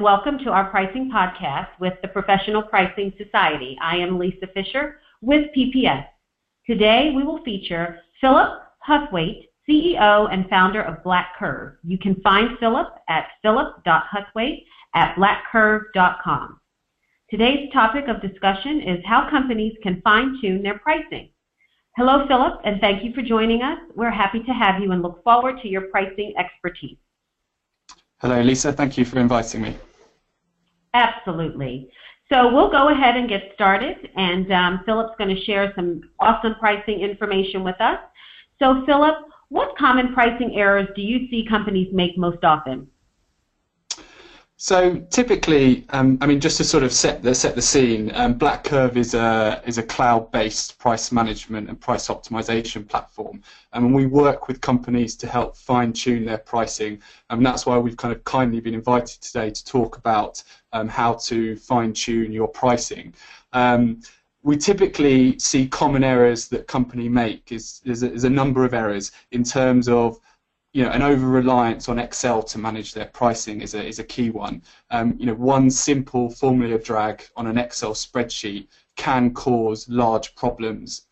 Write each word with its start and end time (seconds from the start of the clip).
Welcome 0.00 0.38
to 0.44 0.50
our 0.50 0.70
pricing 0.70 1.10
podcast 1.14 1.68
with 1.78 1.92
the 2.00 2.08
Professional 2.08 2.62
Pricing 2.62 3.12
Society. 3.22 3.76
I 3.82 3.98
am 3.98 4.18
Lisa 4.18 4.46
Fisher 4.54 4.98
with 5.20 5.50
PPS. 5.54 6.06
Today 6.66 7.12
we 7.14 7.22
will 7.22 7.44
feature 7.44 8.00
Philip 8.18 8.62
Huthwaite, 8.88 9.48
CEO 9.68 10.32
and 10.32 10.48
founder 10.48 10.80
of 10.80 11.04
Black 11.04 11.36
Curve. 11.38 11.74
You 11.84 11.98
can 11.98 12.14
find 12.22 12.58
Philip 12.58 12.88
at 13.10 13.26
philip.huthwaite 13.42 14.64
at 14.94 15.16
blackcurve.com. 15.16 16.58
Today's 17.28 17.70
topic 17.70 18.08
of 18.08 18.22
discussion 18.22 18.80
is 18.80 19.04
how 19.04 19.28
companies 19.28 19.76
can 19.82 20.00
fine-tune 20.00 20.62
their 20.62 20.78
pricing. 20.78 21.28
Hello, 21.98 22.26
Philip, 22.26 22.58
and 22.64 22.80
thank 22.80 23.04
you 23.04 23.12
for 23.12 23.20
joining 23.20 23.60
us. 23.60 23.78
We're 23.94 24.10
happy 24.10 24.40
to 24.44 24.52
have 24.52 24.80
you 24.80 24.92
and 24.92 25.02
look 25.02 25.22
forward 25.22 25.60
to 25.60 25.68
your 25.68 25.82
pricing 25.82 26.32
expertise. 26.38 26.96
Hello, 28.22 28.40
Lisa. 28.40 28.72
Thank 28.72 28.96
you 28.96 29.04
for 29.04 29.18
inviting 29.18 29.60
me. 29.60 29.76
Absolutely. 30.94 31.88
So 32.32 32.52
we'll 32.52 32.70
go 32.70 32.90
ahead 32.90 33.16
and 33.16 33.28
get 33.28 33.50
started, 33.54 34.08
and 34.16 34.52
um, 34.52 34.80
Philip's 34.86 35.14
going 35.18 35.34
to 35.34 35.44
share 35.44 35.72
some 35.74 36.00
awesome 36.20 36.54
pricing 36.60 37.00
information 37.00 37.64
with 37.64 37.80
us. 37.80 37.98
So, 38.60 38.84
Philip, 38.86 39.16
what 39.48 39.76
common 39.76 40.14
pricing 40.14 40.54
errors 40.56 40.88
do 40.94 41.02
you 41.02 41.28
see 41.28 41.44
companies 41.48 41.88
make 41.92 42.16
most 42.16 42.44
often? 42.44 42.86
So 44.62 44.96
typically, 45.08 45.86
um, 45.88 46.18
I 46.20 46.26
mean, 46.26 46.38
just 46.38 46.58
to 46.58 46.64
sort 46.64 46.82
of 46.82 46.92
set 46.92 47.22
the 47.22 47.34
set 47.34 47.54
the 47.54 47.62
scene, 47.62 48.12
um, 48.14 48.34
Black 48.34 48.62
Curve 48.62 48.98
is 48.98 49.14
a 49.14 49.62
is 49.64 49.78
a 49.78 49.82
cloud-based 49.82 50.78
price 50.78 51.10
management 51.10 51.70
and 51.70 51.80
price 51.80 52.08
optimization 52.08 52.86
platform, 52.86 53.42
and 53.72 53.94
we 53.94 54.04
work 54.04 54.48
with 54.48 54.60
companies 54.60 55.16
to 55.16 55.26
help 55.26 55.56
fine-tune 55.56 56.26
their 56.26 56.36
pricing, 56.36 57.00
and 57.30 57.44
that's 57.44 57.64
why 57.64 57.78
we've 57.78 57.96
kind 57.96 58.12
of 58.14 58.22
kindly 58.24 58.60
been 58.60 58.74
invited 58.74 59.22
today 59.22 59.48
to 59.48 59.64
talk 59.64 59.96
about 59.96 60.42
um, 60.74 60.88
how 60.88 61.14
to 61.14 61.56
fine-tune 61.56 62.30
your 62.30 62.48
pricing. 62.48 63.14
Um, 63.54 64.02
we 64.42 64.58
typically 64.58 65.38
see 65.38 65.68
common 65.68 66.04
errors 66.04 66.48
that 66.48 66.66
company 66.66 67.08
make 67.08 67.50
is 67.50 67.80
is 67.86 68.02
is 68.02 68.24
a 68.24 68.30
number 68.30 68.66
of 68.66 68.74
errors 68.74 69.10
in 69.32 69.42
terms 69.42 69.88
of 69.88 70.20
you 70.72 70.84
know, 70.84 70.90
an 70.90 71.02
over 71.02 71.26
reliance 71.26 71.88
on 71.88 71.98
Excel 71.98 72.42
to 72.44 72.58
manage 72.58 72.94
their 72.94 73.06
pricing 73.06 73.60
is 73.60 73.74
a, 73.74 73.84
is 73.84 73.98
a 73.98 74.04
key 74.04 74.30
one. 74.30 74.62
Um, 74.90 75.16
you 75.18 75.26
know, 75.26 75.34
one 75.34 75.70
simple 75.70 76.30
formula 76.30 76.78
drag 76.78 77.24
on 77.36 77.46
an 77.46 77.58
Excel 77.58 77.92
spreadsheet 77.92 78.68
can 78.96 79.34
cause 79.34 79.88
large 79.88 80.34
problems. 80.36 81.06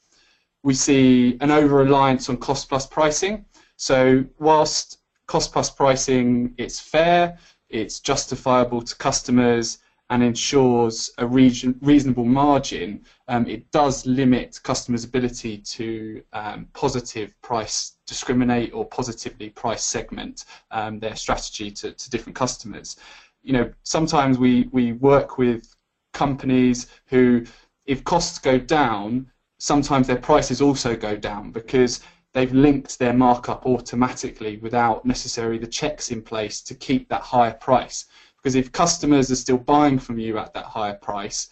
We 0.62 0.74
see 0.74 1.38
an 1.40 1.50
over 1.50 1.76
reliance 1.76 2.28
on 2.28 2.36
cost 2.36 2.68
plus 2.68 2.86
pricing. 2.86 3.44
So 3.76 4.24
whilst 4.38 5.00
cost 5.26 5.52
plus 5.52 5.70
pricing 5.70 6.54
is 6.56 6.78
fair, 6.78 7.38
it's 7.68 8.00
justifiable 8.00 8.82
to 8.82 8.96
customers, 8.96 9.78
and 10.10 10.22
ensures 10.22 11.10
a 11.18 11.26
region, 11.26 11.78
reasonable 11.82 12.24
margin, 12.24 13.04
um, 13.28 13.46
it 13.46 13.70
does 13.70 14.06
limit 14.06 14.58
customers' 14.62 15.04
ability 15.04 15.58
to 15.58 16.22
um, 16.32 16.66
positive 16.72 17.34
price 17.42 17.97
discriminate 18.08 18.72
or 18.72 18.84
positively 18.86 19.50
price 19.50 19.84
segment 19.84 20.46
um, 20.70 20.98
their 20.98 21.14
strategy 21.14 21.70
to, 21.70 21.92
to 21.92 22.10
different 22.10 22.34
customers. 22.34 22.96
You 23.42 23.52
know, 23.52 23.72
sometimes 23.84 24.38
we, 24.38 24.68
we 24.72 24.92
work 24.92 25.38
with 25.38 25.76
companies 26.12 26.88
who, 27.06 27.44
if 27.86 28.02
costs 28.02 28.38
go 28.38 28.58
down, 28.58 29.30
sometimes 29.58 30.06
their 30.06 30.16
prices 30.16 30.60
also 30.60 30.96
go 30.96 31.16
down 31.16 31.52
because 31.52 32.00
they've 32.32 32.52
linked 32.52 32.98
their 32.98 33.12
markup 33.12 33.66
automatically 33.66 34.56
without 34.58 35.04
necessarily 35.04 35.58
the 35.58 35.66
checks 35.66 36.10
in 36.10 36.22
place 36.22 36.60
to 36.62 36.74
keep 36.74 37.08
that 37.08 37.22
higher 37.22 37.54
price. 37.54 38.06
Because 38.36 38.54
if 38.54 38.72
customers 38.72 39.30
are 39.30 39.36
still 39.36 39.58
buying 39.58 39.98
from 39.98 40.18
you 40.18 40.38
at 40.38 40.54
that 40.54 40.64
higher 40.64 40.94
price, 40.94 41.50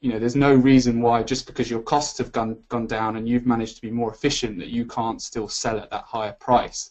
you 0.00 0.12
know, 0.12 0.18
there's 0.18 0.36
no 0.36 0.54
reason 0.54 1.00
why 1.00 1.22
just 1.22 1.46
because 1.46 1.70
your 1.70 1.82
costs 1.82 2.18
have 2.18 2.32
gone 2.32 2.58
gone 2.68 2.86
down 2.86 3.16
and 3.16 3.28
you've 3.28 3.46
managed 3.46 3.76
to 3.76 3.82
be 3.82 3.90
more 3.90 4.12
efficient 4.12 4.58
that 4.58 4.68
you 4.68 4.86
can't 4.86 5.20
still 5.20 5.48
sell 5.48 5.78
at 5.78 5.90
that 5.90 6.04
higher 6.04 6.32
price. 6.32 6.90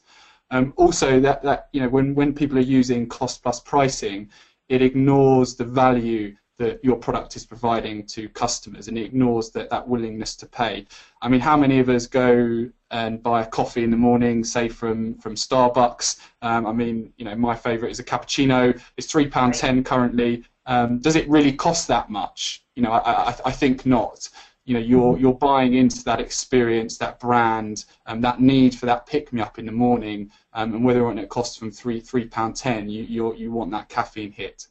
Um, 0.52 0.74
also, 0.78 1.20
that, 1.20 1.44
that 1.44 1.70
you 1.74 1.82
know, 1.82 1.90
when 1.90 2.16
when 2.16 2.34
people 2.34 2.58
are 2.58 2.62
using 2.80 3.08
cost 3.08 3.44
plus 3.44 3.60
pricing, 3.60 4.30
it 4.70 4.82
ignores 4.82 5.56
the 5.56 5.66
value 5.66 6.36
that 6.58 6.84
your 6.84 6.96
product 6.96 7.36
is 7.36 7.46
providing 7.46 8.06
to 8.06 8.28
customers 8.30 8.88
and 8.88 8.98
it 8.98 9.06
ignores 9.06 9.52
that, 9.52 9.70
that 9.70 9.88
willingness 9.88 10.36
to 10.36 10.46
pay. 10.46 10.86
I 11.22 11.30
mean, 11.30 11.40
how 11.40 11.56
many 11.56 11.80
of 11.80 11.90
us 11.90 12.08
go 12.08 12.70
and 12.90 13.22
buy 13.22 13.44
a 13.44 13.46
coffee 13.46 13.84
in 13.84 13.92
the 13.92 13.98
morning, 13.98 14.44
say 14.44 14.68
from, 14.68 15.16
from 15.20 15.36
Starbucks? 15.36 16.20
Um, 16.42 16.66
I 16.66 16.74
mean, 16.74 17.14
you 17.18 17.26
know, 17.26 17.36
my 17.36 17.56
favourite 17.56 17.92
is 17.92 18.00
a 18.00 18.04
cappuccino. 18.04 18.80
It's 18.98 19.12
£3.10 19.12 19.86
currently. 19.86 20.44
Um, 20.68 21.00
does 21.00 21.16
it 21.16 21.28
really 21.28 21.54
cost 21.54 21.88
that 21.88 22.10
much? 22.10 22.64
You 22.76 22.84
know, 22.84 22.92
I, 22.92 23.30
I, 23.30 23.36
I 23.46 23.52
think 23.52 23.86
not 23.86 24.30
you 24.68 24.74
know 24.74 24.82
you're 24.82 25.18
you're 25.18 25.34
buying 25.34 25.76
into 25.76 26.04
that 26.04 26.20
experience, 26.20 26.98
that 26.98 27.20
brand, 27.22 27.86
and 28.06 28.18
um, 28.18 28.22
that 28.22 28.42
need 28.42 28.76
for 28.76 28.86
that 28.86 29.08
pick 29.08 29.32
me 29.32 29.42
up 29.42 29.58
in 29.58 29.66
the 29.66 29.72
morning, 29.72 30.30
um, 30.54 30.76
and 30.76 30.84
whether 30.84 31.02
or 31.04 31.14
not 31.14 31.24
it 31.24 31.30
costs 31.30 31.56
from 31.56 31.72
three 31.72 32.02
three 32.02 32.26
pound 32.26 32.58
ten, 32.58 32.90
you 32.90 33.04
you 33.04 33.34
you 33.36 33.50
want 33.50 33.72
that 33.72 33.88
caffeine 33.88 34.32
hit. 34.32 34.68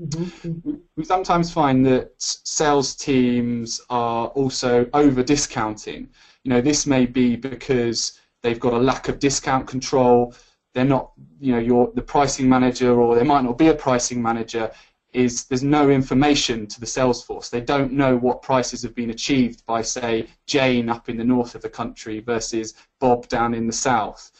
Mm-hmm. 0.00 0.74
We 0.96 1.04
sometimes 1.04 1.52
find 1.52 1.84
that 1.86 2.12
sales 2.18 2.94
teams 2.94 3.80
are 3.90 4.28
also 4.28 4.88
over 4.94 5.22
discounting. 5.22 6.08
You 6.44 6.50
know, 6.50 6.60
this 6.60 6.86
may 6.86 7.04
be 7.04 7.34
because 7.34 8.20
they've 8.42 8.60
got 8.60 8.72
a 8.72 8.78
lack 8.78 9.08
of 9.08 9.18
discount 9.18 9.66
control. 9.66 10.34
They're 10.74 10.84
not, 10.84 11.10
you 11.40 11.52
know, 11.52 11.60
you're 11.60 11.92
the 11.94 12.02
pricing 12.02 12.48
manager, 12.48 13.00
or 13.00 13.16
there 13.16 13.24
might 13.24 13.42
not 13.42 13.58
be 13.58 13.68
a 13.68 13.74
pricing 13.74 14.22
manager. 14.22 14.70
Is 15.14 15.44
there's 15.44 15.62
no 15.62 15.90
information 15.90 16.66
to 16.66 16.80
the 16.80 16.86
sales 16.86 17.24
force. 17.24 17.48
They 17.48 17.60
don't 17.60 17.92
know 17.92 18.16
what 18.16 18.42
prices 18.42 18.82
have 18.82 18.94
been 18.94 19.10
achieved 19.10 19.64
by, 19.64 19.80
say, 19.80 20.26
Jane 20.46 20.88
up 20.88 21.08
in 21.08 21.16
the 21.16 21.24
north 21.24 21.54
of 21.54 21.62
the 21.62 21.68
country 21.68 22.18
versus 22.20 22.74
Bob 22.98 23.28
down 23.28 23.54
in 23.54 23.66
the 23.66 23.72
south. 23.72 24.32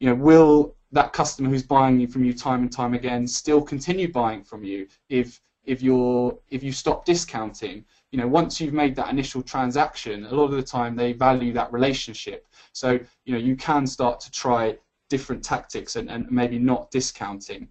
You 0.00 0.08
know, 0.08 0.14
will 0.14 0.74
that 0.92 1.12
customer 1.12 1.48
who's 1.48 1.62
buying 1.62 2.06
from 2.06 2.24
you 2.24 2.34
time 2.34 2.62
and 2.62 2.72
time 2.72 2.94
again 2.94 3.26
still 3.26 3.60
continue 3.62 4.12
buying 4.12 4.42
from 4.42 4.62
you 4.62 4.86
if 5.08 5.40
if 5.64 5.82
you're 5.82 6.36
if 6.50 6.62
you 6.62 6.72
stop 6.72 7.04
discounting 7.04 7.84
you 8.10 8.18
know 8.18 8.26
once 8.26 8.60
you've 8.60 8.74
made 8.74 8.94
that 8.94 9.10
initial 9.10 9.42
transaction 9.42 10.26
a 10.26 10.34
lot 10.34 10.44
of 10.44 10.52
the 10.52 10.62
time 10.62 10.94
they 10.94 11.12
value 11.12 11.52
that 11.52 11.72
relationship 11.72 12.46
so 12.72 12.98
you 13.24 13.32
know 13.32 13.38
you 13.38 13.56
can 13.56 13.86
start 13.86 14.20
to 14.20 14.30
try 14.30 14.76
different 15.08 15.42
tactics 15.42 15.96
and, 15.96 16.10
and 16.10 16.30
maybe 16.30 16.58
not 16.58 16.90
discounting 16.90 17.68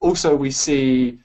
also 0.00 0.34
we 0.34 0.50
see 0.50 1.18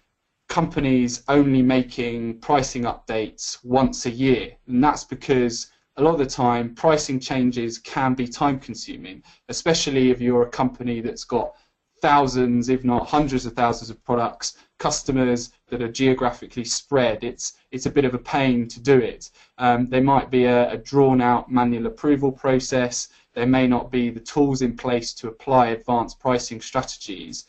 companies 0.49 1.23
only 1.27 1.61
making 1.61 2.39
pricing 2.39 2.83
updates 2.83 3.63
once 3.63 4.05
a 4.05 4.11
year 4.11 4.51
and 4.67 4.83
that's 4.83 5.03
because 5.03 5.71
a 5.97 6.01
lot 6.01 6.13
of 6.13 6.19
the 6.19 6.25
time 6.25 6.73
pricing 6.73 7.19
changes 7.19 7.77
can 7.77 8.15
be 8.15 8.27
time 8.27 8.59
consuming, 8.59 9.21
especially 9.49 10.09
if 10.09 10.19
you're 10.19 10.41
a 10.41 10.49
company 10.49 11.01
that's 11.01 11.23
got 11.23 11.53
thousands, 12.01 12.67
if 12.69 12.83
not 12.83 13.07
hundreds 13.07 13.45
of 13.45 13.53
thousands 13.53 13.89
of 13.91 14.03
products, 14.03 14.57
customers 14.79 15.51
that 15.69 15.83
are 15.83 15.91
geographically 15.91 16.65
spread. 16.65 17.23
It's 17.23 17.53
it's 17.71 17.85
a 17.85 17.91
bit 17.91 18.05
of 18.05 18.15
a 18.15 18.17
pain 18.17 18.67
to 18.69 18.79
do 18.81 18.97
it. 18.97 19.29
Um, 19.59 19.87
there 19.87 20.03
might 20.03 20.31
be 20.31 20.45
a, 20.45 20.71
a 20.71 20.77
drawn 20.77 21.21
out 21.21 21.51
manual 21.51 21.85
approval 21.85 22.31
process. 22.31 23.09
There 23.33 23.45
may 23.45 23.67
not 23.67 23.91
be 23.91 24.09
the 24.09 24.19
tools 24.19 24.63
in 24.63 24.75
place 24.75 25.13
to 25.13 25.27
apply 25.27 25.67
advanced 25.67 26.19
pricing 26.19 26.59
strategies. 26.59 27.45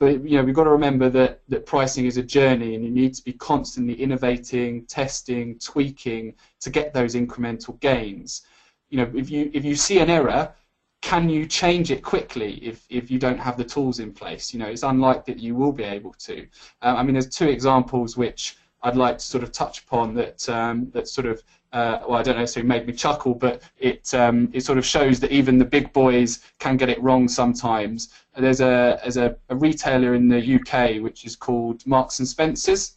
But 0.00 0.24
you 0.24 0.38
know, 0.38 0.44
we've 0.44 0.54
got 0.54 0.64
to 0.64 0.70
remember 0.70 1.08
that, 1.10 1.40
that 1.48 1.66
pricing 1.66 2.06
is 2.06 2.16
a 2.16 2.22
journey 2.22 2.74
and 2.74 2.84
you 2.84 2.90
need 2.90 3.14
to 3.14 3.24
be 3.24 3.32
constantly 3.32 3.94
innovating, 3.94 4.86
testing, 4.86 5.58
tweaking 5.58 6.34
to 6.60 6.70
get 6.70 6.94
those 6.94 7.14
incremental 7.14 7.78
gains. 7.80 8.42
You 8.90 8.98
know, 8.98 9.12
if 9.14 9.28
you 9.28 9.50
if 9.52 9.64
you 9.64 9.74
see 9.74 9.98
an 9.98 10.08
error, 10.08 10.54
can 11.02 11.28
you 11.28 11.46
change 11.46 11.90
it 11.90 12.02
quickly 12.02 12.54
if, 12.54 12.84
if 12.90 13.10
you 13.10 13.18
don't 13.18 13.38
have 13.38 13.56
the 13.56 13.64
tools 13.64 14.00
in 14.00 14.12
place? 14.12 14.52
You 14.52 14.60
know, 14.60 14.66
it's 14.66 14.82
unlikely 14.82 15.34
that 15.34 15.42
you 15.42 15.54
will 15.54 15.72
be 15.72 15.84
able 15.84 16.14
to. 16.20 16.46
Uh, 16.82 16.94
I 16.96 17.02
mean, 17.02 17.14
there's 17.14 17.28
two 17.28 17.48
examples 17.48 18.16
which 18.16 18.56
I'd 18.82 18.96
like 18.96 19.18
to 19.18 19.24
sort 19.24 19.44
of 19.44 19.52
touch 19.52 19.82
upon 19.82 20.14
that 20.14 20.48
um, 20.48 20.90
that 20.92 21.08
sort 21.08 21.26
of 21.26 21.42
uh, 21.72 22.00
well, 22.08 22.18
I 22.18 22.22
don't 22.22 22.36
know, 22.36 22.46
so 22.46 22.60
it 22.60 22.66
made 22.66 22.86
me 22.86 22.92
chuckle, 22.92 23.34
but 23.34 23.62
it 23.78 24.12
um, 24.14 24.48
it 24.52 24.62
sort 24.62 24.78
of 24.78 24.86
shows 24.86 25.20
that 25.20 25.30
even 25.30 25.58
the 25.58 25.64
big 25.64 25.92
boys 25.92 26.40
can 26.58 26.76
get 26.76 26.88
it 26.88 27.02
wrong 27.02 27.28
sometimes. 27.28 28.08
There's 28.36 28.60
a 28.60 28.98
there's 29.02 29.18
a, 29.18 29.36
a 29.50 29.56
retailer 29.56 30.14
in 30.14 30.28
the 30.28 30.56
UK 30.56 31.02
which 31.02 31.24
is 31.24 31.36
called 31.36 31.86
Marks 31.86 32.20
and 32.20 32.28
Spencers, 32.28 32.96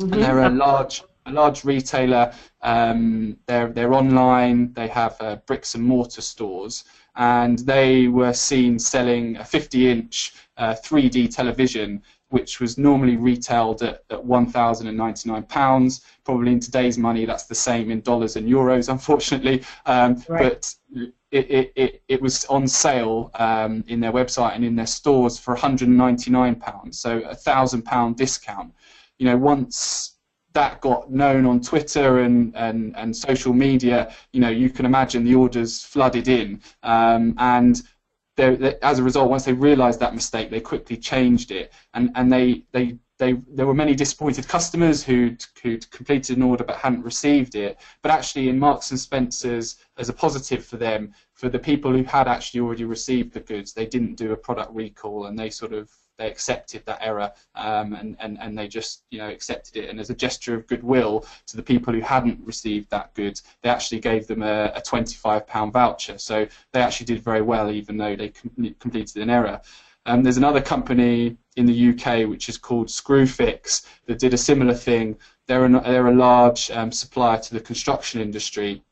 mm-hmm. 0.00 0.14
and 0.14 0.22
they're 0.22 0.44
a 0.44 0.50
large 0.50 1.02
a 1.26 1.32
large 1.32 1.64
retailer. 1.64 2.32
Um, 2.62 3.36
they're 3.46 3.68
they're 3.68 3.92
online. 3.92 4.72
They 4.72 4.88
have 4.88 5.16
uh, 5.20 5.36
bricks 5.46 5.74
and 5.74 5.84
mortar 5.84 6.22
stores, 6.22 6.84
and 7.16 7.58
they 7.60 8.08
were 8.08 8.32
seen 8.32 8.78
selling 8.78 9.36
a 9.36 9.40
50-inch 9.40 10.34
uh, 10.56 10.74
3D 10.74 11.34
television 11.34 12.02
which 12.30 12.60
was 12.60 12.76
normally 12.76 13.16
retailed 13.16 13.82
at, 13.82 14.02
at 14.10 14.20
£1,099. 14.24 16.00
Probably 16.24 16.52
in 16.52 16.60
today's 16.60 16.98
money, 16.98 17.24
that's 17.24 17.44
the 17.44 17.54
same 17.54 17.90
in 17.90 18.00
dollars 18.00 18.36
and 18.36 18.48
euros, 18.48 18.88
unfortunately. 18.88 19.62
Um, 19.86 20.22
right. 20.28 20.50
But 20.50 20.74
it, 21.30 21.50
it, 21.50 21.72
it, 21.76 22.02
it 22.08 22.22
was 22.22 22.44
on 22.46 22.66
sale 22.66 23.30
um, 23.34 23.84
in 23.88 24.00
their 24.00 24.12
website 24.12 24.54
and 24.54 24.64
in 24.64 24.74
their 24.74 24.86
stores 24.86 25.38
for 25.38 25.54
199 25.54 26.54
pounds, 26.56 26.98
so 26.98 27.18
a 27.20 27.34
thousand 27.34 27.82
pound 27.82 28.16
discount. 28.16 28.72
You 29.18 29.26
know, 29.26 29.36
once 29.36 30.16
that 30.52 30.80
got 30.80 31.10
known 31.10 31.44
on 31.44 31.60
Twitter 31.60 32.20
and, 32.20 32.56
and, 32.56 32.96
and 32.96 33.14
social 33.14 33.52
media, 33.52 34.12
you 34.32 34.40
know, 34.40 34.48
you 34.48 34.70
can 34.70 34.86
imagine 34.86 35.22
the 35.24 35.34
orders 35.34 35.82
flooded 35.82 36.28
in, 36.28 36.60
um, 36.82 37.34
and 37.38 37.82
they, 38.36 38.76
as 38.82 38.98
a 38.98 39.02
result, 39.02 39.30
once 39.30 39.44
they 39.44 39.52
realised 39.52 40.00
that 40.00 40.14
mistake, 40.14 40.50
they 40.50 40.60
quickly 40.60 40.96
changed 40.96 41.50
it, 41.50 41.72
and, 41.94 42.10
and 42.14 42.32
they, 42.32 42.64
they 42.72 42.98
they, 43.18 43.34
there 43.48 43.66
were 43.66 43.74
many 43.74 43.94
disappointed 43.94 44.46
customers 44.46 45.02
who'd, 45.02 45.44
who'd 45.62 45.90
completed 45.90 46.36
an 46.36 46.42
order 46.42 46.64
but 46.64 46.76
hadn't 46.76 47.02
received 47.02 47.54
it. 47.54 47.78
But 48.02 48.10
actually, 48.10 48.48
in 48.48 48.58
Marks 48.58 48.90
and 48.90 49.00
Spencers, 49.00 49.76
as 49.96 50.08
a 50.08 50.12
positive 50.12 50.64
for 50.64 50.76
them, 50.76 51.14
for 51.32 51.48
the 51.48 51.58
people 51.58 51.92
who 51.92 52.04
had 52.04 52.28
actually 52.28 52.60
already 52.60 52.84
received 52.84 53.32
the 53.32 53.40
goods, 53.40 53.72
they 53.72 53.86
didn't 53.86 54.16
do 54.16 54.32
a 54.32 54.36
product 54.36 54.74
recall 54.74 55.26
and 55.26 55.38
they 55.38 55.50
sort 55.50 55.72
of 55.72 55.90
they 56.18 56.28
accepted 56.28 56.84
that 56.86 56.98
error 57.00 57.30
um, 57.54 57.92
and, 57.94 58.16
and, 58.20 58.38
and 58.40 58.56
they 58.56 58.68
just 58.68 59.04
you 59.10 59.18
know 59.18 59.28
accepted 59.28 59.76
it 59.76 59.90
and 59.90 60.00
as 60.00 60.10
a 60.10 60.14
gesture 60.14 60.54
of 60.54 60.66
goodwill 60.66 61.26
to 61.46 61.56
the 61.56 61.62
people 61.62 61.92
who 61.92 62.00
hadn't 62.00 62.38
received 62.44 62.88
that 62.90 63.12
goods 63.14 63.42
they 63.62 63.68
actually 63.68 64.00
gave 64.00 64.26
them 64.26 64.42
a, 64.42 64.72
a 64.74 64.80
25 64.80 65.46
pound 65.46 65.72
voucher 65.72 66.18
so 66.18 66.46
they 66.72 66.80
actually 66.80 67.06
did 67.06 67.22
very 67.22 67.42
well 67.42 67.70
even 67.70 67.96
though 67.96 68.16
they 68.16 68.30
com- 68.30 68.74
completed 68.78 69.22
an 69.22 69.30
error 69.30 69.60
um, 70.06 70.22
there's 70.22 70.36
another 70.36 70.60
company 70.60 71.36
in 71.56 71.66
the 71.66 71.88
UK 71.90 72.28
which 72.28 72.48
is 72.48 72.56
called 72.56 72.86
Screwfix 72.86 73.84
that 74.06 74.20
did 74.20 74.32
a 74.32 74.38
similar 74.38 74.72
thing. 74.72 75.18
They're, 75.48 75.64
an, 75.64 75.72
they're 75.72 76.06
a 76.06 76.14
large 76.14 76.70
um, 76.70 76.92
supplier 76.92 77.40
to 77.40 77.54
the 77.54 77.60
construction 77.60 78.20
industry, 78.20 78.84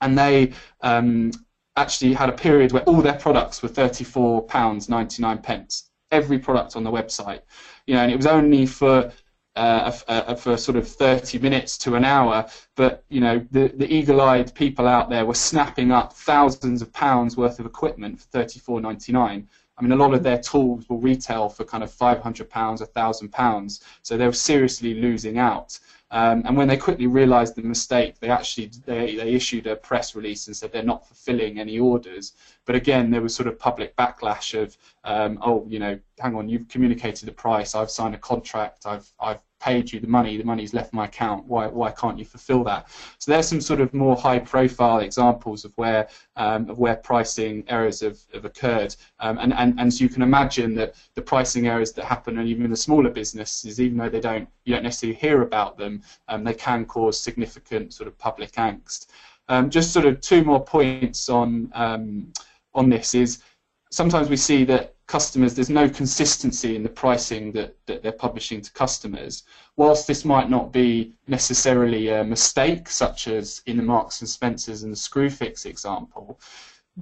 and 0.00 0.16
they 0.16 0.52
um, 0.80 1.32
actually 1.76 2.14
had 2.14 2.28
a 2.28 2.32
period 2.32 2.70
where 2.70 2.84
all 2.84 3.02
their 3.02 3.14
products 3.14 3.62
were 3.62 3.68
£34.99 3.68 5.42
pence. 5.42 5.90
Every 6.14 6.38
product 6.38 6.76
on 6.76 6.84
the 6.84 6.90
website, 6.90 7.40
you 7.86 7.94
know, 7.94 8.02
and 8.02 8.12
it 8.12 8.16
was 8.16 8.26
only 8.26 8.66
for 8.66 9.12
uh, 9.56 9.90
for 10.34 10.56
sort 10.56 10.76
of 10.76 10.88
30 10.88 11.38
minutes 11.38 11.78
to 11.78 11.94
an 11.94 12.04
hour, 12.04 12.46
but 12.74 13.04
you 13.08 13.20
know 13.20 13.44
the, 13.52 13.68
the 13.68 13.92
eagle-eyed 13.92 14.54
people 14.54 14.86
out 14.88 15.10
there 15.10 15.24
were 15.24 15.34
snapping 15.34 15.92
up 15.92 16.12
thousands 16.12 16.82
of 16.82 16.92
pounds 16.92 17.36
worth 17.36 17.60
of 17.60 17.66
equipment 17.66 18.20
for 18.20 18.26
34.99 18.38 19.46
I 19.76 19.82
mean, 19.82 19.92
a 19.92 19.96
lot 19.96 20.14
of 20.14 20.22
their 20.22 20.38
tools 20.38 20.88
will 20.88 21.00
retail 21.00 21.48
for 21.48 21.64
kind 21.64 21.82
of 21.82 21.90
£500, 21.90 22.22
£1,000, 22.22 23.80
so 24.02 24.16
they 24.16 24.26
were 24.26 24.32
seriously 24.32 24.94
losing 24.94 25.38
out. 25.38 25.78
Um, 26.10 26.42
and 26.46 26.56
when 26.56 26.68
they 26.68 26.76
quickly 26.76 27.08
realised 27.08 27.56
the 27.56 27.62
mistake, 27.62 28.20
they 28.20 28.28
actually 28.28 28.70
they, 28.86 29.16
they 29.16 29.34
issued 29.34 29.66
a 29.66 29.74
press 29.74 30.14
release 30.14 30.46
and 30.46 30.56
said 30.56 30.70
they're 30.70 30.84
not 30.84 31.08
fulfilling 31.08 31.58
any 31.58 31.78
orders. 31.80 32.34
But 32.66 32.76
again, 32.76 33.10
there 33.10 33.20
was 33.20 33.34
sort 33.34 33.48
of 33.48 33.58
public 33.58 33.96
backlash 33.96 34.54
of, 34.56 34.76
um, 35.02 35.38
oh, 35.42 35.66
you 35.68 35.80
know, 35.80 35.98
hang 36.20 36.36
on, 36.36 36.48
you've 36.48 36.68
communicated 36.68 37.26
the 37.26 37.32
price, 37.32 37.74
I've 37.74 37.90
signed 37.90 38.14
a 38.14 38.18
contract, 38.18 38.86
I've 38.86 39.10
I've 39.18 39.40
paid 39.64 39.90
you 39.90 39.98
the 39.98 40.12
money, 40.18 40.36
the 40.36 40.50
money's 40.52 40.74
left 40.74 40.92
my 40.92 41.06
account. 41.06 41.40
Why 41.46 41.66
why 41.80 41.90
can't 42.00 42.18
you 42.18 42.26
fulfil 42.34 42.62
that? 42.64 42.82
So 43.18 43.30
there's 43.30 43.48
some 43.48 43.62
sort 43.70 43.80
of 43.80 43.88
more 43.94 44.16
high-profile 44.16 45.00
examples 45.08 45.64
of 45.64 45.72
where 45.80 46.02
um, 46.36 46.68
of 46.70 46.78
where 46.78 46.96
pricing 46.96 47.64
errors 47.68 48.00
have, 48.00 48.18
have 48.34 48.44
occurred, 48.44 48.94
um, 49.20 49.38
and, 49.38 49.52
and 49.54 49.70
and 49.80 49.88
so 49.92 49.98
you 50.04 50.10
can 50.10 50.22
imagine 50.22 50.74
that 50.80 50.90
the 51.14 51.22
pricing 51.22 51.66
errors 51.66 51.92
that 51.92 52.04
happen, 52.04 52.38
and 52.38 52.48
even 52.48 52.70
the 52.70 52.76
smaller 52.88 53.10
businesses, 53.10 53.80
even 53.80 53.96
though 53.98 54.12
they 54.14 54.20
don't 54.20 54.46
you 54.64 54.74
don't 54.74 54.82
necessarily 54.82 55.18
hear 55.18 55.42
about 55.42 55.78
them, 55.78 56.02
um, 56.28 56.44
they 56.44 56.54
can 56.54 56.84
cause 56.84 57.18
significant 57.18 57.94
sort 57.94 58.08
of 58.08 58.18
public 58.18 58.52
angst. 58.52 59.06
Um, 59.48 59.70
just 59.70 59.92
sort 59.92 60.06
of 60.06 60.20
two 60.20 60.42
more 60.44 60.62
points 60.62 61.28
on 61.28 61.70
um, 61.74 62.32
on 62.74 62.90
this 62.90 63.14
is 63.14 63.42
sometimes 63.90 64.28
we 64.28 64.36
see 64.36 64.64
that 64.64 64.93
customers, 65.06 65.54
there's 65.54 65.70
no 65.70 65.88
consistency 65.88 66.76
in 66.76 66.82
the 66.82 66.88
pricing 66.88 67.52
that, 67.52 67.76
that 67.86 68.02
they're 68.02 68.12
publishing 68.12 68.60
to 68.62 68.72
customers. 68.72 69.44
Whilst 69.76 70.06
this 70.06 70.24
might 70.24 70.50
not 70.50 70.72
be 70.72 71.14
necessarily 71.26 72.08
a 72.08 72.24
mistake, 72.24 72.88
such 72.88 73.28
as 73.28 73.62
in 73.66 73.76
the 73.76 73.82
Marks 73.82 74.20
and 74.20 74.28
Spencers 74.28 74.82
and 74.82 74.92
the 74.92 74.96
Screwfix 74.96 75.66
example, 75.66 76.40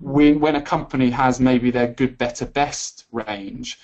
when, 0.01 0.41
when 0.41 0.57
a 0.57 0.63
company 0.63 1.11
has 1.11 1.39
maybe 1.39 1.71
their 1.71 1.89
good, 1.89 2.19
better, 2.19 2.47
best 2.47 3.05
range, 3.13 3.79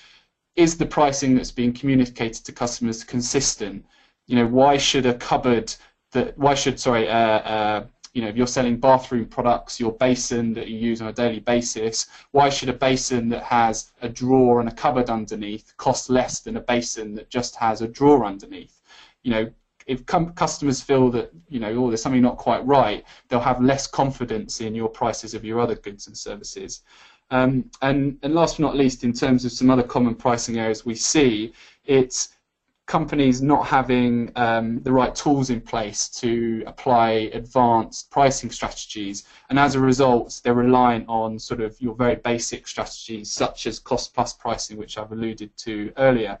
is 0.55 0.77
the 0.77 0.85
pricing 0.85 1.35
that's 1.35 1.51
being 1.51 1.73
communicated 1.73 2.43
to 2.45 2.51
customers 2.51 3.03
consistent? 3.03 3.85
You 4.27 4.35
know, 4.35 4.47
why 4.47 4.77
should 4.77 5.05
a 5.05 5.13
cupboard 5.13 5.73
that 6.11 6.37
why 6.37 6.55
should 6.55 6.79
sorry 6.79 7.07
uh, 7.07 7.39
uh, 7.55 7.85
you 8.13 8.21
know, 8.21 8.27
if 8.27 8.35
you're 8.35 8.47
selling 8.47 8.79
bathroom 8.79 9.25
products, 9.25 9.79
your 9.79 9.91
basin 9.93 10.53
that 10.53 10.67
you 10.67 10.77
use 10.77 11.01
on 11.01 11.07
a 11.07 11.13
daily 11.13 11.39
basis, 11.39 12.07
why 12.31 12.49
should 12.49 12.69
a 12.69 12.73
basin 12.73 13.29
that 13.29 13.43
has 13.43 13.91
a 14.01 14.09
drawer 14.09 14.59
and 14.59 14.69
a 14.69 14.73
cupboard 14.73 15.09
underneath 15.09 15.73
cost 15.77 16.09
less 16.09 16.39
than 16.39 16.57
a 16.57 16.61
basin 16.61 17.15
that 17.15 17.29
just 17.29 17.55
has 17.55 17.81
a 17.81 17.87
drawer 17.87 18.25
underneath? 18.25 18.81
You 19.23 19.31
know, 19.31 19.51
if 19.87 20.05
customers 20.05 20.81
feel 20.81 21.09
that 21.11 21.31
you 21.47 21.59
know, 21.59 21.71
oh, 21.75 21.87
there's 21.87 22.01
something 22.01 22.21
not 22.21 22.37
quite 22.37 22.65
right, 22.65 23.03
they'll 23.27 23.39
have 23.39 23.61
less 23.61 23.87
confidence 23.87 24.61
in 24.61 24.75
your 24.75 24.89
prices 24.89 25.33
of 25.33 25.43
your 25.43 25.59
other 25.59 25.75
goods 25.75 26.07
and 26.07 26.17
services. 26.17 26.83
Um, 27.31 27.69
and, 27.81 28.17
and 28.23 28.33
last 28.33 28.57
but 28.57 28.63
not 28.63 28.75
least, 28.75 29.03
in 29.03 29.13
terms 29.13 29.45
of 29.45 29.51
some 29.51 29.69
other 29.69 29.83
common 29.83 30.15
pricing 30.15 30.57
areas 30.57 30.85
we 30.85 30.95
see, 30.95 31.53
it's 31.85 32.29
companies 32.89 33.39
not 33.39 33.67
having 33.67 34.31
um, 34.35 34.81
the 34.81 34.91
right 34.91 35.13
tools 35.13 35.51
in 35.51 35.61
place 35.61 36.09
to 36.09 36.63
apply 36.65 37.29
advanced 37.33 38.09
pricing 38.09 38.49
strategies, 38.49 39.25
and 39.49 39.59
as 39.59 39.75
a 39.75 39.79
result, 39.79 40.41
they're 40.43 40.55
reliant 40.55 41.05
on 41.07 41.37
sort 41.37 41.61
of 41.61 41.79
your 41.79 41.93
very 41.93 42.15
basic 42.15 42.67
strategies, 42.67 43.31
such 43.31 43.67
as 43.67 43.77
cost 43.77 44.15
plus 44.15 44.33
pricing, 44.33 44.75
which 44.75 44.97
I've 44.97 45.11
alluded 45.11 45.55
to 45.57 45.93
earlier. 45.97 46.39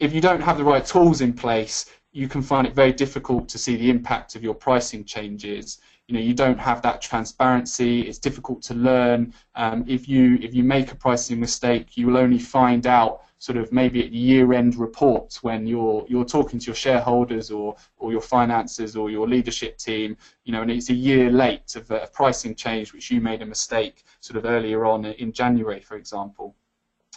If 0.00 0.12
you 0.12 0.20
don't 0.20 0.42
have 0.42 0.58
the 0.58 0.64
right 0.64 0.84
tools 0.84 1.20
in 1.20 1.32
place, 1.32 1.86
you 2.10 2.26
can 2.26 2.42
find 2.42 2.66
it 2.66 2.74
very 2.74 2.92
difficult 2.92 3.48
to 3.50 3.58
see 3.58 3.76
the 3.76 3.90
impact 3.90 4.34
of 4.34 4.42
your 4.42 4.54
pricing 4.54 5.04
changes. 5.04 5.78
You 6.08 6.14
know, 6.14 6.20
you 6.20 6.34
don't 6.34 6.58
have 6.58 6.82
that 6.82 7.00
transparency. 7.00 8.00
It's 8.02 8.18
difficult 8.18 8.60
to 8.62 8.74
learn. 8.74 9.32
Um, 9.54 9.84
if 9.86 10.08
you 10.08 10.36
if 10.42 10.52
you 10.52 10.64
make 10.64 10.90
a 10.90 10.96
pricing 10.96 11.38
mistake, 11.38 11.96
you 11.96 12.08
will 12.08 12.16
only 12.16 12.40
find 12.40 12.86
out 12.88 13.22
sort 13.44 13.58
of 13.58 13.70
maybe 13.72 14.02
at 14.02 14.10
year-end 14.10 14.74
reports 14.74 15.42
when 15.42 15.66
you're 15.66 16.06
you're 16.08 16.24
talking 16.24 16.58
to 16.58 16.64
your 16.64 16.74
shareholders 16.74 17.50
or 17.50 17.76
or 17.98 18.10
your 18.10 18.22
finances 18.22 18.96
or 18.96 19.10
your 19.10 19.28
leadership 19.28 19.76
team, 19.76 20.16
you 20.44 20.52
know, 20.52 20.62
and 20.62 20.70
it's 20.70 20.88
a 20.88 20.94
year 20.94 21.30
late 21.30 21.76
of 21.76 21.90
a 21.90 22.08
pricing 22.14 22.54
change 22.54 22.94
which 22.94 23.10
you 23.10 23.20
made 23.20 23.42
a 23.42 23.46
mistake 23.46 24.04
sort 24.20 24.38
of 24.38 24.46
earlier 24.46 24.86
on 24.86 25.04
in 25.04 25.30
January, 25.30 25.82
for 25.82 25.96
example, 25.98 26.56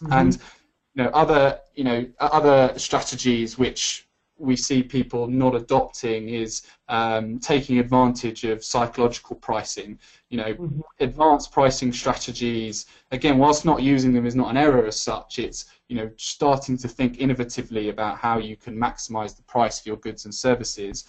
mm-hmm. 0.02 0.12
and 0.12 0.34
you 0.96 1.02
know 1.02 1.10
other 1.12 1.62
you 1.76 1.86
know 1.86 2.06
other 2.20 2.78
strategies 2.78 3.58
which 3.58 4.08
we 4.38 4.56
see 4.56 4.84
people 4.84 5.28
not 5.28 5.56
adopting 5.56 6.30
is 6.30 6.64
um, 6.90 7.40
taking 7.40 7.80
advantage 7.80 8.44
of 8.44 8.64
psychological 8.64 9.36
pricing. 9.38 9.98
You 10.30 10.38
know, 10.38 10.54
mm-hmm. 10.54 10.82
advanced 11.00 11.54
pricing 11.54 11.94
strategies. 11.94 12.86
Again, 13.12 13.38
whilst 13.38 13.64
not 13.64 13.82
using 13.82 14.12
them 14.14 14.26
is 14.26 14.36
not 14.36 14.52
an 14.52 14.58
error 14.58 14.86
as 14.86 15.00
such, 15.00 15.40
it's 15.40 15.66
you 15.90 15.96
know 15.96 16.10
starting 16.18 16.78
to 16.78 16.88
think 16.88 17.18
innovatively 17.18 17.90
about 17.90 18.18
how 18.18 18.38
you 18.38 18.56
can 18.56 18.76
maximize 18.76 19.36
the 19.36 19.44
price 19.44 19.80
for 19.80 19.90
your 19.90 19.98
goods 19.98 20.26
and 20.26 20.34
services. 20.34 21.06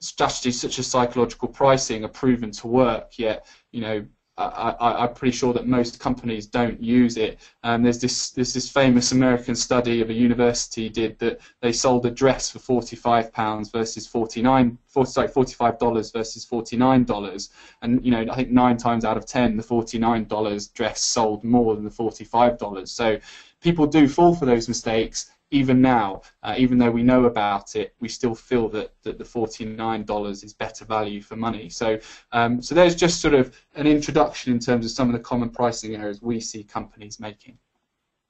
Strategies 0.00 0.60
such 0.60 0.78
as 0.78 0.86
psychological 0.86 1.48
pricing 1.48 2.04
are 2.04 2.08
proven 2.08 2.50
to 2.50 2.66
work, 2.66 3.18
yet 3.18 3.46
you 3.72 3.80
know 3.80 4.06
I, 4.38 5.04
am 5.04 5.14
pretty 5.14 5.34
sure 5.34 5.54
that 5.54 5.66
most 5.66 5.98
companies 5.98 6.46
don't 6.46 6.78
use 6.82 7.16
it. 7.16 7.38
Um, 7.62 7.82
there's 7.82 8.00
this 8.00 8.30
there's 8.30 8.52
this 8.52 8.70
famous 8.70 9.12
American 9.12 9.54
study 9.54 10.02
of 10.02 10.10
a 10.10 10.12
university 10.12 10.90
did 10.90 11.18
that 11.20 11.40
they 11.62 11.72
sold 11.72 12.04
a 12.04 12.10
dress 12.10 12.50
for 12.50 12.58
45 12.58 13.32
pounds 13.32 13.70
versus 13.70 14.06
49 14.06 14.76
40, 14.88 15.10
sorry 15.10 15.28
45 15.28 15.78
dollars 15.78 16.10
versus 16.10 16.44
49 16.44 17.04
dollars, 17.04 17.50
and 17.80 18.04
you 18.04 18.10
know 18.10 18.26
I 18.30 18.34
think 18.34 18.50
nine 18.50 18.76
times 18.76 19.06
out 19.06 19.16
of 19.16 19.24
ten 19.24 19.56
the 19.56 19.62
49 19.62 20.26
dollars 20.26 20.68
dress 20.68 21.00
sold 21.00 21.42
more 21.42 21.74
than 21.74 21.84
the 21.84 21.90
45 21.90 22.58
dollars. 22.58 22.92
So 22.92 23.18
people 23.62 23.86
do 23.86 24.06
fall 24.06 24.34
for 24.34 24.44
those 24.44 24.68
mistakes 24.68 25.30
even 25.50 25.80
now, 25.80 26.22
uh, 26.42 26.54
even 26.58 26.76
though 26.78 26.90
we 26.90 27.02
know 27.02 27.24
about 27.26 27.76
it, 27.76 27.94
we 28.00 28.08
still 28.08 28.34
feel 28.34 28.68
that, 28.70 28.92
that 29.02 29.18
the 29.18 29.24
$49 29.24 30.44
is 30.44 30.52
better 30.52 30.84
value 30.84 31.22
for 31.22 31.36
money. 31.36 31.68
So, 31.68 31.98
um, 32.32 32.60
so 32.60 32.74
there's 32.74 32.96
just 32.96 33.20
sort 33.20 33.34
of 33.34 33.56
an 33.76 33.86
introduction 33.86 34.52
in 34.52 34.58
terms 34.58 34.84
of 34.84 34.90
some 34.90 35.08
of 35.08 35.12
the 35.12 35.20
common 35.20 35.50
pricing 35.50 35.94
errors 35.94 36.20
we 36.20 36.40
see 36.40 36.64
companies 36.64 37.20
making. 37.20 37.58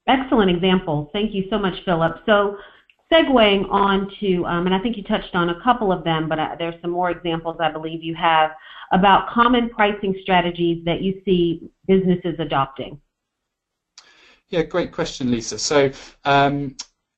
Excellent 0.06 0.50
example. 0.50 1.10
Thank 1.12 1.34
you 1.34 1.44
so 1.50 1.58
much, 1.58 1.84
Philip. 1.84 2.22
So, 2.26 2.58
segueing 3.10 3.70
on 3.70 4.10
to, 4.20 4.44
um, 4.46 4.66
and 4.66 4.74
I 4.74 4.80
think 4.80 4.96
you 4.96 5.04
touched 5.04 5.34
on 5.34 5.50
a 5.50 5.60
couple 5.62 5.92
of 5.92 6.04
them, 6.04 6.28
but 6.28 6.38
uh, 6.38 6.56
there's 6.58 6.80
some 6.82 6.90
more 6.90 7.10
examples 7.10 7.56
I 7.60 7.70
believe 7.70 8.02
you 8.02 8.14
have 8.16 8.50
about 8.92 9.28
common 9.28 9.70
pricing 9.70 10.14
strategies 10.22 10.84
that 10.84 11.02
you 11.02 11.22
see 11.24 11.70
businesses 11.86 12.34
adopting. 12.38 13.00
Yeah, 14.48 14.62
great 14.62 14.92
question, 14.92 15.30
Lisa. 15.30 15.58
So, 15.58 15.90
um, 16.24 16.76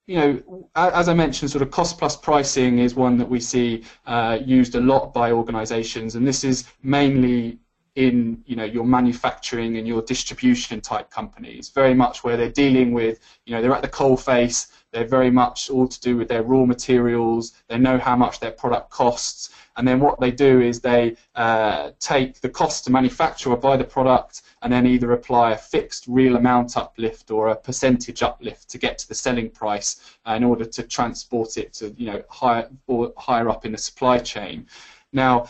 you 0.09 0.17
know, 0.17 0.69
as 0.75 1.09
I 1.09 1.15
mentioned, 1.15 1.51
sort 1.51 1.61
of 1.61 1.71
cost 1.71 1.99
plus 1.99 2.17
pricing 2.17 2.79
is 2.79 2.95
one 2.95 3.19
that 3.19 3.29
we 3.29 3.39
see 3.39 3.85
uh, 4.07 4.39
used 4.43 4.75
a 4.75 4.81
lot 4.81 5.13
by 5.13 5.33
organisations, 5.33 6.15
and 6.15 6.27
this 6.27 6.45
is 6.45 6.65
mainly 6.83 7.59
in 7.99 8.41
you 8.47 8.55
know 8.55 8.65
your 8.65 8.85
manufacturing 8.85 9.77
and 9.77 9.87
your 9.87 10.03
distribution 10.03 10.81
type 10.81 11.11
companies, 11.11 11.69
very 11.71 11.95
much 11.95 12.23
where 12.23 12.37
they're 12.37 12.59
dealing 12.65 12.93
with 12.93 13.19
you 13.45 13.53
know 13.53 13.61
they're 13.61 13.75
at 13.75 13.83
the 13.83 13.89
coal 13.89 14.17
face, 14.17 14.69
they're 14.93 15.05
very 15.19 15.33
much 15.33 15.69
all 15.69 15.89
to 15.89 16.01
do 16.01 16.17
with 16.17 16.29
their 16.29 16.45
raw 16.45 16.65
materials, 16.65 17.55
they 17.67 17.77
know 17.77 17.99
how 17.99 18.15
much 18.15 18.39
their 18.39 18.53
product 18.53 18.89
costs, 18.91 19.51
and 19.77 19.87
then 19.87 19.99
what 19.99 20.21
they 20.21 20.31
do 20.31 20.61
is 20.61 20.81
they 20.81 21.17
uh, 21.35 21.91
take 21.99 22.41
the 22.41 22.49
cost 22.49 22.85
to 22.85 22.93
manufacture 22.93 23.51
or 23.51 23.57
buy 23.57 23.77
the 23.77 23.91
product 23.97 24.43
and 24.63 24.73
then 24.73 24.87
either 24.87 25.11
apply 25.11 25.51
a 25.53 25.59
fixed 25.59 26.05
real 26.07 26.37
amount 26.37 26.77
uplift 26.77 27.33
or 27.33 27.49
a 27.49 27.57
percentage 27.57 28.23
uplift 28.23 28.71
to 28.71 28.79
get 28.79 28.97
to 28.99 29.09
the 29.09 29.15
selling 29.15 29.51
price 29.51 30.17
uh, 30.25 30.35
in 30.35 30.45
order 30.45 30.65
to 30.65 30.85
transport 30.85 31.57
it 31.57 31.73
to 31.73 31.93
you 31.99 32.07
know 32.07 32.23
higher 32.29 32.71
or 32.87 33.13
higher 33.17 33.51
up 33.51 33.67
in 33.67 33.73
the 33.73 33.79
supply 33.79 34.19
chain. 34.19 34.67
Now, 35.13 35.49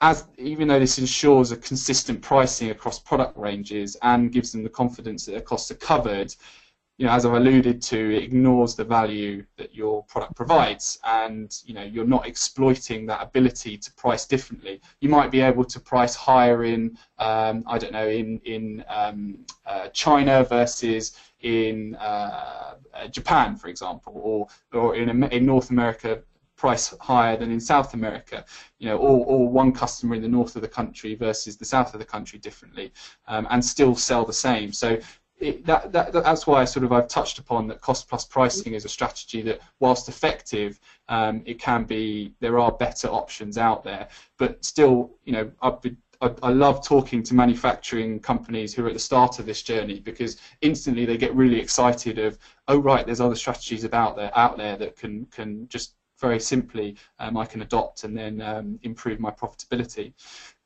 as 0.00 0.26
even 0.36 0.68
though 0.68 0.78
this 0.78 0.98
ensures 0.98 1.50
a 1.50 1.56
consistent 1.56 2.22
pricing 2.22 2.70
across 2.70 2.98
product 2.98 3.36
ranges 3.36 3.96
and 4.02 4.32
gives 4.32 4.52
them 4.52 4.62
the 4.62 4.68
confidence 4.68 5.24
that 5.24 5.32
their 5.32 5.40
costs 5.40 5.70
are 5.70 5.76
covered, 5.76 6.34
you 6.98 7.06
know, 7.06 7.12
as 7.12 7.24
I've 7.24 7.34
alluded 7.34 7.80
to, 7.82 8.16
it 8.16 8.24
ignores 8.24 8.74
the 8.74 8.84
value 8.84 9.44
that 9.56 9.72
your 9.72 10.02
product 10.04 10.34
provides, 10.34 10.98
and 11.04 11.56
you 11.64 11.72
know, 11.72 11.84
you're 11.84 12.04
not 12.04 12.26
exploiting 12.26 13.06
that 13.06 13.22
ability 13.22 13.78
to 13.78 13.92
price 13.92 14.26
differently. 14.26 14.80
You 15.00 15.08
might 15.08 15.30
be 15.30 15.40
able 15.40 15.64
to 15.64 15.78
price 15.78 16.16
higher 16.16 16.64
in, 16.64 16.98
um, 17.20 17.62
I 17.68 17.78
don't 17.78 17.92
know, 17.92 18.08
in 18.08 18.40
in 18.44 18.84
um, 18.88 19.46
uh, 19.64 19.88
China 19.88 20.42
versus 20.42 21.16
in 21.42 21.94
uh, 21.96 22.74
Japan, 23.12 23.54
for 23.54 23.68
example, 23.68 24.14
or 24.16 24.48
or 24.72 24.96
in 24.96 25.22
in 25.32 25.46
North 25.46 25.70
America 25.70 26.20
price 26.58 26.94
higher 27.00 27.36
than 27.36 27.50
in 27.50 27.60
South 27.60 27.94
America, 27.94 28.44
you 28.78 28.86
know, 28.88 28.98
or, 28.98 29.24
or 29.24 29.48
one 29.48 29.72
customer 29.72 30.14
in 30.16 30.22
the 30.22 30.28
north 30.28 30.56
of 30.56 30.62
the 30.62 30.68
country 30.68 31.14
versus 31.14 31.56
the 31.56 31.64
south 31.64 31.94
of 31.94 32.00
the 32.00 32.04
country 32.04 32.38
differently, 32.38 32.92
um, 33.28 33.46
and 33.50 33.64
still 33.64 33.94
sell 33.94 34.24
the 34.24 34.32
same. 34.32 34.72
So 34.72 34.98
it, 35.38 35.64
that, 35.66 35.92
that, 35.92 36.12
that's 36.12 36.46
why 36.46 36.60
I 36.60 36.64
sort 36.64 36.84
of 36.84 36.92
I've 36.92 37.08
touched 37.08 37.38
upon 37.38 37.68
that 37.68 37.80
cost 37.80 38.08
plus 38.08 38.24
pricing 38.24 38.74
is 38.74 38.84
a 38.84 38.88
strategy 38.88 39.40
that, 39.42 39.60
whilst 39.78 40.08
effective, 40.08 40.80
um, 41.08 41.42
it 41.46 41.60
can 41.60 41.84
be 41.84 42.34
there 42.40 42.58
are 42.58 42.72
better 42.72 43.08
options 43.08 43.56
out 43.56 43.84
there. 43.84 44.08
But 44.36 44.64
still, 44.64 45.12
you 45.24 45.32
know, 45.32 45.50
I've 45.62 45.78
I 46.20 46.50
love 46.50 46.84
talking 46.84 47.22
to 47.22 47.34
manufacturing 47.34 48.18
companies 48.18 48.74
who 48.74 48.84
are 48.84 48.88
at 48.88 48.94
the 48.94 48.98
start 48.98 49.38
of 49.38 49.46
this 49.46 49.62
journey 49.62 50.00
because 50.00 50.38
instantly 50.62 51.06
they 51.06 51.16
get 51.16 51.32
really 51.32 51.60
excited 51.60 52.18
of, 52.18 52.38
oh 52.66 52.78
right, 52.78 53.06
there's 53.06 53.20
other 53.20 53.36
strategies 53.36 53.84
about 53.84 54.16
there 54.16 54.36
out 54.36 54.56
there 54.56 54.76
that 54.78 54.96
can 54.96 55.26
can 55.26 55.68
just 55.68 55.94
very 56.20 56.40
simply 56.40 56.96
um, 57.18 57.36
I 57.36 57.44
can 57.44 57.62
adopt 57.62 58.04
and 58.04 58.16
then 58.16 58.40
um, 58.40 58.78
improve 58.82 59.20
my 59.20 59.30
profitability. 59.30 60.12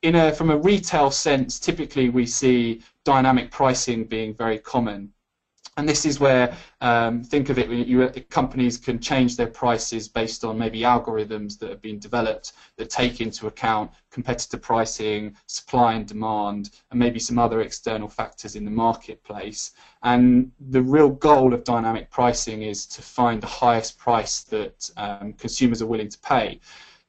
In 0.01 0.15
a, 0.15 0.33
from 0.33 0.49
a 0.49 0.57
retail 0.57 1.11
sense, 1.11 1.59
typically 1.59 2.09
we 2.09 2.25
see 2.25 2.81
dynamic 3.05 3.51
pricing 3.51 4.05
being 4.05 4.33
very 4.33 4.59
common. 4.59 5.11
And 5.75 5.89
this 5.89 6.05
is 6.05 6.19
where, 6.19 6.55
um, 6.81 7.23
think 7.23 7.49
of 7.49 7.57
it, 7.57 7.67
you, 7.69 8.07
companies 8.29 8.77
can 8.77 8.99
change 8.99 9.35
their 9.35 9.47
prices 9.47 10.07
based 10.07 10.43
on 10.43 10.55
maybe 10.57 10.81
algorithms 10.81 11.57
that 11.59 11.69
have 11.69 11.81
been 11.81 11.97
developed 11.97 12.53
that 12.77 12.91
take 12.91 13.21
into 13.21 13.47
account 13.47 13.89
competitor 14.11 14.57
pricing, 14.57 15.35
supply 15.47 15.93
and 15.93 16.05
demand, 16.05 16.69
and 16.91 16.99
maybe 16.99 17.19
some 17.19 17.39
other 17.39 17.61
external 17.61 18.07
factors 18.07 18.55
in 18.55 18.65
the 18.65 18.71
marketplace. 18.71 19.71
And 20.03 20.51
the 20.69 20.81
real 20.81 21.09
goal 21.09 21.55
of 21.55 21.63
dynamic 21.63 22.11
pricing 22.11 22.61
is 22.61 22.85
to 22.87 23.01
find 23.01 23.41
the 23.41 23.47
highest 23.47 23.97
price 23.97 24.43
that 24.43 24.91
um, 24.97 25.33
consumers 25.33 25.81
are 25.81 25.87
willing 25.87 26.09
to 26.09 26.19
pay. 26.19 26.59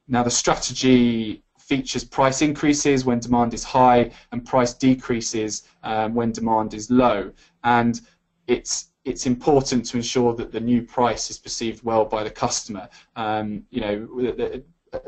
Now, 0.08 0.22
the 0.22 0.30
strategy 0.30 1.42
features 1.58 2.04
price 2.04 2.42
increases 2.42 3.04
when 3.06 3.18
demand 3.18 3.54
is 3.54 3.64
high 3.64 4.10
and 4.32 4.44
price 4.44 4.74
decreases 4.74 5.66
um, 5.82 6.14
when 6.14 6.30
demand 6.30 6.74
is 6.74 6.90
low. 6.90 7.32
And 7.62 8.00
it's 8.46 8.90
it's 9.04 9.26
important 9.26 9.84
to 9.84 9.96
ensure 9.98 10.34
that 10.34 10.50
the 10.50 10.60
new 10.60 10.82
price 10.82 11.30
is 11.30 11.38
perceived 11.38 11.84
well 11.84 12.04
by 12.04 12.24
the 12.24 12.30
customer. 12.30 12.88
Um, 13.16 13.64
you 13.70 13.80
know, 13.80 14.54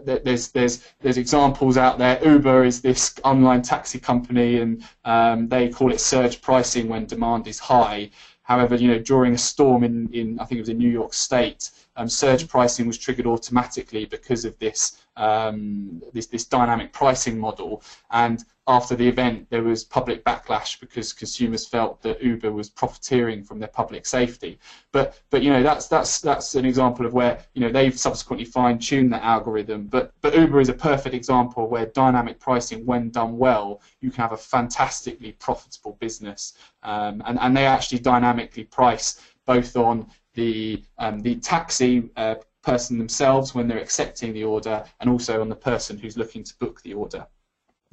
there's 0.04 0.48
there's 0.48 0.84
there's 1.00 1.16
examples 1.16 1.76
out 1.76 1.98
there. 1.98 2.22
Uber 2.26 2.64
is 2.64 2.80
this 2.80 3.14
online 3.24 3.62
taxi 3.62 3.98
company, 3.98 4.58
and 4.58 4.84
um, 5.04 5.48
they 5.48 5.68
call 5.68 5.92
it 5.92 6.00
surge 6.00 6.40
pricing 6.40 6.88
when 6.88 7.06
demand 7.06 7.46
is 7.46 7.58
high. 7.58 8.10
However, 8.42 8.76
you 8.76 8.88
know, 8.88 9.00
during 9.00 9.34
a 9.34 9.38
storm 9.38 9.82
in, 9.82 10.08
in 10.12 10.38
I 10.38 10.44
think 10.44 10.58
it 10.58 10.62
was 10.62 10.68
in 10.68 10.78
New 10.78 10.90
York 10.90 11.12
State, 11.12 11.70
um, 11.96 12.08
surge 12.08 12.46
pricing 12.46 12.86
was 12.86 12.98
triggered 12.98 13.26
automatically 13.26 14.04
because 14.04 14.44
of 14.44 14.58
this 14.58 15.02
um, 15.16 16.02
this 16.12 16.26
this 16.26 16.44
dynamic 16.44 16.92
pricing 16.92 17.38
model. 17.38 17.82
And 18.10 18.44
after 18.68 18.96
the 18.96 19.06
event, 19.06 19.48
there 19.48 19.62
was 19.62 19.84
public 19.84 20.24
backlash 20.24 20.80
because 20.80 21.12
consumers 21.12 21.66
felt 21.66 22.02
that 22.02 22.20
Uber 22.20 22.50
was 22.50 22.68
profiteering 22.68 23.44
from 23.44 23.60
their 23.60 23.68
public 23.68 24.06
safety. 24.06 24.58
But 24.90 25.20
but 25.30 25.42
you 25.42 25.50
know 25.50 25.62
that's 25.62 25.86
that's 25.86 26.20
that's 26.20 26.56
an 26.56 26.64
example 26.64 27.06
of 27.06 27.12
where 27.12 27.38
you 27.54 27.60
know 27.60 27.70
they've 27.70 27.96
subsequently 27.96 28.44
fine-tuned 28.44 29.12
that 29.12 29.22
algorithm. 29.22 29.86
But 29.86 30.12
but 30.20 30.34
Uber 30.34 30.60
is 30.60 30.68
a 30.68 30.74
perfect 30.74 31.14
example 31.14 31.68
where 31.68 31.86
dynamic 31.86 32.40
pricing, 32.40 32.84
when 32.84 33.10
done 33.10 33.38
well, 33.38 33.80
you 34.00 34.10
can 34.10 34.22
have 34.22 34.32
a 34.32 34.36
fantastically 34.36 35.32
profitable 35.32 35.96
business. 36.00 36.54
Um, 36.82 37.22
and 37.26 37.38
and 37.40 37.56
they 37.56 37.66
actually 37.66 38.00
dynamically 38.00 38.64
price 38.64 39.20
both 39.44 39.76
on 39.76 40.10
the 40.34 40.82
um, 40.98 41.20
the 41.20 41.36
taxi 41.36 42.10
uh, 42.16 42.34
person 42.62 42.98
themselves 42.98 43.54
when 43.54 43.68
they're 43.68 43.78
accepting 43.78 44.32
the 44.32 44.42
order, 44.42 44.84
and 44.98 45.08
also 45.08 45.40
on 45.40 45.48
the 45.48 45.54
person 45.54 45.96
who's 45.96 46.16
looking 46.16 46.42
to 46.42 46.52
book 46.58 46.82
the 46.82 46.94
order. 46.94 47.24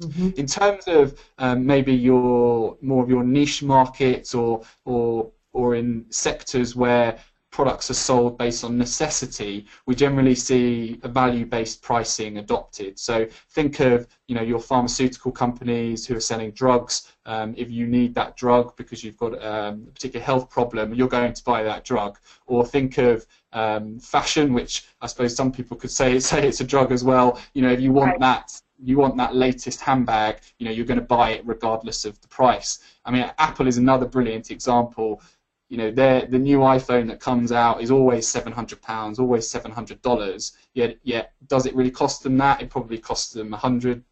Mm-hmm. 0.04 0.30
In 0.36 0.46
terms 0.46 0.84
of 0.86 1.18
um, 1.38 1.66
maybe 1.66 1.94
your 1.94 2.76
more 2.80 3.02
of 3.02 3.08
your 3.08 3.24
niche 3.24 3.62
markets 3.62 4.34
or 4.34 4.62
or 4.84 5.30
or 5.52 5.74
in 5.76 6.04
sectors 6.10 6.74
where 6.76 7.18
products 7.54 7.88
are 7.88 7.94
sold 7.94 8.36
based 8.36 8.64
on 8.64 8.76
necessity, 8.76 9.64
we 9.86 9.94
generally 9.94 10.34
see 10.34 10.98
a 11.04 11.08
value-based 11.08 11.80
pricing 11.82 12.38
adopted. 12.38 12.98
So 12.98 13.28
think 13.50 13.78
of 13.78 14.08
you 14.26 14.34
know 14.34 14.42
your 14.42 14.58
pharmaceutical 14.58 15.30
companies 15.30 16.04
who 16.04 16.16
are 16.16 16.26
selling 16.32 16.50
drugs. 16.50 17.12
Um, 17.26 17.54
if 17.56 17.70
you 17.70 17.86
need 17.86 18.12
that 18.16 18.36
drug 18.36 18.76
because 18.76 19.04
you've 19.04 19.16
got 19.16 19.32
um, 19.40 19.86
a 19.88 19.92
particular 19.92 20.24
health 20.24 20.50
problem, 20.50 20.94
you're 20.94 21.14
going 21.18 21.32
to 21.32 21.44
buy 21.44 21.62
that 21.62 21.84
drug. 21.84 22.18
Or 22.46 22.66
think 22.66 22.98
of 22.98 23.24
um, 23.52 24.00
fashion, 24.00 24.52
which 24.52 24.86
I 25.00 25.06
suppose 25.06 25.36
some 25.36 25.52
people 25.52 25.76
could 25.76 25.92
say 25.92 26.18
say 26.30 26.48
it's 26.48 26.60
a 26.60 26.64
drug 26.64 26.90
as 26.90 27.04
well. 27.04 27.40
You 27.54 27.62
know, 27.62 27.70
if 27.70 27.80
you 27.80 27.92
want 27.92 28.10
right. 28.10 28.20
that 28.20 28.60
you 28.84 28.98
want 28.98 29.16
that 29.16 29.34
latest 29.34 29.80
handbag, 29.80 30.40
you 30.58 30.66
know, 30.66 30.72
you're 30.72 30.86
going 30.86 31.00
to 31.00 31.06
buy 31.06 31.30
it 31.30 31.46
regardless 31.46 32.04
of 32.04 32.20
the 32.20 32.28
price. 32.28 32.80
I 33.04 33.10
mean, 33.10 33.30
Apple 33.38 33.66
is 33.66 33.78
another 33.78 34.06
brilliant 34.06 34.50
example. 34.50 35.22
You 35.70 35.78
know, 35.78 35.90
the 35.90 36.38
new 36.38 36.58
iPhone 36.58 37.08
that 37.08 37.20
comes 37.20 37.50
out 37.50 37.80
is 37.80 37.90
always 37.90 38.28
seven 38.28 38.52
hundred 38.52 38.82
pounds, 38.82 39.18
always 39.18 39.48
seven 39.48 39.70
hundred 39.70 40.02
dollars. 40.02 40.52
Yet, 40.74 40.98
yet, 41.02 41.32
does 41.48 41.66
it 41.66 41.74
really 41.74 41.90
cost 41.90 42.22
them 42.22 42.36
that? 42.38 42.60
It 42.60 42.70
probably 42.70 42.98
costs 42.98 43.32
them 43.32 43.54
a 43.54 43.56
hundred 43.56 44.04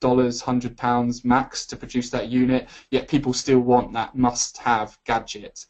dollars, 0.00 0.40
hundred 0.40 0.76
pounds 0.76 1.24
max 1.24 1.66
to 1.66 1.76
produce 1.76 2.08
that 2.10 2.28
unit. 2.28 2.68
Yet 2.90 3.08
people 3.08 3.32
still 3.32 3.60
want 3.60 3.92
that 3.92 4.14
must-have 4.14 4.96
gadget. 5.04 5.66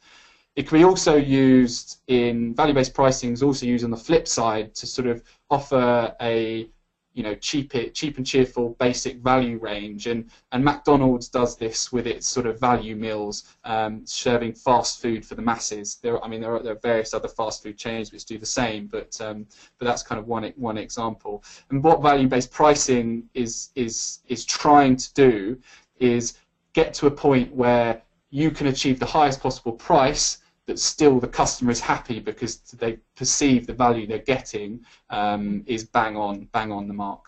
It 0.54 0.68
can 0.68 0.78
be 0.78 0.84
also 0.84 1.16
used 1.16 2.00
in 2.08 2.54
value-based 2.54 2.94
pricing. 2.94 3.32
Is 3.32 3.42
also 3.42 3.66
used 3.66 3.84
on 3.84 3.90
the 3.90 3.96
flip 3.96 4.28
side 4.28 4.74
to 4.74 4.86
sort 4.86 5.08
of 5.08 5.22
offer 5.48 6.14
a 6.20 6.68
you 7.14 7.22
know 7.22 7.34
cheap 7.34 7.72
cheap 7.92 8.16
and 8.16 8.26
cheerful 8.26 8.76
basic 8.78 9.16
value 9.18 9.58
range. 9.58 10.06
And 10.06 10.30
and 10.52 10.64
McDonald's 10.64 11.28
does 11.28 11.56
this 11.56 11.92
with 11.92 12.06
its 12.06 12.26
sort 12.26 12.46
of 12.46 12.60
value 12.60 12.96
meals 12.96 13.56
um, 13.64 14.02
serving 14.06 14.54
fast 14.54 15.02
food 15.02 15.24
for 15.24 15.34
the 15.34 15.42
masses. 15.42 15.98
There 16.02 16.22
I 16.24 16.28
mean 16.28 16.40
there 16.40 16.54
are, 16.54 16.62
there 16.62 16.72
are 16.74 16.80
various 16.82 17.14
other 17.14 17.28
fast 17.28 17.62
food 17.62 17.76
chains 17.76 18.12
which 18.12 18.24
do 18.24 18.38
the 18.38 18.46
same 18.46 18.86
but 18.86 19.20
um, 19.20 19.46
but 19.78 19.86
that's 19.86 20.02
kind 20.02 20.18
of 20.18 20.26
one 20.26 20.52
one 20.56 20.78
example. 20.78 21.42
And 21.70 21.82
what 21.82 22.02
value 22.02 22.28
based 22.28 22.52
pricing 22.52 23.28
is 23.34 23.70
is 23.74 24.20
is 24.28 24.44
trying 24.44 24.96
to 24.96 25.14
do 25.14 25.58
is 25.98 26.38
get 26.72 26.94
to 26.94 27.06
a 27.06 27.10
point 27.10 27.52
where 27.54 28.02
you 28.30 28.50
can 28.50 28.68
achieve 28.68 28.98
the 28.98 29.06
highest 29.06 29.40
possible 29.40 29.72
price 29.72 30.38
that 30.70 30.78
still 30.78 31.18
the 31.18 31.26
customer 31.26 31.72
is 31.72 31.80
happy 31.80 32.20
because 32.20 32.60
they 32.78 32.96
perceive 33.16 33.66
the 33.66 33.72
value 33.72 34.06
they're 34.06 34.18
getting 34.18 34.80
um, 35.10 35.64
is 35.66 35.82
bang 35.84 36.16
on, 36.16 36.48
bang 36.52 36.70
on 36.70 36.86
the 36.86 36.94
mark. 36.94 37.22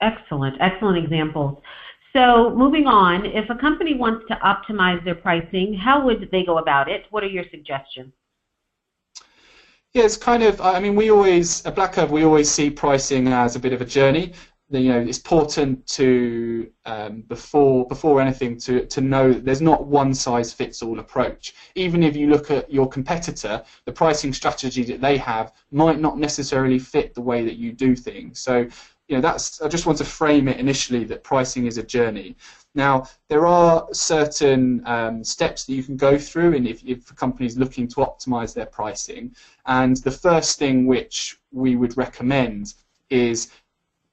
Excellent, 0.00 0.56
excellent 0.60 1.02
examples. 1.02 1.60
So 2.12 2.54
moving 2.54 2.86
on, 2.86 3.26
if 3.26 3.50
a 3.50 3.56
company 3.56 3.94
wants 3.94 4.24
to 4.28 4.36
optimize 4.36 5.04
their 5.04 5.16
pricing, 5.16 5.74
how 5.74 6.04
would 6.04 6.28
they 6.30 6.44
go 6.44 6.58
about 6.58 6.88
it? 6.88 7.06
What 7.10 7.24
are 7.24 7.32
your 7.38 7.44
suggestions? 7.50 8.12
Yeah, 9.92 10.04
it's 10.04 10.16
kind 10.16 10.44
of. 10.44 10.60
I 10.60 10.78
mean, 10.78 10.94
we 10.94 11.10
always 11.10 11.66
at 11.66 11.74
Black 11.74 11.94
Curve 11.94 12.12
we 12.12 12.24
always 12.24 12.48
see 12.48 12.70
pricing 12.70 13.28
as 13.28 13.56
a 13.56 13.60
bit 13.60 13.72
of 13.72 13.80
a 13.80 13.84
journey 13.84 14.34
you 14.70 14.92
know 14.92 15.00
it's 15.00 15.18
important 15.18 15.86
to 15.86 16.70
um, 16.86 17.22
before 17.22 17.86
before 17.86 18.20
anything 18.20 18.58
to 18.58 18.86
to 18.86 19.00
know 19.00 19.32
that 19.32 19.44
there's 19.44 19.60
not 19.60 19.86
one 19.86 20.14
size 20.14 20.52
fits 20.52 20.82
all 20.82 20.98
approach. 20.98 21.54
Even 21.74 22.02
if 22.02 22.16
you 22.16 22.28
look 22.28 22.50
at 22.50 22.72
your 22.72 22.88
competitor, 22.88 23.62
the 23.84 23.92
pricing 23.92 24.32
strategy 24.32 24.82
that 24.84 25.00
they 25.00 25.16
have 25.18 25.52
might 25.70 26.00
not 26.00 26.18
necessarily 26.18 26.78
fit 26.78 27.14
the 27.14 27.20
way 27.20 27.44
that 27.44 27.56
you 27.56 27.72
do 27.72 27.94
things. 27.94 28.40
So 28.40 28.68
you 29.08 29.16
know, 29.16 29.20
that's 29.20 29.60
I 29.60 29.68
just 29.68 29.86
want 29.86 29.98
to 29.98 30.04
frame 30.04 30.48
it 30.48 30.58
initially 30.58 31.04
that 31.04 31.22
pricing 31.22 31.66
is 31.66 31.76
a 31.76 31.82
journey. 31.82 32.36
Now, 32.74 33.06
there 33.28 33.46
are 33.46 33.86
certain 33.92 34.82
um, 34.86 35.22
steps 35.22 35.64
that 35.64 35.74
you 35.74 35.84
can 35.84 35.96
go 35.96 36.18
through, 36.18 36.56
and 36.56 36.66
if, 36.66 36.82
if 36.84 37.12
is 37.40 37.58
looking 37.58 37.86
to 37.88 37.96
optimize 37.96 38.54
their 38.54 38.66
pricing, 38.66 39.36
and 39.66 39.98
the 39.98 40.10
first 40.10 40.58
thing 40.58 40.86
which 40.86 41.38
we 41.52 41.76
would 41.76 41.96
recommend 41.96 42.74
is 43.10 43.50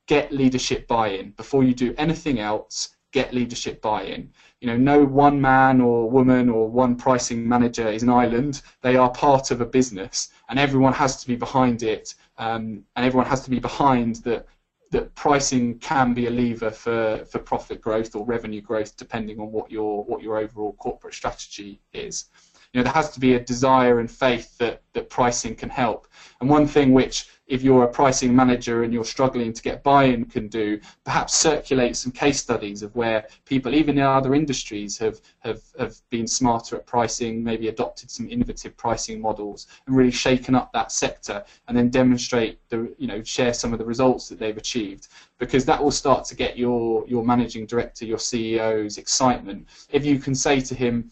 get 0.08 0.31
leadership 0.31 0.88
buy-in 0.88 1.31
before 1.31 1.63
you 1.63 1.74
do 1.74 1.93
anything 1.98 2.39
else. 2.39 2.96
Get 3.12 3.34
leadership 3.34 3.81
buy-in. 3.81 4.31
You 4.62 4.67
know, 4.67 4.77
no 4.77 5.03
one 5.03 5.41
man 5.41 5.81
or 5.81 6.10
woman 6.10 6.50
or 6.50 6.70
one 6.70 6.96
pricing 6.96 7.48
manager 7.48 7.89
is 7.89 8.03
an 8.03 8.10
island. 8.10 8.62
They 8.81 8.96
are 8.96 9.10
part 9.10 9.51
of 9.51 9.60
a 9.60 9.65
business, 9.65 10.29
and 10.48 10.58
everyone 10.58 10.93
has 10.93 11.20
to 11.22 11.27
be 11.27 11.36
behind 11.36 11.84
it, 11.84 12.15
um, 12.38 12.86
and 12.96 13.05
everyone 13.05 13.27
has 13.27 13.43
to 13.43 13.50
be 13.50 13.60
behind 13.60 14.17
that 14.17 14.46
that 14.91 15.15
pricing 15.15 15.79
can 15.79 16.13
be 16.13 16.27
a 16.27 16.29
lever 16.29 16.70
for, 16.70 17.24
for 17.25 17.39
profit 17.39 17.81
growth 17.81 18.13
or 18.13 18.25
revenue 18.25 18.62
growth 18.62 18.98
depending 18.98 19.39
on 19.39 19.51
what 19.51 19.72
your 19.72 20.03
what 20.03 20.22
your 20.22 20.38
overall 20.38 20.74
corporate 20.74 21.13
strategy 21.13 21.81
is. 21.93 22.25
You 22.74 22.79
know, 22.79 22.84
there 22.84 22.93
has 22.93 23.12
to 23.12 23.20
be 23.20 23.34
a 23.34 23.39
desire 23.39 24.00
and 24.00 24.10
faith 24.10 24.58
that, 24.60 24.81
that 24.93 25.10
pricing 25.10 25.55
can 25.55 25.70
help. 25.70 26.08
And 26.39 26.50
one 26.50 26.67
thing 26.67 26.93
which 26.93 27.29
if 27.51 27.62
you're 27.62 27.84
a 27.84 27.88
pricing 27.88 28.34
manager 28.34 28.84
and 28.84 28.93
you're 28.93 29.03
struggling 29.03 29.51
to 29.51 29.62
get 29.62 29.84
buy-in 29.84 30.24
can 30.24 30.48
do, 30.48 30.79
perhaps 31.03 31.34
circulate 31.34 31.98
some 31.98 32.13
case 32.13 32.39
studies 32.39 32.81
of 32.81 32.96
where 32.96 33.27
people, 33.43 33.75
even 33.75 33.98
in 33.98 34.03
other 34.05 34.34
industries, 34.34 34.98
have, 34.98 35.20
have, 35.39 35.62
have 35.77 35.98
been 36.10 36.25
smarter 36.25 36.77
at 36.77 36.86
pricing, 36.86 37.43
maybe 37.43 37.67
adopted 37.67 38.10
some 38.10 38.29
innovative 38.29 38.77
pricing 38.77 39.20
models 39.20 39.67
and 39.86 39.98
really 39.98 40.12
shaken 40.12 40.55
up 40.55 40.72
that 40.72 40.93
sector 40.93 41.43
and 41.67 41.77
then 41.77 41.89
demonstrate 41.89 42.58
the, 42.70 42.96
you 42.98 43.08
know, 43.08 43.22
share 43.22 43.53
some 43.53 43.74
of 43.74 43.79
the 43.79 43.86
results 43.86 44.29
that 44.29 44.39
they've 44.39 44.55
achieved 44.55 45.10
because 45.38 45.65
that 45.65 45.84
will 45.84 45.91
start 45.91 46.24
to 46.24 46.36
get 46.36 46.58
your, 46.58 47.05
your 47.05 47.25
managing 47.25 47.65
director, 47.65 48.05
your 48.05 48.17
CEO's 48.17 48.98
excitement. 48.98 49.67
If 49.89 50.05
you 50.05 50.20
can 50.20 50.36
say 50.36 50.62
to 50.62 50.74
him, 50.74 51.12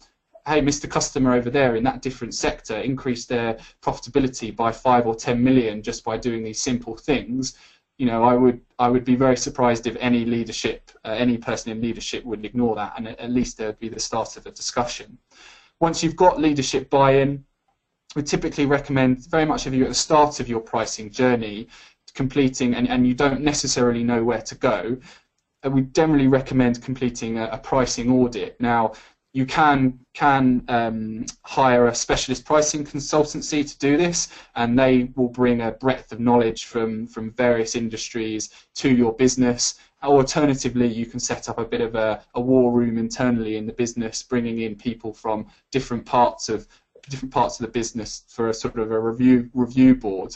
hey, 0.50 0.62
Mr. 0.62 0.90
Customer 0.90 1.34
over 1.34 1.50
there 1.50 1.76
in 1.76 1.84
that 1.84 2.02
different 2.02 2.34
sector 2.34 2.76
increased 2.78 3.30
their 3.30 3.58
profitability 3.84 4.56
by 4.56 4.72
five 4.72 5.06
or 5.06 5.16
ten 5.16 5.44
million 5.44 5.84
just 5.84 6.04
by 6.04 6.18
doing 6.18 6.44
these 6.44 6.60
simple 6.60 6.98
things, 6.98 7.56
you 8.00 8.06
know, 8.06 8.24
I 8.24 8.34
would 8.34 8.60
I 8.80 8.88
would 8.90 9.04
be 9.04 9.16
very 9.16 9.38
surprised 9.38 9.86
if 9.86 9.96
any 10.00 10.26
leadership, 10.26 10.90
uh, 11.06 11.10
any 11.10 11.38
person 11.38 11.72
in 11.72 11.82
leadership 11.82 12.24
would 12.26 12.44
ignore 12.46 12.76
that, 12.76 12.94
and 12.98 13.10
at 13.10 13.30
least 13.30 13.58
there 13.58 13.68
would 13.68 13.80
be 13.80 13.90
the 13.90 14.00
start 14.00 14.38
of 14.38 14.46
a 14.46 14.52
discussion. 14.52 15.18
Once 15.82 16.02
you've 16.02 16.16
got 16.16 16.40
leadership 16.40 16.90
buy-in, 16.90 17.44
we 18.16 18.24
typically 18.24 18.66
recommend 18.66 19.28
very 19.28 19.46
much 19.46 19.68
if 19.68 19.74
you're 19.74 19.86
at 19.86 19.90
the 19.90 19.96
start 19.96 20.40
of 20.40 20.50
your 20.50 20.62
pricing 20.62 21.12
journey, 21.12 21.68
completing, 22.16 22.74
and, 22.74 22.88
and 22.88 23.06
you 23.06 23.14
don't 23.14 23.42
necessarily 23.42 24.04
know 24.04 24.24
where 24.24 24.42
to 24.42 24.56
go, 24.56 24.98
we 25.70 25.82
generally 25.82 26.28
recommend 26.28 26.82
completing 26.82 27.38
a, 27.38 27.50
a 27.52 27.58
pricing 27.58 28.12
audit. 28.12 28.60
Now, 28.62 28.94
you 29.34 29.46
can 29.46 30.00
can 30.14 30.64
um, 30.68 31.26
hire 31.44 31.88
a 31.88 31.96
specialist 31.96 32.46
pricing 32.46 32.84
consultancy 32.84 33.68
to 33.68 33.78
do 33.78 33.96
this, 33.96 34.30
and 34.56 34.78
they 34.78 35.10
will 35.16 35.30
bring 35.30 35.62
a 35.62 35.72
breadth 35.72 36.12
of 36.12 36.20
knowledge 36.20 36.66
from 36.66 37.06
from 37.08 37.32
various 37.32 37.76
industries 37.76 38.50
to 38.76 38.90
your 38.90 39.14
business. 39.14 39.80
Alternatively, 40.02 40.88
you 40.88 41.06
can 41.06 41.20
set 41.20 41.50
up 41.50 41.60
a 41.60 41.66
bit 41.66 41.82
of 41.82 41.94
a, 41.96 42.22
a 42.36 42.42
war 42.42 42.72
room 42.72 42.98
internally 42.98 43.58
in 43.58 43.66
the 43.66 43.74
business, 43.74 44.24
bringing 44.24 44.62
in 44.62 44.76
people 44.76 45.14
from 45.14 45.46
different 45.72 46.06
parts 46.06 46.50
of 46.50 46.68
different 47.10 47.34
parts 47.34 47.60
of 47.60 47.66
the 47.66 47.72
business 47.72 48.24
for 48.28 48.50
a 48.50 48.54
sort 48.54 48.78
of 48.78 48.92
a 48.92 49.00
review 49.00 49.50
review 49.54 49.96
board. 49.96 50.36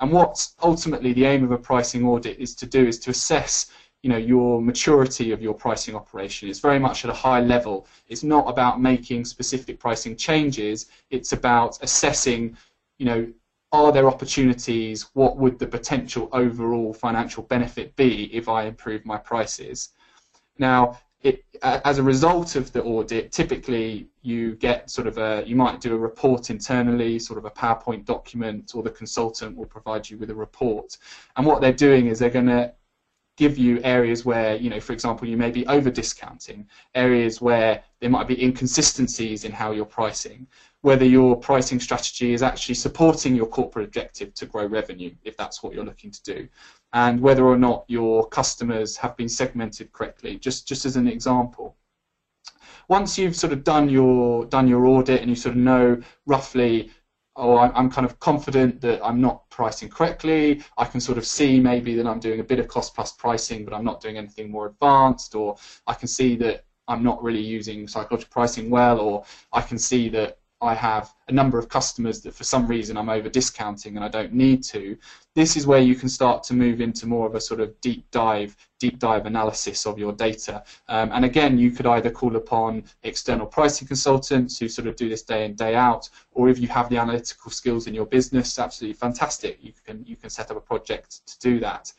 And 0.00 0.10
what 0.12 0.46
ultimately 0.62 1.12
the 1.12 1.24
aim 1.24 1.44
of 1.44 1.52
a 1.52 1.58
pricing 1.58 2.04
audit 2.04 2.38
is 2.38 2.54
to 2.56 2.66
do 2.66 2.86
is 2.86 2.98
to 3.00 3.10
assess 3.10 3.70
you 4.04 4.10
know 4.10 4.18
your 4.18 4.60
maturity 4.60 5.32
of 5.32 5.40
your 5.40 5.54
pricing 5.54 5.96
operation 5.96 6.46
is 6.46 6.60
very 6.60 6.78
much 6.78 7.06
at 7.06 7.10
a 7.10 7.14
high 7.14 7.40
level. 7.40 7.86
It's 8.06 8.22
not 8.22 8.46
about 8.46 8.78
making 8.78 9.24
specific 9.24 9.80
pricing 9.80 10.14
changes. 10.14 10.90
It's 11.08 11.32
about 11.32 11.78
assessing, 11.82 12.54
you 12.98 13.06
know, 13.06 13.32
are 13.72 13.92
there 13.92 14.06
opportunities? 14.06 15.08
What 15.14 15.38
would 15.38 15.58
the 15.58 15.66
potential 15.66 16.28
overall 16.32 16.92
financial 16.92 17.44
benefit 17.44 17.96
be 17.96 18.24
if 18.24 18.46
I 18.46 18.64
improve 18.64 19.06
my 19.06 19.16
prices? 19.16 19.94
Now, 20.58 20.98
it, 21.22 21.42
as 21.62 21.96
a 21.96 22.02
result 22.02 22.56
of 22.56 22.70
the 22.72 22.82
audit, 22.82 23.32
typically 23.32 24.06
you 24.20 24.54
get 24.56 24.90
sort 24.90 25.06
of 25.06 25.16
a, 25.16 25.42
you 25.46 25.56
might 25.56 25.80
do 25.80 25.94
a 25.94 25.98
report 25.98 26.50
internally, 26.50 27.18
sort 27.18 27.38
of 27.38 27.46
a 27.46 27.50
PowerPoint 27.50 28.04
document, 28.04 28.72
or 28.74 28.82
the 28.82 28.90
consultant 28.90 29.56
will 29.56 29.64
provide 29.64 30.10
you 30.10 30.18
with 30.18 30.28
a 30.28 30.34
report. 30.34 30.98
And 31.36 31.46
what 31.46 31.62
they're 31.62 31.72
doing 31.72 32.08
is 32.08 32.18
they're 32.18 32.28
going 32.28 32.54
to 32.58 32.70
give 33.36 33.58
you 33.58 33.80
areas 33.82 34.24
where, 34.24 34.56
you 34.56 34.70
know, 34.70 34.80
for 34.80 34.92
example, 34.92 35.26
you 35.26 35.36
may 35.36 35.50
be 35.50 35.66
over 35.66 35.90
discounting, 35.90 36.66
areas 36.94 37.40
where 37.40 37.82
there 38.00 38.10
might 38.10 38.28
be 38.28 38.42
inconsistencies 38.42 39.44
in 39.44 39.50
how 39.50 39.72
you're 39.72 39.84
pricing, 39.84 40.46
whether 40.82 41.04
your 41.04 41.36
pricing 41.36 41.80
strategy 41.80 42.32
is 42.32 42.42
actually 42.42 42.74
supporting 42.74 43.34
your 43.34 43.46
corporate 43.46 43.86
objective 43.86 44.34
to 44.34 44.46
grow 44.46 44.66
revenue, 44.66 45.12
if 45.24 45.36
that's 45.36 45.62
what 45.62 45.74
you're 45.74 45.84
looking 45.84 46.10
to 46.10 46.22
do, 46.22 46.48
and 46.92 47.20
whether 47.20 47.44
or 47.44 47.58
not 47.58 47.84
your 47.88 48.28
customers 48.28 48.96
have 48.96 49.16
been 49.16 49.28
segmented 49.28 49.90
correctly, 49.92 50.38
just, 50.38 50.68
just 50.68 50.84
as 50.84 50.96
an 50.96 51.08
example. 51.08 51.76
Once 52.88 53.18
you've 53.18 53.34
sort 53.34 53.52
of 53.52 53.64
done 53.64 53.88
your 53.88 54.44
done 54.44 54.68
your 54.68 54.84
audit 54.86 55.22
and 55.22 55.30
you 55.30 55.34
sort 55.34 55.54
of 55.54 55.60
know 55.60 55.98
roughly 56.26 56.90
oh, 57.36 57.58
I'm 57.58 57.90
kind 57.90 58.04
of 58.04 58.18
confident 58.20 58.80
that 58.82 59.04
I'm 59.04 59.20
not 59.20 59.48
pricing 59.50 59.88
correctly. 59.88 60.62
I 60.78 60.84
can 60.84 61.00
sort 61.00 61.18
of 61.18 61.26
see 61.26 61.58
maybe 61.58 61.94
that 61.96 62.06
I'm 62.06 62.20
doing 62.20 62.40
a 62.40 62.44
bit 62.44 62.58
of 62.58 62.68
cost 62.68 62.94
plus 62.94 63.12
pricing, 63.12 63.64
but 63.64 63.74
I'm 63.74 63.84
not 63.84 64.00
doing 64.00 64.16
anything 64.16 64.50
more 64.50 64.66
advanced, 64.66 65.34
or 65.34 65.56
I 65.86 65.94
can 65.94 66.08
see 66.08 66.36
that 66.36 66.64
I'm 66.86 67.02
not 67.02 67.22
really 67.22 67.40
using 67.40 67.88
psychological 67.88 68.32
pricing 68.32 68.70
well, 68.70 69.00
or 69.00 69.24
I 69.52 69.62
can 69.62 69.78
see 69.78 70.08
that 70.10 70.38
I 70.64 70.74
have 70.74 71.14
a 71.28 71.32
number 71.32 71.58
of 71.58 71.68
customers 71.68 72.20
that 72.22 72.34
for 72.34 72.44
some 72.44 72.66
reason 72.66 72.96
I'm 72.96 73.08
over 73.08 73.28
discounting 73.28 73.96
and 73.96 74.04
I 74.04 74.08
don't 74.08 74.32
need 74.32 74.62
to, 74.64 74.96
this 75.34 75.56
is 75.56 75.66
where 75.66 75.80
you 75.80 75.94
can 75.94 76.08
start 76.08 76.42
to 76.44 76.54
move 76.54 76.80
into 76.80 77.06
more 77.06 77.26
of 77.26 77.34
a 77.34 77.40
sort 77.40 77.60
of 77.60 77.78
deep 77.80 78.10
dive, 78.10 78.56
deep 78.78 78.98
dive 78.98 79.26
analysis 79.26 79.86
of 79.86 79.98
your 79.98 80.12
data. 80.12 80.64
Um, 80.88 81.10
and 81.12 81.24
again, 81.24 81.58
you 81.58 81.70
could 81.70 81.86
either 81.86 82.10
call 82.10 82.36
upon 82.36 82.84
external 83.02 83.46
pricing 83.46 83.86
consultants 83.86 84.58
who 84.58 84.68
sort 84.68 84.88
of 84.88 84.96
do 84.96 85.08
this 85.08 85.22
day 85.22 85.44
in 85.44 85.54
day 85.54 85.74
out, 85.74 86.08
or 86.32 86.48
if 86.48 86.58
you 86.58 86.68
have 86.68 86.88
the 86.88 86.96
analytical 86.96 87.50
skills 87.50 87.86
in 87.86 87.94
your 87.94 88.06
business, 88.06 88.58
absolutely 88.58 88.94
fantastic. 88.94 89.58
You 89.60 89.72
can 89.84 90.04
you 90.06 90.16
can 90.16 90.30
set 90.30 90.50
up 90.50 90.56
a 90.56 90.60
project 90.60 91.26
to 91.26 91.38
do 91.40 91.60
that. 91.60 91.92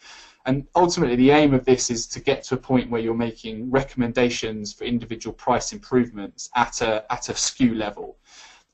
And 0.47 0.67
ultimately, 0.75 1.15
the 1.15 1.31
aim 1.31 1.55
of 1.55 1.65
this 1.65 1.89
is 1.89 2.05
to 2.07 2.19
get 2.19 2.43
to 2.43 2.55
a 2.55 2.57
point 2.57 2.91
where 2.91 3.01
you're 3.01 3.15
making 3.15 3.71
recommendations 3.71 4.73
for 4.73 4.83
individual 4.83 5.33
price 5.33 5.73
improvements 5.73 6.51
at 6.55 6.81
a 6.81 7.11
at 7.11 7.29
a 7.29 7.33
SKU 7.33 7.75
level. 7.75 8.17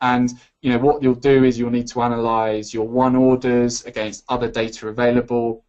And 0.01 0.33
you 0.61 0.71
know 0.71 0.79
what 0.79 1.01
you'll 1.01 1.15
do 1.15 1.43
is 1.43 1.57
you'll 1.57 1.69
need 1.69 1.87
to 1.87 2.01
analyze 2.01 2.73
your 2.73 2.87
one 2.87 3.15
orders 3.15 3.85
against 3.85 4.23
other 4.29 4.49
data 4.49 4.87
available. 4.87 5.63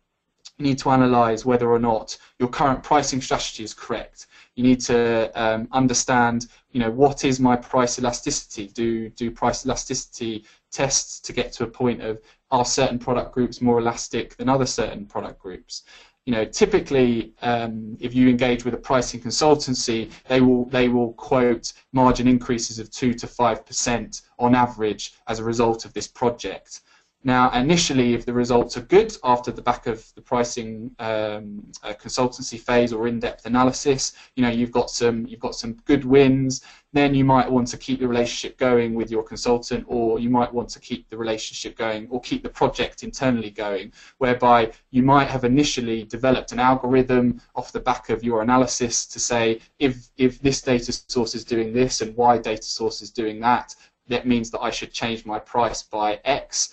You 0.58 0.64
need 0.64 0.78
to 0.78 0.90
analyze 0.90 1.44
whether 1.44 1.70
or 1.70 1.78
not 1.78 2.16
your 2.38 2.48
current 2.48 2.82
pricing 2.82 3.20
strategy 3.20 3.64
is 3.64 3.74
correct. 3.74 4.26
You 4.54 4.64
need 4.64 4.80
to 4.82 5.30
um, 5.34 5.68
understand, 5.72 6.48
you 6.72 6.80
know, 6.80 6.90
what 6.90 7.24
is 7.24 7.40
my 7.40 7.56
price 7.56 7.98
elasticity? 7.98 8.68
Do 8.68 9.08
do 9.10 9.30
price 9.30 9.64
elasticity 9.64 10.44
tests 10.70 11.20
to 11.20 11.32
get 11.32 11.52
to 11.52 11.64
a 11.64 11.66
point 11.66 12.02
of 12.02 12.20
are 12.50 12.64
certain 12.64 12.98
product 12.98 13.32
groups 13.32 13.60
more 13.60 13.78
elastic 13.78 14.36
than 14.36 14.48
other 14.48 14.66
certain 14.66 15.06
product 15.06 15.38
groups? 15.38 15.84
You 16.24 16.32
know, 16.32 16.44
typically, 16.44 17.32
um, 17.42 17.96
if 18.00 18.14
you 18.14 18.28
engage 18.28 18.64
with 18.64 18.74
a 18.74 18.78
pricing 18.78 19.20
consultancy, 19.20 20.10
they 20.28 20.40
will 20.40 20.66
they 20.66 20.88
will 20.88 21.14
quote 21.14 21.72
margin 21.92 22.28
increases 22.28 22.78
of 22.78 22.90
two 22.90 23.12
to 23.14 23.26
five 23.26 23.66
percent 23.66 24.22
on 24.38 24.54
average 24.54 25.14
as 25.26 25.40
a 25.40 25.44
result 25.44 25.84
of 25.84 25.92
this 25.94 26.06
project. 26.06 26.82
Now, 27.24 27.52
initially, 27.52 28.14
if 28.14 28.26
the 28.26 28.32
results 28.32 28.76
are 28.76 28.80
good 28.80 29.16
after 29.22 29.52
the 29.52 29.62
back 29.62 29.86
of 29.86 30.12
the 30.16 30.20
pricing 30.20 30.90
um, 30.98 31.62
uh, 31.84 31.92
consultancy 31.92 32.58
phase 32.58 32.92
or 32.92 33.06
in-depth 33.06 33.46
analysis, 33.46 34.14
you 34.34 34.42
know 34.42 34.50
you've 34.50 34.72
got 34.72 34.90
some 34.90 35.24
you've 35.26 35.38
got 35.38 35.54
some 35.54 35.74
good 35.84 36.04
wins. 36.04 36.62
Then 36.92 37.14
you 37.14 37.24
might 37.24 37.50
want 37.50 37.68
to 37.68 37.78
keep 37.78 38.00
the 38.00 38.08
relationship 38.08 38.58
going 38.58 38.94
with 38.94 39.08
your 39.08 39.22
consultant, 39.22 39.84
or 39.86 40.18
you 40.18 40.30
might 40.30 40.52
want 40.52 40.68
to 40.70 40.80
keep 40.80 41.08
the 41.10 41.16
relationship 41.16 41.76
going, 41.76 42.08
or 42.10 42.20
keep 42.20 42.42
the 42.42 42.48
project 42.48 43.04
internally 43.04 43.50
going, 43.50 43.92
whereby 44.18 44.72
you 44.90 45.04
might 45.04 45.28
have 45.28 45.44
initially 45.44 46.02
developed 46.02 46.50
an 46.50 46.58
algorithm 46.58 47.40
off 47.54 47.70
the 47.70 47.80
back 47.80 48.10
of 48.10 48.24
your 48.24 48.42
analysis 48.42 49.06
to 49.06 49.20
say 49.20 49.60
if 49.78 50.08
if 50.16 50.40
this 50.40 50.60
data 50.60 50.92
source 50.92 51.36
is 51.36 51.44
doing 51.44 51.72
this 51.72 52.00
and 52.00 52.16
why 52.16 52.36
data 52.36 52.64
source 52.64 53.00
is 53.00 53.12
doing 53.12 53.38
that, 53.38 53.76
that 54.08 54.26
means 54.26 54.50
that 54.50 54.60
I 54.60 54.70
should 54.70 54.92
change 54.92 55.24
my 55.24 55.38
price 55.38 55.84
by 55.84 56.18
X 56.24 56.72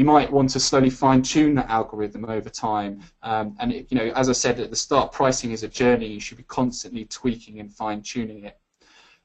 you 0.00 0.06
might 0.06 0.32
want 0.32 0.48
to 0.48 0.58
slowly 0.58 0.88
fine 0.88 1.20
tune 1.20 1.54
that 1.56 1.68
algorithm 1.68 2.24
over 2.24 2.48
time. 2.48 3.02
Um, 3.22 3.54
and 3.60 3.70
it, 3.70 3.88
you 3.90 3.98
know, 3.98 4.10
as 4.16 4.30
I 4.30 4.32
said 4.32 4.58
at 4.58 4.70
the 4.70 4.76
start, 4.76 5.12
pricing 5.12 5.50
is 5.50 5.62
a 5.62 5.68
journey. 5.68 6.06
You 6.06 6.20
should 6.20 6.38
be 6.38 6.44
constantly 6.44 7.04
tweaking 7.04 7.60
and 7.60 7.70
fine 7.70 8.00
tuning 8.00 8.44
it. 8.44 8.58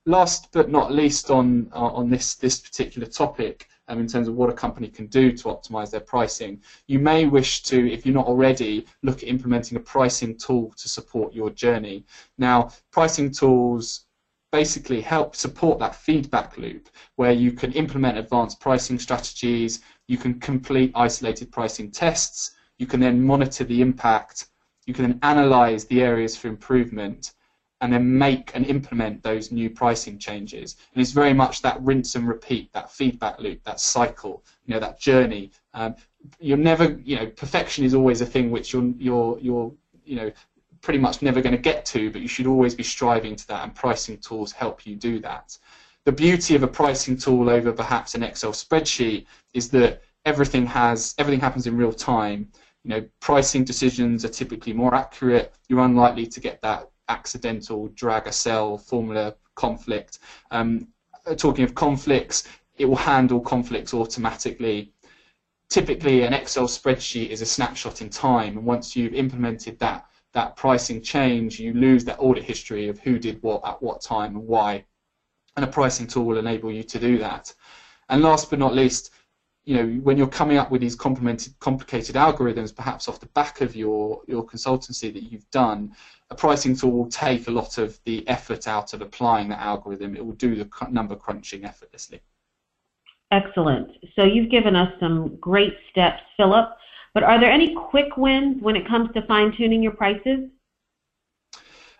Last 0.05 0.49
but 0.51 0.69
not 0.69 0.91
least 0.91 1.31
on 1.31 1.71
uh, 1.73 1.99
on 1.99 2.09
this 2.09 2.35
this 2.35 2.59
particular 2.59 3.07
topic, 3.07 3.69
um, 3.87 3.99
in 4.01 4.07
terms 4.07 4.27
of 4.27 4.35
what 4.35 4.49
a 4.49 4.53
company 4.65 4.89
can 4.89 5.07
do 5.07 5.31
to 5.31 5.43
optimize 5.45 5.91
their 5.91 6.01
pricing. 6.01 6.61
You 6.87 6.99
may 6.99 7.25
wish 7.25 7.63
to, 7.63 7.77
if 7.89 8.05
you're 8.05 8.13
not 8.21 8.27
already, 8.27 8.85
look 9.01 9.23
at 9.23 9.29
implementing 9.29 9.77
a 9.77 9.81
pricing 9.95 10.37
tool 10.37 10.73
to 10.75 10.89
support 10.89 11.33
your 11.33 11.51
journey. 11.51 12.03
Now, 12.37 12.71
pricing 12.91 13.31
tools 13.31 14.07
basically 14.51 15.01
help 15.01 15.35
support 15.35 15.79
that 15.79 15.93
feedback 15.93 16.57
loop 16.57 16.87
where 17.17 17.33
you 17.33 17.51
can 17.51 17.73
implement 17.73 18.17
advanced 18.17 18.57
pricing 18.61 18.97
strategies, 18.97 19.81
you 20.07 20.17
can 20.17 20.39
complete 20.39 20.91
isolated 20.95 21.51
pricing 21.51 21.91
tests, 21.91 22.55
you 22.77 22.85
can 22.85 22.99
then 22.99 23.21
monitor 23.21 23.63
the 23.63 23.81
impact, 23.81 24.47
you 24.85 24.93
can 24.93 25.05
then 25.05 25.19
analyze 25.23 25.85
the 25.85 26.01
areas 26.01 26.37
for 26.37 26.47
improvement, 26.47 27.33
and 27.81 27.91
then 27.91 28.17
make 28.17 28.51
and 28.55 28.65
implement 28.65 29.21
those 29.21 29.51
new 29.51 29.69
pricing 29.69 30.17
changes. 30.17 30.77
And 30.93 31.01
it's 31.01 31.11
very 31.11 31.33
much 31.33 31.61
that 31.61 31.81
rinse 31.81 32.15
and 32.15 32.27
repeat, 32.27 32.71
that 32.73 32.91
feedback 32.91 33.39
loop, 33.39 33.63
that 33.63 33.79
cycle, 33.79 34.43
you 34.65 34.73
know, 34.73 34.79
that 34.79 34.99
journey. 34.99 35.51
Um, 35.73 35.95
you're 36.39 36.57
never, 36.57 36.97
you 37.03 37.17
know, 37.17 37.27
perfection 37.27 37.83
is 37.83 37.93
always 37.93 38.21
a 38.21 38.25
thing 38.25 38.49
which 38.49 38.73
you're, 38.73 38.93
you're, 38.97 39.37
you're, 39.39 39.71
you 40.05 40.15
know, 40.15 40.31
pretty 40.81 40.99
much 40.99 41.21
never 41.21 41.41
going 41.41 41.55
to 41.55 41.61
get 41.61 41.85
to, 41.87 42.11
but 42.11 42.21
you 42.21 42.27
should 42.27 42.47
always 42.47 42.75
be 42.75 42.83
striving 42.83 43.35
to 43.35 43.47
that, 43.47 43.63
and 43.63 43.75
pricing 43.75 44.17
tools 44.19 44.51
help 44.51 44.85
you 44.85 44.95
do 44.95 45.19
that. 45.19 45.57
The 46.05 46.11
beauty 46.11 46.53
of 46.53 46.61
a 46.61 46.67
pricing 46.67 47.17
tool 47.17 47.49
over 47.49 47.71
perhaps 47.71 48.13
an 48.13 48.21
Excel 48.21 48.51
spreadsheet 48.51 49.25
is 49.55 49.69
that 49.71 50.03
everything 50.23 50.67
has 50.67 51.15
everything 51.17 51.39
happens 51.39 51.65
in 51.65 51.75
real 51.75 51.91
time. 51.91 52.51
You 52.83 52.89
know, 52.91 53.09
pricing 53.21 53.63
decisions 53.63 54.23
are 54.23 54.29
typically 54.29 54.71
more 54.71 54.93
accurate. 54.93 55.55
You're 55.67 55.83
unlikely 55.83 56.27
to 56.27 56.39
get 56.39 56.61
that 56.61 56.91
accidental 57.09 57.87
drag 57.95 58.27
a 58.27 58.31
cell 58.31 58.77
formula 58.77 59.35
conflict. 59.55 60.19
Um, 60.51 60.89
talking 61.37 61.63
of 61.63 61.73
conflicts, 61.73 62.43
it 62.77 62.85
will 62.85 62.95
handle 62.95 63.39
conflicts 63.39 63.91
automatically. 63.91 64.93
Typically, 65.69 66.21
an 66.21 66.33
Excel 66.33 66.67
spreadsheet 66.67 67.29
is 67.29 67.41
a 67.41 67.47
snapshot 67.47 68.03
in 68.03 68.11
time, 68.11 68.57
and 68.57 68.65
once 68.67 68.95
you've 68.95 69.15
implemented 69.15 69.79
that 69.79 70.05
that 70.33 70.55
pricing 70.55 71.01
change, 71.01 71.59
you 71.59 71.73
lose 71.73 72.05
that 72.05 72.19
audit 72.19 72.43
history 72.43 72.89
of 72.89 72.99
who 72.99 73.17
did 73.17 73.41
what 73.41 73.65
at 73.65 73.81
what 73.81 74.01
time 74.01 74.35
and 74.35 74.45
why. 74.45 74.85
And 75.55 75.63
a 75.63 75.67
pricing 75.67 76.07
tool 76.07 76.25
will 76.25 76.37
enable 76.37 76.71
you 76.71 76.83
to 76.83 76.99
do 76.99 77.17
that. 77.19 77.53
And 78.09 78.21
last 78.21 78.49
but 78.49 78.59
not 78.59 78.75
least, 78.75 79.11
you 79.63 79.75
know, 79.75 79.87
when 80.03 80.17
you're 80.17 80.27
coming 80.27 80.57
up 80.57 80.69
with 80.69 80.81
these 80.81 80.95
complicated 80.95 82.15
algorithms, 82.15 82.75
perhaps 82.75 83.07
off 83.07 83.19
the 83.19 83.25
back 83.27 83.61
of 83.61 83.75
your, 83.75 84.21
your 84.27 84.45
consultancy 84.45 85.11
that 85.11 85.23
you've 85.23 85.49
done, 85.49 85.95
a 86.29 86.35
pricing 86.35 86.75
tool 86.75 86.91
will 86.91 87.09
take 87.09 87.47
a 87.47 87.51
lot 87.51 87.77
of 87.77 87.99
the 88.05 88.27
effort 88.27 88.67
out 88.67 88.93
of 88.93 89.01
applying 89.01 89.49
that 89.49 89.59
algorithm. 89.59 90.15
It 90.15 90.25
will 90.25 90.33
do 90.33 90.55
the 90.55 90.69
number 90.91 91.15
crunching 91.15 91.65
effortlessly. 91.65 92.21
Excellent. 93.31 93.91
So 94.15 94.23
you've 94.23 94.51
given 94.51 94.75
us 94.75 94.93
some 94.99 95.35
great 95.37 95.75
steps, 95.89 96.21
Philip. 96.37 96.69
But 97.15 97.23
are 97.23 97.39
there 97.39 97.51
any 97.51 97.73
quick 97.73 98.17
wins 98.17 98.61
when 98.61 98.75
it 98.75 98.87
comes 98.87 99.09
to 99.13 99.21
fine 99.23 99.55
tuning 99.55 99.81
your 99.81 99.93
prices? 99.93 100.49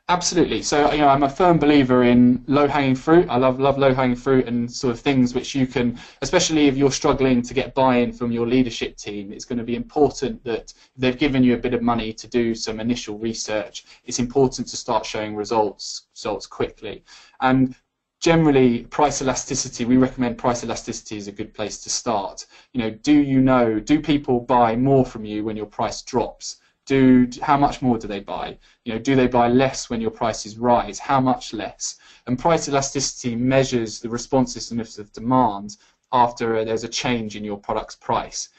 Absolutely. 0.07 0.61
So 0.61 0.91
you 0.91 0.99
know, 0.99 1.07
I'm 1.07 1.23
a 1.23 1.29
firm 1.29 1.57
believer 1.57 2.03
in 2.03 2.43
low-hanging 2.45 2.93
fruit. 2.95 3.27
I 3.27 3.37
love 3.37 3.59
love 3.59 3.79
low-hanging 3.79 4.17
fruit 4.17 4.47
and 4.47 4.71
sort 4.71 4.93
of 4.93 4.99
things 4.99 5.33
which 5.33 5.55
you 5.55 5.65
can, 5.65 5.97
especially 6.21 6.67
if 6.67 6.77
you're 6.77 6.91
struggling 6.91 7.41
to 7.41 7.55
get 7.55 7.73
buy-in 7.73 8.11
from 8.13 8.31
your 8.31 8.45
leadership 8.45 8.97
team. 8.97 9.33
It's 9.33 9.45
going 9.45 9.57
to 9.57 9.63
be 9.63 9.75
important 9.75 10.43
that 10.43 10.73
they've 10.95 11.17
given 11.17 11.43
you 11.43 11.55
a 11.55 11.57
bit 11.57 11.73
of 11.73 11.81
money 11.81 12.13
to 12.13 12.27
do 12.27 12.53
some 12.53 12.79
initial 12.79 13.17
research. 13.17 13.85
It's 14.05 14.19
important 14.19 14.67
to 14.67 14.77
start 14.77 15.07
showing 15.07 15.35
results 15.35 16.05
results 16.13 16.45
quickly. 16.45 17.03
And 17.41 17.73
generally 18.19 18.83
price 18.85 19.21
elasticity 19.23 19.85
we 19.85 19.97
recommend 19.97 20.37
price 20.37 20.63
elasticity 20.63 21.17
is 21.17 21.27
a 21.27 21.31
good 21.31 21.53
place 21.53 21.83
to 21.83 21.89
start 21.89 22.45
you 22.71 22.79
know 22.79 22.89
do 22.89 23.11
you 23.11 23.41
know 23.41 23.77
do 23.77 23.99
people 23.99 24.39
buy 24.39 24.73
more 24.75 25.05
from 25.05 25.25
you 25.25 25.43
when 25.43 25.57
your 25.57 25.65
price 25.65 26.01
drops 26.01 26.57
do 26.85 27.27
how 27.41 27.57
much 27.57 27.81
more 27.81 27.97
do 27.97 28.07
they 28.07 28.19
buy? 28.19 28.57
You 28.83 28.93
know 28.93 28.99
do 28.99 29.15
they 29.15 29.27
buy 29.27 29.47
less 29.47 29.89
when 29.89 30.01
your 30.01 30.11
prices 30.11 30.57
rise? 30.57 30.99
How 30.99 31.19
much 31.19 31.53
less? 31.53 31.97
And 32.27 32.37
price 32.37 32.67
elasticity 32.67 33.35
measures 33.35 33.99
the 33.99 34.09
responsiveness 34.09 34.97
of 34.99 35.11
demand 35.13 35.77
after 36.11 36.57
uh, 36.57 36.63
there's 36.63 36.83
a 36.83 36.89
change 36.89 37.35
in 37.35 37.43
your 37.43 37.57
product's 37.57 37.95
price. 37.95 38.49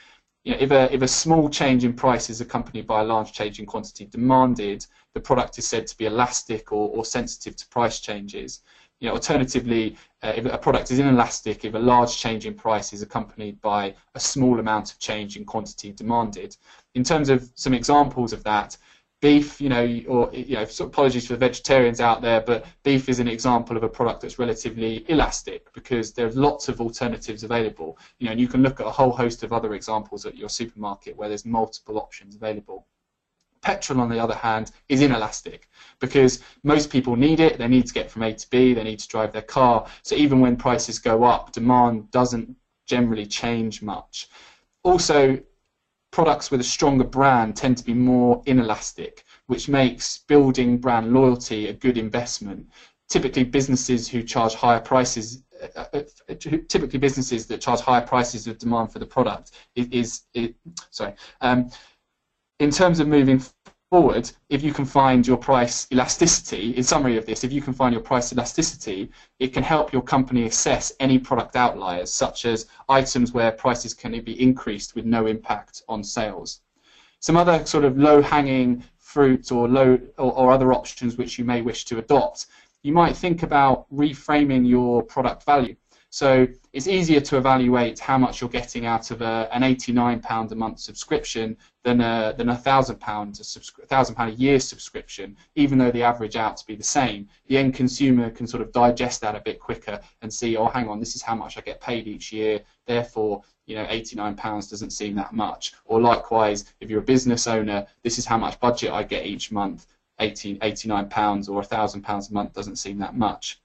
You 0.45 0.53
know, 0.53 0.59
if 0.61 0.71
a 0.71 0.95
if 0.95 1.03
a 1.03 1.09
small 1.09 1.49
change 1.49 1.85
in 1.85 1.93
price 1.95 2.29
is 2.31 2.41
accompanied 2.41 2.87
by 2.87 3.01
a 3.01 3.05
large 3.05 3.33
change 3.33 3.59
in 3.59 3.67
quantity 3.67 4.07
demanded 4.07 4.87
the 5.15 5.21
product 5.21 5.59
is 5.59 5.67
said 5.67 5.87
to 5.87 5.97
be 5.97 6.07
elastic 6.07 6.73
or, 6.73 6.91
or 6.91 7.05
sensitive 7.05 7.57
to 7.57 7.67
price 7.69 8.01
changes 8.01 8.63
you 9.01 9.09
know, 9.09 9.15
alternatively, 9.15 9.97
uh, 10.23 10.33
if 10.37 10.47
a 10.47 10.59
product 10.59 10.91
is 10.91 10.99
inelastic, 10.99 11.65
if 11.65 11.75
a 11.75 11.79
large 11.79 12.17
change 12.17 12.47
in 12.47 12.55
price 12.55 12.93
is 12.93 13.03
accompanied 13.03 13.61
by 13.61 13.95
a 14.15 14.21
small 14.21 14.59
amount 14.59 14.93
of 14.93 14.99
change 14.99 15.37
in 15.37 15.45
quantity 15.45 15.93
demanded. 15.93 16.57
In 16.95 17.05
terms 17.05 17.29
of 17.29 17.51
some 17.55 17.75
examples 17.75 18.33
of 18.33 18.43
that, 18.45 18.77
beef, 19.21 19.61
you 19.61 19.69
know, 19.69 19.85
or 20.09 20.33
you 20.33 20.55
know, 20.55 20.67
apologies 20.81 21.27
for 21.27 21.35
the 21.35 21.39
vegetarians 21.39 22.01
out 22.01 22.23
there, 22.23 22.41
but 22.41 22.67
beef 22.85 23.09
is 23.09 23.19
an 23.19 23.29
example 23.29 23.77
of 23.77 23.83
a 23.83 23.89
product 23.89 24.21
that's 24.21 24.39
relatively 24.39 25.05
elastic 25.11 25.73
because 25.73 26.13
there's 26.13 26.37
lots 26.37 26.69
of 26.69 26.81
alternatives 26.81 27.43
available. 27.43 27.99
You 28.19 28.27
know, 28.27 28.33
and 28.33 28.41
you 28.41 28.49
can 28.49 28.63
look 28.63 28.81
at 28.81 28.87
a 28.87 28.91
whole 28.91 29.13
host 29.13 29.43
of 29.43 29.53
other 29.53 29.75
examples 29.75 30.27
at 30.27 30.37
your 30.37 30.49
supermarket 30.49 31.17
where 31.17 31.29
there's 31.29 31.47
multiple 31.47 31.99
options 31.99 32.37
available. 32.37 32.87
Petrol, 33.67 34.01
on 34.01 34.09
the 34.09 34.21
other 34.21 34.37
hand, 34.37 34.71
is 34.89 35.03
inelastic 35.03 35.69
because 35.99 36.41
most 36.63 36.89
people 36.89 37.17
need 37.17 37.41
it. 37.41 37.59
They 37.59 37.67
need 37.67 37.85
to 37.89 37.93
get 37.93 38.09
from 38.09 38.23
A 38.23 38.33
to 38.33 38.49
B. 38.49 38.73
They 38.73 38.85
need 38.85 39.01
to 39.01 39.09
drive 39.09 39.33
their 39.33 39.43
car. 39.43 39.89
So 40.05 40.15
even 40.15 40.39
when 40.39 40.55
prices 40.55 41.01
go 41.01 41.25
up, 41.25 41.51
demand 41.51 42.13
doesn't 42.13 42.55
generally 42.87 43.27
change 43.27 43.83
much. 43.83 44.29
Also, 44.85 45.41
products 46.13 46.53
with 46.53 46.61
a 46.61 46.71
stronger 46.77 47.03
brand 47.03 47.57
tend 47.57 47.77
to 47.79 47.85
be 47.85 47.93
more 47.93 48.41
inelastic, 48.47 49.25
which 49.49 49.69
makes 49.69 50.19
building 50.19 50.79
brand 50.79 51.13
loyalty 51.13 51.67
a 51.67 51.73
good 51.73 51.99
investment. 51.99 52.71
Typically, 53.09 53.43
businesses 53.43 54.07
who 54.07 54.23
charge 54.23 54.55
higher 54.55 54.81
prices 54.81 55.43
uh, 55.75 55.87
uh, 55.95 56.03
uh 56.29 56.35
typically 56.69 56.99
businesses 56.99 57.47
that 57.47 57.63
charge 57.63 57.81
higher 57.81 58.07
prices 58.07 58.47
of 58.47 58.59
demand 58.59 58.93
for 58.93 58.99
the 58.99 59.07
product 59.07 59.53
is, 59.75 60.23
is, 60.35 60.53
sorry 60.91 61.15
um, 61.41 61.71
in 62.59 62.71
terms 62.71 63.01
of 63.01 63.09
moving 63.09 63.43
forward, 63.91 64.31
if 64.49 64.63
you 64.63 64.73
can 64.73 64.85
find 64.85 65.27
your 65.27 65.37
price 65.37 65.87
elasticity, 65.93 66.77
in 66.77 66.83
summary 66.83 67.17
of 67.17 67.27
this, 67.27 67.45
if 67.45 67.53
you 67.53 67.61
can 67.61 67.73
find 67.73 67.93
your 67.93 68.03
price 68.03 68.33
elasticity, 68.33 69.11
it 69.39 69.53
can 69.53 69.63
help 69.63 69.93
your 69.93 70.03
company 70.03 70.45
assess 70.45 70.93
any 70.99 71.19
product 71.19 71.55
outliers, 71.55 72.13
such 72.13 72.47
as 72.47 72.67
items 72.89 73.33
where 73.33 73.53
prices 73.53 73.95
can 73.95 74.13
be 74.23 74.41
increased 74.41 74.95
with 74.95 75.05
no 75.05 75.27
impact 75.27 75.83
on 75.89 76.03
sales. 76.03 76.63
Some 77.21 77.37
other 77.37 77.65
sort 77.67 77.85
of 77.85 77.99
low-hanging 77.99 78.85
fruit 78.99 79.53
or 79.53 79.69
low 79.69 79.99
or, 80.19 80.33
or 80.33 80.53
other 80.53 80.73
options 80.73 81.17
which 81.17 81.39
you 81.39 81.45
may 81.45 81.63
wish 81.63 81.85
to 81.87 81.99
adopt, 81.99 82.47
you 82.83 82.93
might 82.93 83.17
think 83.17 83.43
about 83.43 83.87
reframing 83.93 84.69
your 84.69 85.03
product 85.03 85.45
value. 85.45 85.77
So 86.11 86.47
it's 86.73 86.87
easier 86.87 87.21
to 87.21 87.37
evaluate 87.37 87.99
how 87.99 88.17
much 88.17 88.41
you're 88.41 88.49
getting 88.49 88.87
out 88.87 89.11
of 89.11 89.23
a, 89.23 89.49
an 89.53 89.63
£89 89.63 90.51
a 90.51 90.55
month 90.55 90.81
subscription 90.81 91.57
than 91.87 92.01
a, 92.01 92.35
than 92.37 92.49
a 92.49 92.57
thousand 92.57 92.99
pound 92.99 93.39
a 93.39 93.87
thousand 93.87 94.17
pound 94.17 94.33
a 94.33 94.35
year 94.35 94.59
subscription, 94.59 95.37
even 95.55 95.79
though 95.79 95.93
the 95.93 96.03
average 96.03 96.35
out 96.35 96.57
to 96.57 96.67
be 96.67 96.75
the 96.75 96.83
same. 96.83 97.29
The 97.47 97.57
end 97.59 97.75
consumer 97.75 98.29
can 98.29 98.49
sort 98.49 98.61
of 98.61 98.73
digest 98.73 99.21
that 99.21 99.37
a 99.37 99.41
bit 99.41 99.61
quicker 99.61 100.01
and 100.21 100.35
see, 100.35 100.57
oh, 100.57 100.67
hang 100.67 100.89
on, 100.89 100.99
this 100.99 101.15
is 101.15 101.23
how 101.23 101.37
much 101.37 101.57
I 101.57 101.61
get 101.61 101.81
paid 101.81 102.09
each 102.09 102.33
year. 102.33 102.61
Therefore, 102.89 103.45
you 103.67 103.77
know, 103.77 103.87
89 103.89 104.35
pounds 104.35 104.69
doesn't 104.69 104.91
seem 104.91 105.15
that 105.15 105.33
much. 105.33 105.75
Or 105.85 106.01
likewise, 106.01 106.65
if 106.81 106.91
you're 106.91 107.07
a 107.07 107.13
business 107.15 107.47
owner, 107.47 107.87
this 108.03 108.19
is 108.19 108.27
how 108.27 108.37
much 108.37 108.59
budget 108.59 108.91
I 108.91 109.05
get 109.05 109.25
each 109.25 109.53
month. 109.53 109.87
80, 110.19 110.59
89 110.63 111.09
pounds 111.09 111.49
or 111.49 111.61
a 111.61 111.65
thousand 111.65 112.03
pounds 112.03 112.31
a 112.31 112.35
month 112.35 112.53
doesn't 112.53 112.77
seem 112.77 112.99
that 112.99 113.17
much. 113.17 113.61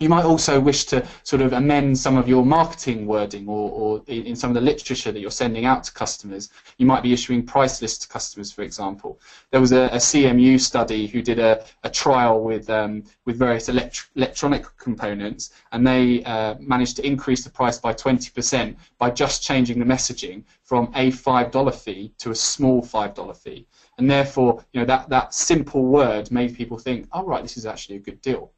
You 0.00 0.08
might 0.08 0.24
also 0.24 0.60
wish 0.60 0.84
to 0.86 1.04
sort 1.24 1.42
of 1.42 1.52
amend 1.52 1.98
some 1.98 2.16
of 2.16 2.28
your 2.28 2.46
marketing 2.46 3.06
wording 3.06 3.48
or, 3.48 3.70
or, 3.70 4.02
in 4.06 4.36
some 4.36 4.50
of 4.50 4.54
the 4.54 4.60
literature 4.60 5.10
that 5.10 5.18
you're 5.18 5.30
sending 5.30 5.64
out 5.64 5.82
to 5.84 5.92
customers. 5.92 6.50
You 6.76 6.86
might 6.86 7.02
be 7.02 7.12
issuing 7.12 7.44
price 7.44 7.82
lists 7.82 8.06
to 8.06 8.08
customers, 8.08 8.52
for 8.52 8.62
example. 8.62 9.20
There 9.50 9.60
was 9.60 9.72
a, 9.72 9.86
a 9.86 9.96
CMU 9.96 10.60
study 10.60 11.08
who 11.08 11.20
did 11.20 11.40
a, 11.40 11.64
a 11.82 11.90
trial 11.90 12.44
with, 12.44 12.70
um, 12.70 13.02
with 13.24 13.38
various 13.38 13.68
elect 13.68 14.08
electronic 14.14 14.64
components, 14.76 15.50
and 15.72 15.84
they 15.84 16.22
uh, 16.24 16.54
managed 16.60 16.96
to 16.96 17.06
increase 17.06 17.42
the 17.42 17.50
price 17.50 17.78
by 17.78 17.92
20% 17.92 18.76
by 18.98 19.10
just 19.10 19.42
changing 19.42 19.80
the 19.80 19.84
messaging 19.84 20.44
from 20.62 20.92
a 20.94 21.10
$5 21.10 21.74
fee 21.74 22.12
to 22.18 22.30
a 22.30 22.34
small 22.34 22.82
$5 22.82 23.36
fee. 23.36 23.66
And 23.98 24.08
therefore, 24.08 24.64
you 24.72 24.80
know, 24.80 24.86
that, 24.86 25.08
that 25.08 25.34
simple 25.34 25.84
word 25.84 26.30
made 26.30 26.54
people 26.54 26.78
think, 26.78 27.08
oh, 27.12 27.24
right, 27.24 27.42
this 27.42 27.56
is 27.56 27.66
actually 27.66 27.96
a 27.96 28.00
good 28.00 28.20
deal. 28.22 28.52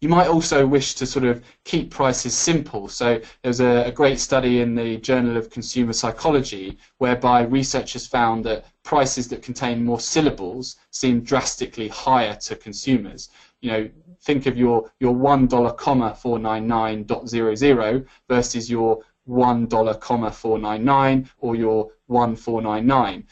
You 0.00 0.10
might 0.10 0.26
also 0.26 0.66
wish 0.66 0.94
to 0.96 1.06
sort 1.06 1.24
of 1.24 1.42
keep 1.64 1.90
prices 1.90 2.34
simple. 2.34 2.86
So 2.86 3.20
there's 3.42 3.60
a, 3.60 3.84
a, 3.84 3.92
great 3.92 4.20
study 4.20 4.60
in 4.60 4.74
the 4.74 4.98
Journal 4.98 5.38
of 5.38 5.48
Consumer 5.48 5.94
Psychology 5.94 6.76
whereby 6.98 7.44
researchers 7.44 8.06
found 8.06 8.44
that 8.44 8.66
prices 8.82 9.26
that 9.28 9.42
contain 9.42 9.82
more 9.82 10.00
syllables 10.00 10.76
seem 10.90 11.22
drastically 11.22 11.88
higher 11.88 12.36
to 12.42 12.56
consumers. 12.56 13.30
You 13.62 13.70
know, 13.70 13.90
think 14.20 14.44
of 14.44 14.58
your, 14.58 14.92
your 15.00 15.14
$1 15.14 15.76
comma 15.78 16.10
499.00 16.22 18.06
versus 18.28 18.70
your 18.70 19.02
one 19.26 19.66
dollar 19.66 19.94
comma 19.94 20.30
four 20.30 20.58
nine 20.58 20.84
nine 20.84 21.30
or 21.38 21.56
your 21.56 21.90
one 22.06 22.36
four 22.36 22.60
nine 22.60 22.86
nine. 22.86 23.26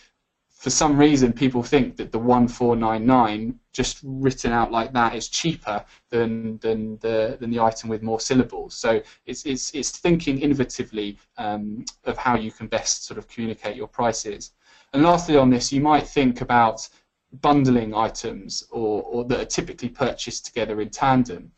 For 0.62 0.70
some 0.70 0.96
reason, 0.96 1.32
people 1.32 1.64
think 1.64 1.96
that 1.96 2.12
the 2.12 2.20
one 2.20 2.46
four 2.46 2.76
nine 2.76 3.04
nine 3.04 3.58
just 3.72 3.98
written 4.04 4.52
out 4.52 4.70
like 4.70 4.92
that 4.92 5.16
is 5.16 5.26
cheaper 5.26 5.84
than 6.08 6.58
than 6.58 6.98
the 6.98 7.36
than 7.40 7.50
the 7.50 7.58
item 7.58 7.90
with 7.90 8.00
more 8.00 8.20
syllables. 8.20 8.72
So 8.76 9.02
it's 9.26 9.44
it's 9.44 9.74
it's 9.74 9.90
thinking 9.90 10.38
innovatively 10.38 11.16
um, 11.36 11.84
of 12.04 12.16
how 12.16 12.36
you 12.36 12.52
can 12.52 12.68
best 12.68 13.06
sort 13.06 13.18
of 13.18 13.26
communicate 13.26 13.74
your 13.74 13.88
prices. 13.88 14.52
And 14.92 15.02
lastly, 15.02 15.36
on 15.36 15.50
this, 15.50 15.72
you 15.72 15.80
might 15.80 16.06
think 16.06 16.42
about 16.42 16.88
bundling 17.40 17.92
items 17.92 18.62
or, 18.70 19.02
or 19.02 19.24
that 19.24 19.40
are 19.40 19.44
typically 19.44 19.88
purchased 19.88 20.46
together 20.46 20.80
in 20.80 20.90
tandem. 20.90 21.50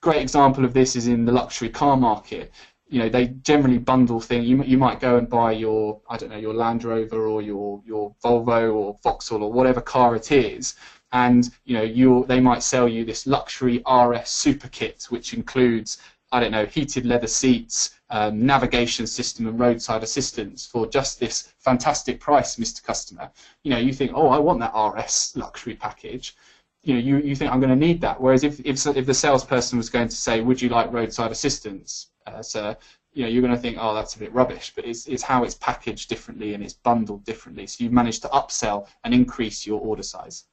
Great 0.00 0.20
example 0.20 0.64
of 0.64 0.74
this 0.74 0.96
is 0.96 1.06
in 1.06 1.26
the 1.26 1.32
luxury 1.32 1.70
car 1.70 1.96
market. 1.96 2.50
You 2.88 3.00
know, 3.00 3.08
they 3.08 3.26
generally 3.26 3.78
bundle 3.78 4.20
things. 4.20 4.46
You, 4.46 4.62
you 4.62 4.78
might 4.78 5.00
go 5.00 5.16
and 5.16 5.28
buy 5.28 5.52
your, 5.52 6.00
I 6.08 6.16
don't 6.16 6.30
know, 6.30 6.36
your 6.36 6.54
Land 6.54 6.84
Rover 6.84 7.26
or 7.26 7.42
your, 7.42 7.82
your 7.84 8.14
Volvo 8.24 8.74
or 8.74 8.98
Vauxhall 9.02 9.42
or 9.42 9.52
whatever 9.52 9.80
car 9.80 10.14
it 10.14 10.30
is, 10.30 10.76
and 11.12 11.50
you 11.64 11.74
know, 11.74 11.82
you 11.82 12.24
they 12.28 12.40
might 12.40 12.62
sell 12.62 12.88
you 12.88 13.04
this 13.04 13.26
luxury 13.26 13.82
RS 13.90 14.28
super 14.28 14.68
kit, 14.68 15.06
which 15.10 15.34
includes 15.34 15.98
I 16.32 16.40
don't 16.40 16.50
know, 16.50 16.66
heated 16.66 17.06
leather 17.06 17.28
seats, 17.28 17.94
um, 18.10 18.44
navigation 18.44 19.06
system, 19.06 19.46
and 19.46 19.58
roadside 19.58 20.02
assistance 20.02 20.66
for 20.66 20.86
just 20.86 21.20
this 21.20 21.52
fantastic 21.60 22.20
price, 22.20 22.56
Mr. 22.56 22.82
Customer. 22.82 23.30
You 23.62 23.70
know, 23.70 23.78
you 23.78 23.92
think, 23.92 24.12
oh, 24.14 24.28
I 24.28 24.38
want 24.38 24.60
that 24.60 24.74
RS 24.74 25.34
luxury 25.36 25.76
package. 25.76 26.36
You 26.82 26.94
know, 26.94 27.00
you, 27.00 27.18
you 27.18 27.36
think 27.36 27.52
I'm 27.52 27.60
going 27.60 27.70
to 27.70 27.86
need 27.86 28.00
that. 28.00 28.20
Whereas 28.20 28.42
if, 28.44 28.60
if, 28.60 28.84
if 28.86 29.06
the 29.06 29.14
salesperson 29.14 29.78
was 29.78 29.88
going 29.88 30.08
to 30.08 30.16
say, 30.16 30.40
would 30.40 30.60
you 30.60 30.68
like 30.68 30.92
roadside 30.92 31.30
assistance, 31.30 32.08
uh, 32.26 32.42
sir? 32.42 32.76
You 33.12 33.22
know, 33.22 33.28
you're 33.28 33.42
going 33.42 33.54
to 33.54 33.60
think, 33.60 33.78
oh, 33.80 33.94
that's 33.94 34.14
a 34.16 34.18
bit 34.18 34.32
rubbish. 34.32 34.72
But 34.74 34.84
it's, 34.84 35.06
it's 35.06 35.22
how 35.22 35.44
it's 35.44 35.54
packaged 35.54 36.08
differently 36.08 36.54
and 36.54 36.62
it's 36.62 36.74
bundled 36.74 37.24
differently. 37.24 37.66
So 37.66 37.84
you've 37.84 37.92
managed 37.92 38.22
to 38.22 38.28
upsell 38.28 38.88
and 39.04 39.14
increase 39.14 39.66
your 39.66 39.80
order 39.80 40.02
size 40.02 40.44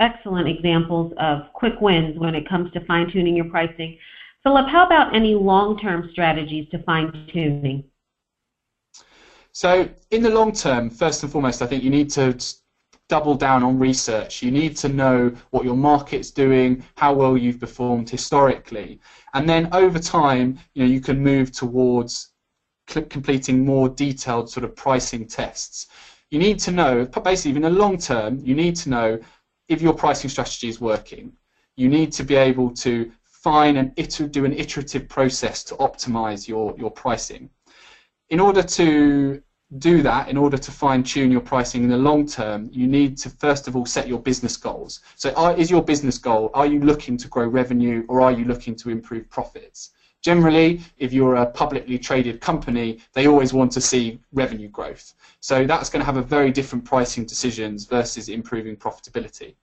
excellent 0.00 0.48
examples 0.48 1.12
of 1.18 1.52
quick 1.52 1.80
wins 1.80 2.18
when 2.18 2.34
it 2.34 2.48
comes 2.48 2.70
to 2.72 2.84
fine 2.84 3.10
tuning 3.10 3.36
your 3.36 3.46
pricing. 3.46 3.98
Philip, 4.42 4.68
how 4.68 4.86
about 4.86 5.14
any 5.14 5.34
long-term 5.34 6.08
strategies 6.12 6.68
to 6.70 6.82
fine-tuning? 6.82 7.84
So 9.52 9.88
in 10.10 10.22
the 10.22 10.30
long 10.30 10.52
term, 10.52 10.90
first 10.90 11.22
and 11.22 11.32
foremost, 11.32 11.62
I 11.62 11.66
think 11.66 11.82
you 11.82 11.90
need 11.90 12.10
to 12.10 12.38
double 13.08 13.34
down 13.34 13.62
on 13.62 13.78
research. 13.78 14.42
You 14.42 14.50
need 14.50 14.76
to 14.78 14.88
know 14.88 15.32
what 15.50 15.64
your 15.64 15.76
market's 15.76 16.30
doing, 16.30 16.84
how 16.96 17.12
well 17.12 17.36
you've 17.36 17.60
performed 17.60 18.10
historically, 18.10 19.00
and 19.34 19.48
then 19.48 19.68
over 19.72 19.98
time, 19.98 20.58
you 20.74 20.82
know, 20.82 20.90
you 20.90 21.00
can 21.00 21.22
move 21.22 21.52
towards 21.52 22.32
completing 22.86 23.64
more 23.64 23.88
detailed 23.88 24.50
sort 24.50 24.64
of 24.64 24.74
pricing 24.76 25.26
tests. 25.26 25.88
You 26.30 26.38
need 26.38 26.58
to 26.60 26.70
know, 26.72 27.04
basically, 27.04 27.56
in 27.56 27.62
the 27.62 27.70
long 27.70 27.98
term, 27.98 28.40
you 28.44 28.54
need 28.54 28.76
to 28.76 28.88
know 28.88 29.18
if 29.68 29.80
your 29.80 29.92
pricing 29.92 30.30
strategy 30.30 30.68
is 30.68 30.80
working. 30.80 31.32
You 31.76 31.88
need 31.88 32.12
to 32.12 32.24
be 32.24 32.34
able 32.34 32.70
to 32.74 33.10
fine 33.24 33.76
and 33.76 33.92
iter- 33.98 34.28
do 34.28 34.44
an 34.44 34.52
iterative 34.52 35.08
process 35.08 35.62
to 35.64 35.74
optimize 35.76 36.48
your, 36.48 36.74
your 36.78 36.90
pricing. 36.90 37.50
In 38.30 38.40
order 38.40 38.62
to 38.62 39.42
do 39.78 40.00
that, 40.02 40.28
in 40.28 40.36
order 40.36 40.56
to 40.56 40.70
fine 40.70 41.02
tune 41.02 41.30
your 41.30 41.40
pricing 41.40 41.82
in 41.82 41.88
the 41.88 41.96
long 41.96 42.26
term, 42.26 42.68
you 42.72 42.86
need 42.86 43.18
to 43.18 43.30
first 43.30 43.66
of 43.66 43.74
all 43.74 43.84
set 43.84 44.06
your 44.06 44.20
business 44.20 44.56
goals. 44.56 45.00
So, 45.16 45.32
are, 45.32 45.56
is 45.56 45.70
your 45.70 45.82
business 45.82 46.18
goal, 46.18 46.50
are 46.54 46.66
you 46.66 46.80
looking 46.80 47.16
to 47.16 47.28
grow 47.28 47.46
revenue 47.48 48.04
or 48.08 48.20
are 48.20 48.30
you 48.30 48.44
looking 48.44 48.76
to 48.76 48.90
improve 48.90 49.28
profits? 49.28 49.90
Generally, 50.22 50.80
if 50.98 51.12
you're 51.12 51.36
a 51.36 51.46
publicly 51.46 51.98
traded 51.98 52.40
company, 52.40 53.00
they 53.12 53.26
always 53.26 53.52
want 53.52 53.72
to 53.72 53.80
see 53.80 54.20
revenue 54.32 54.68
growth. 54.68 55.14
So, 55.40 55.66
that's 55.66 55.90
going 55.90 56.00
to 56.00 56.06
have 56.06 56.16
a 56.16 56.22
very 56.22 56.52
different 56.52 56.84
pricing 56.84 57.24
decisions 57.24 57.86
versus 57.86 58.28
improving 58.28 58.76
profitability. 58.76 59.56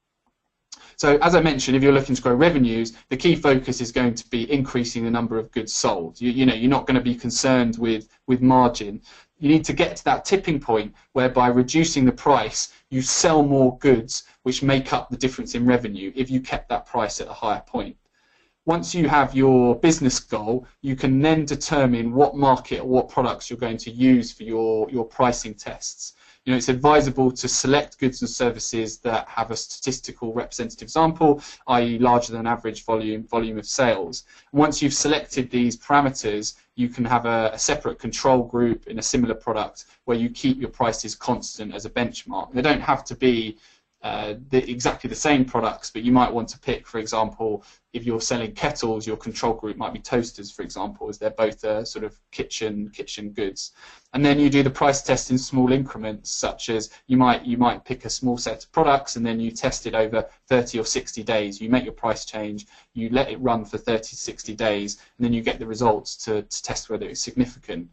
So 0.95 1.17
as 1.21 1.35
I 1.35 1.41
mentioned, 1.41 1.75
if 1.75 1.83
you're 1.83 1.93
looking 1.93 2.15
to 2.15 2.21
grow 2.21 2.35
revenues, 2.35 2.93
the 3.09 3.17
key 3.17 3.35
focus 3.35 3.81
is 3.81 3.91
going 3.91 4.15
to 4.15 4.29
be 4.29 4.51
increasing 4.51 5.03
the 5.03 5.11
number 5.11 5.37
of 5.37 5.51
goods 5.51 5.73
sold. 5.73 6.19
You, 6.21 6.31
you 6.31 6.45
know, 6.45 6.53
you're 6.53 6.69
not 6.69 6.87
going 6.87 6.95
to 6.95 7.01
be 7.01 7.15
concerned 7.15 7.77
with, 7.77 8.07
with 8.27 8.41
margin. 8.41 9.01
You 9.43 9.49
need 9.49 9.65
to 9.65 9.73
get 9.73 9.97
to 9.97 10.03
that 10.05 10.23
tipping 10.23 10.57
point 10.57 10.95
whereby 11.11 11.47
reducing 11.47 12.05
the 12.05 12.13
price, 12.13 12.71
you 12.89 13.01
sell 13.01 13.43
more 13.43 13.77
goods 13.79 14.23
which 14.43 14.63
make 14.63 14.93
up 14.93 15.09
the 15.09 15.17
difference 15.17 15.53
in 15.53 15.65
revenue 15.65 16.13
if 16.15 16.31
you 16.31 16.39
kept 16.39 16.69
that 16.69 16.85
price 16.85 17.19
at 17.19 17.27
a 17.27 17.33
higher 17.33 17.61
point. 17.67 17.97
Once 18.65 18.95
you 18.95 19.09
have 19.09 19.35
your 19.35 19.77
business 19.77 20.17
goal, 20.17 20.65
you 20.81 20.95
can 20.95 21.21
then 21.21 21.43
determine 21.43 22.13
what 22.13 22.37
market 22.37 22.79
or 22.79 22.87
what 22.87 23.09
products 23.09 23.49
you're 23.49 23.59
going 23.59 23.75
to 23.75 23.91
use 23.91 24.31
for 24.31 24.43
your, 24.43 24.89
your 24.89 25.03
pricing 25.03 25.53
tests 25.53 26.13
you 26.45 26.51
know, 26.51 26.57
it's 26.57 26.69
advisable 26.69 27.31
to 27.31 27.47
select 27.47 27.97
goods 27.99 28.21
and 28.21 28.29
services 28.29 28.97
that 28.99 29.27
have 29.29 29.51
a 29.51 29.55
statistical 29.55 30.33
representative 30.33 30.89
sample, 30.89 31.41
i.e. 31.67 31.97
larger 31.99 32.33
than 32.33 32.45
average 32.45 32.83
volume 32.83 33.23
volume 33.23 33.57
of 33.57 33.65
sales. 33.65 34.25
Once 34.51 34.81
you've 34.81 34.93
selected 34.93 35.49
these 35.49 35.77
parameters, 35.77 36.55
you 36.75 36.89
can 36.89 37.05
have 37.05 37.25
a, 37.25 37.51
a, 37.53 37.59
separate 37.59 37.97
control 37.97 38.43
group 38.43 38.87
in 38.87 38.99
a 38.99 39.01
similar 39.01 39.35
product 39.35 39.85
where 40.05 40.17
you 40.17 40.29
keep 40.29 40.59
your 40.59 40.69
prices 40.69 41.15
constant 41.15 41.73
as 41.73 41.85
a 41.85 41.89
benchmark. 41.89 42.51
They 42.51 42.61
don't 42.61 42.81
have 42.81 43.05
to 43.05 43.15
be 43.15 43.57
uh, 44.03 44.33
the, 44.49 44.69
exactly 44.69 45.09
the 45.09 45.15
same 45.15 45.45
products, 45.45 45.89
but 45.89 46.03
you 46.03 46.11
might 46.11 46.31
want 46.31 46.49
to 46.49 46.59
pick, 46.59 46.85
for 46.85 46.99
example, 46.99 47.63
if 47.93 48.03
you're 48.05 48.19
selling 48.19 48.51
kettles, 48.51 49.07
your 49.07 49.15
control 49.15 49.53
group 49.53 49.77
might 49.77 49.93
be 49.93 49.99
toasters, 49.99 50.51
for 50.51 50.61
example, 50.61 51.07
as 51.07 51.17
they're 51.17 51.29
both 51.29 51.63
uh, 51.63 51.85
sort 51.85 52.03
of 52.03 52.19
kitchen 52.31 52.89
kitchen 52.89 53.29
goods. 53.29 53.71
And 54.13 54.25
then 54.25 54.39
you 54.39 54.49
do 54.49 54.61
the 54.61 54.69
price 54.69 55.01
test 55.01 55.31
in 55.31 55.37
small 55.37 55.71
increments, 55.71 56.29
such 56.31 56.69
as 56.69 56.89
you 57.07 57.15
might 57.15 57.45
you 57.45 57.57
might 57.57 57.85
pick 57.85 58.03
a 58.03 58.09
small 58.09 58.37
set 58.37 58.65
of 58.65 58.71
products 58.73 59.15
and 59.15 59.25
then 59.25 59.39
you 59.39 59.51
test 59.51 59.87
it 59.87 59.95
over 59.95 60.27
30 60.47 60.79
or 60.79 60.85
60 60.85 61.23
days. 61.23 61.61
You 61.61 61.69
make 61.69 61.85
your 61.85 61.93
price 61.93 62.25
change, 62.25 62.65
you 62.93 63.09
let 63.09 63.29
it 63.29 63.39
run 63.39 63.63
for 63.63 63.77
30 63.77 63.99
to 63.99 64.15
60 64.17 64.53
days, 64.55 64.97
and 65.17 65.23
then 65.23 65.33
you 65.33 65.41
get 65.41 65.59
the 65.59 65.65
results 65.65 66.17
to, 66.25 66.41
to 66.41 66.63
test 66.63 66.89
whether 66.89 67.07
it's 67.07 67.21
significant 67.21 67.89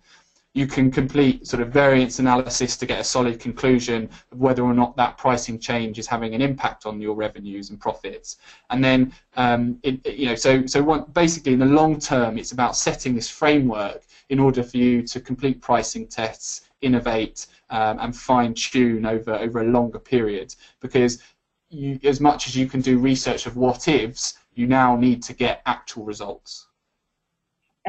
you 0.53 0.67
can 0.67 0.91
complete 0.91 1.47
sort 1.47 1.63
of 1.63 1.69
variance 1.69 2.19
analysis 2.19 2.77
to 2.77 2.85
get 2.85 2.99
a 2.99 3.05
solid 3.05 3.39
conclusion 3.39 4.11
of 4.33 4.39
whether 4.39 4.63
or 4.63 4.75
not 4.75 4.97
that 4.97 5.17
pricing 5.17 5.59
change 5.59 5.99
is 5.99 6.09
having 6.09 6.35
an 6.35 6.43
impact 6.43 6.87
on 6.87 7.01
your 7.01 7.15
revenues 7.15 7.71
and 7.71 7.79
profits. 7.79 8.39
And 8.71 8.83
then, 8.83 9.13
um, 9.37 9.79
it, 9.85 10.05
you 10.07 10.27
know, 10.27 10.35
so 10.35 10.67
so 10.67 11.07
basically 11.13 11.53
in 11.53 11.61
the 11.61 11.67
long 11.67 12.01
term, 12.01 12.37
it's 12.37 12.51
about 12.51 12.77
setting 12.77 13.15
this 13.15 13.31
framework 13.31 14.03
in 14.29 14.41
order 14.41 14.63
for 14.63 14.77
you 14.77 15.03
to 15.03 15.21
complete 15.21 15.61
pricing 15.61 16.07
tests, 16.09 16.63
innovate, 16.81 17.47
um, 17.71 17.99
and 18.01 18.17
fine 18.17 18.53
tune 18.55 19.07
over 19.07 19.35
over 19.35 19.61
a 19.61 19.65
longer 19.65 20.01
period. 20.01 20.55
Because 20.81 21.23
you, 21.69 22.01
as 22.03 22.21
much 22.21 22.49
as 22.49 22.57
you 22.57 22.67
can 22.67 22.81
do 22.81 22.99
research 22.99 23.47
of 23.47 23.57
what 23.57 23.87
ifs, 23.87 24.39
you 24.55 24.67
now 24.67 24.97
need 24.97 25.23
to 25.23 25.33
get 25.33 25.63
actual 25.67 26.05
results. 26.05 26.67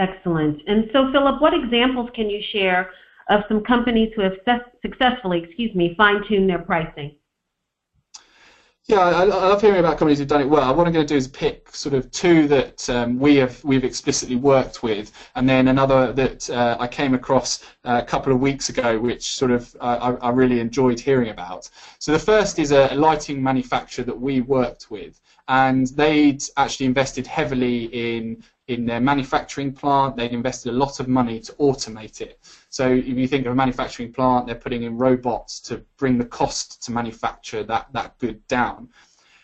Excellent. 0.02 0.64
And 0.66 0.90
so, 0.92 1.12
Philip, 1.12 1.40
what 1.40 1.54
examples 1.54 2.10
can 2.16 2.28
you 2.28 2.42
share 2.52 2.90
of 3.30 3.44
some 3.48 3.64
companies 3.64 4.12
who 4.16 4.24
have 4.24 4.34
successfully, 4.82 5.44
excuse 5.44 5.76
me, 5.76 5.94
fine-tuned 5.96 6.50
their 6.50 6.58
pricing? 6.58 7.16
Yeah, 8.88 9.00
I, 9.00 9.24
love 9.26 9.62
hearing 9.62 9.80
about 9.80 10.00
companies 10.00 10.18
who've 10.18 10.28
done 10.28 10.42
it 10.42 10.50
well. 10.50 10.76
What 10.76 10.88
I'm 10.88 10.92
going 10.92 11.06
to 11.06 11.14
do 11.14 11.16
is 11.16 11.28
pick 11.28 11.70
sort 11.76 11.94
of 11.94 12.10
two 12.10 12.48
that 12.48 12.90
um, 12.90 13.20
we 13.20 13.36
have 13.36 13.64
we've 13.64 13.84
explicitly 13.84 14.36
worked 14.36 14.82
with, 14.82 15.12
and 15.36 15.48
then 15.48 15.68
another 15.68 16.12
that 16.14 16.50
uh, 16.50 16.78
I 16.80 16.88
came 16.88 17.14
across 17.14 17.64
uh, 17.86 18.02
a 18.04 18.06
couple 18.06 18.34
of 18.34 18.40
weeks 18.40 18.70
ago, 18.70 19.00
which 19.00 19.30
sort 19.34 19.52
of 19.52 19.74
I, 19.80 20.14
I, 20.14 20.30
really 20.32 20.60
enjoyed 20.60 21.00
hearing 21.00 21.30
about. 21.30 21.70
So 22.00 22.12
the 22.12 22.20
first 22.20 22.58
is 22.58 22.72
a 22.72 22.94
lighting 22.96 23.42
manufacturer 23.42 24.04
that 24.06 24.20
we 24.20 24.42
worked 24.42 24.90
with, 24.90 25.22
and 25.48 25.88
they'd 25.90 26.44
actually 26.58 26.88
invested 26.88 27.28
heavily 27.28 27.86
in 27.86 28.44
in 28.72 28.86
their 28.86 29.02
manufacturing 29.02 29.74
plant. 29.74 30.16
They'd 30.16 30.32
invested 30.32 30.70
a 30.70 30.78
lot 30.78 31.00
of 31.00 31.08
money 31.08 31.40
to 31.42 31.52
automate 31.54 32.22
it. 32.22 32.40
So 32.70 32.88
if 32.88 33.06
you 33.06 33.28
think 33.28 33.46
of 33.46 33.52
a 33.52 33.56
manufacturing 33.56 34.14
plant, 34.14 34.48
they're 34.48 34.56
putting 34.56 34.84
in 34.84 34.98
robots 34.98 35.60
to 35.62 35.84
bring 35.98 36.18
the 36.18 36.26
cost 36.26 36.82
to 36.84 36.92
manufacture 36.92 37.64
that, 37.64 37.88
that 37.94 38.18
good 38.18 38.46
down. 38.48 38.90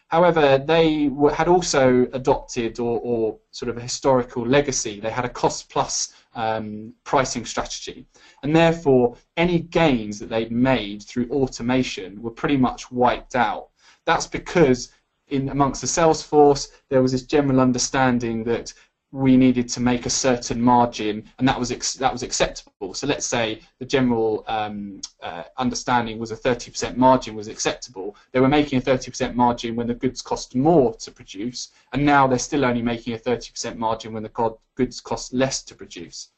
However, 0.07 0.57
they 0.57 1.11
had 1.33 1.49
also 1.49 2.07
adopted 2.13 2.79
or, 2.79 2.99
or, 3.03 3.37
sort 3.51 3.69
of 3.69 3.77
a 3.77 3.81
historical 3.81 4.45
legacy. 4.45 5.01
They 5.01 5.09
had 5.09 5.25
a 5.25 5.29
cost 5.29 5.69
plus 5.69 6.13
um, 6.33 6.93
pricing 7.03 7.45
strategy. 7.45 8.05
And 8.43 8.55
therefore, 8.55 9.17
any 9.35 9.59
gains 9.59 10.19
that 10.19 10.29
they'd 10.29 10.51
made 10.51 11.03
through 11.03 11.29
automation 11.29 12.21
were 12.21 12.31
pretty 12.31 12.55
much 12.55 12.89
wiped 12.89 13.35
out. 13.35 13.67
That's 14.05 14.27
because 14.27 14.93
in 15.29 15.49
amongst 15.49 15.81
the 15.81 15.87
sales 15.87 16.23
force, 16.23 16.69
there 16.89 17.01
was 17.01 17.11
this 17.11 17.23
general 17.23 17.59
understanding 17.59 18.43
that 18.45 18.73
we 19.11 19.37
needed 19.37 19.69
to 19.69 19.79
make 19.79 20.05
a 20.05 20.09
certain 20.09 20.61
margin, 20.61 21.23
and 21.39 21.47
that 21.47 21.57
was 21.57 21.69
that 21.95 22.11
was 22.11 22.23
acceptable. 22.23 22.93
So 22.93 23.07
let's 23.07 23.25
say 23.25 23.61
the 23.79 23.85
general 23.85 24.43
um, 24.47 24.99
uh, 25.23 25.43
understanding 25.57 26.19
was 26.19 26.31
a 26.31 26.35
30% 26.35 26.97
margin 26.97 27.33
was 27.35 27.47
acceptable. 27.47 28.17
They 28.33 28.41
were 28.41 28.49
making 28.49 28.79
a 28.79 28.81
30% 28.81 29.33
margin 29.33 29.75
when 29.77 29.87
the 29.87 29.93
goods 29.93 30.21
cost 30.21 30.55
more 30.55 30.93
to 30.95 31.11
produce, 31.11 31.69
and 31.93 32.05
now 32.05 32.27
they're 32.27 32.37
still 32.37 32.65
only 32.65 32.81
making 32.81 33.13
a 33.13 33.17
30% 33.17 33.77
margin 33.77 34.13
when 34.13 34.23
the 34.23 34.57
goods 34.75 34.99
cost 34.99 35.33
less 35.33 35.63
to 35.63 35.75
produce. 35.75 36.29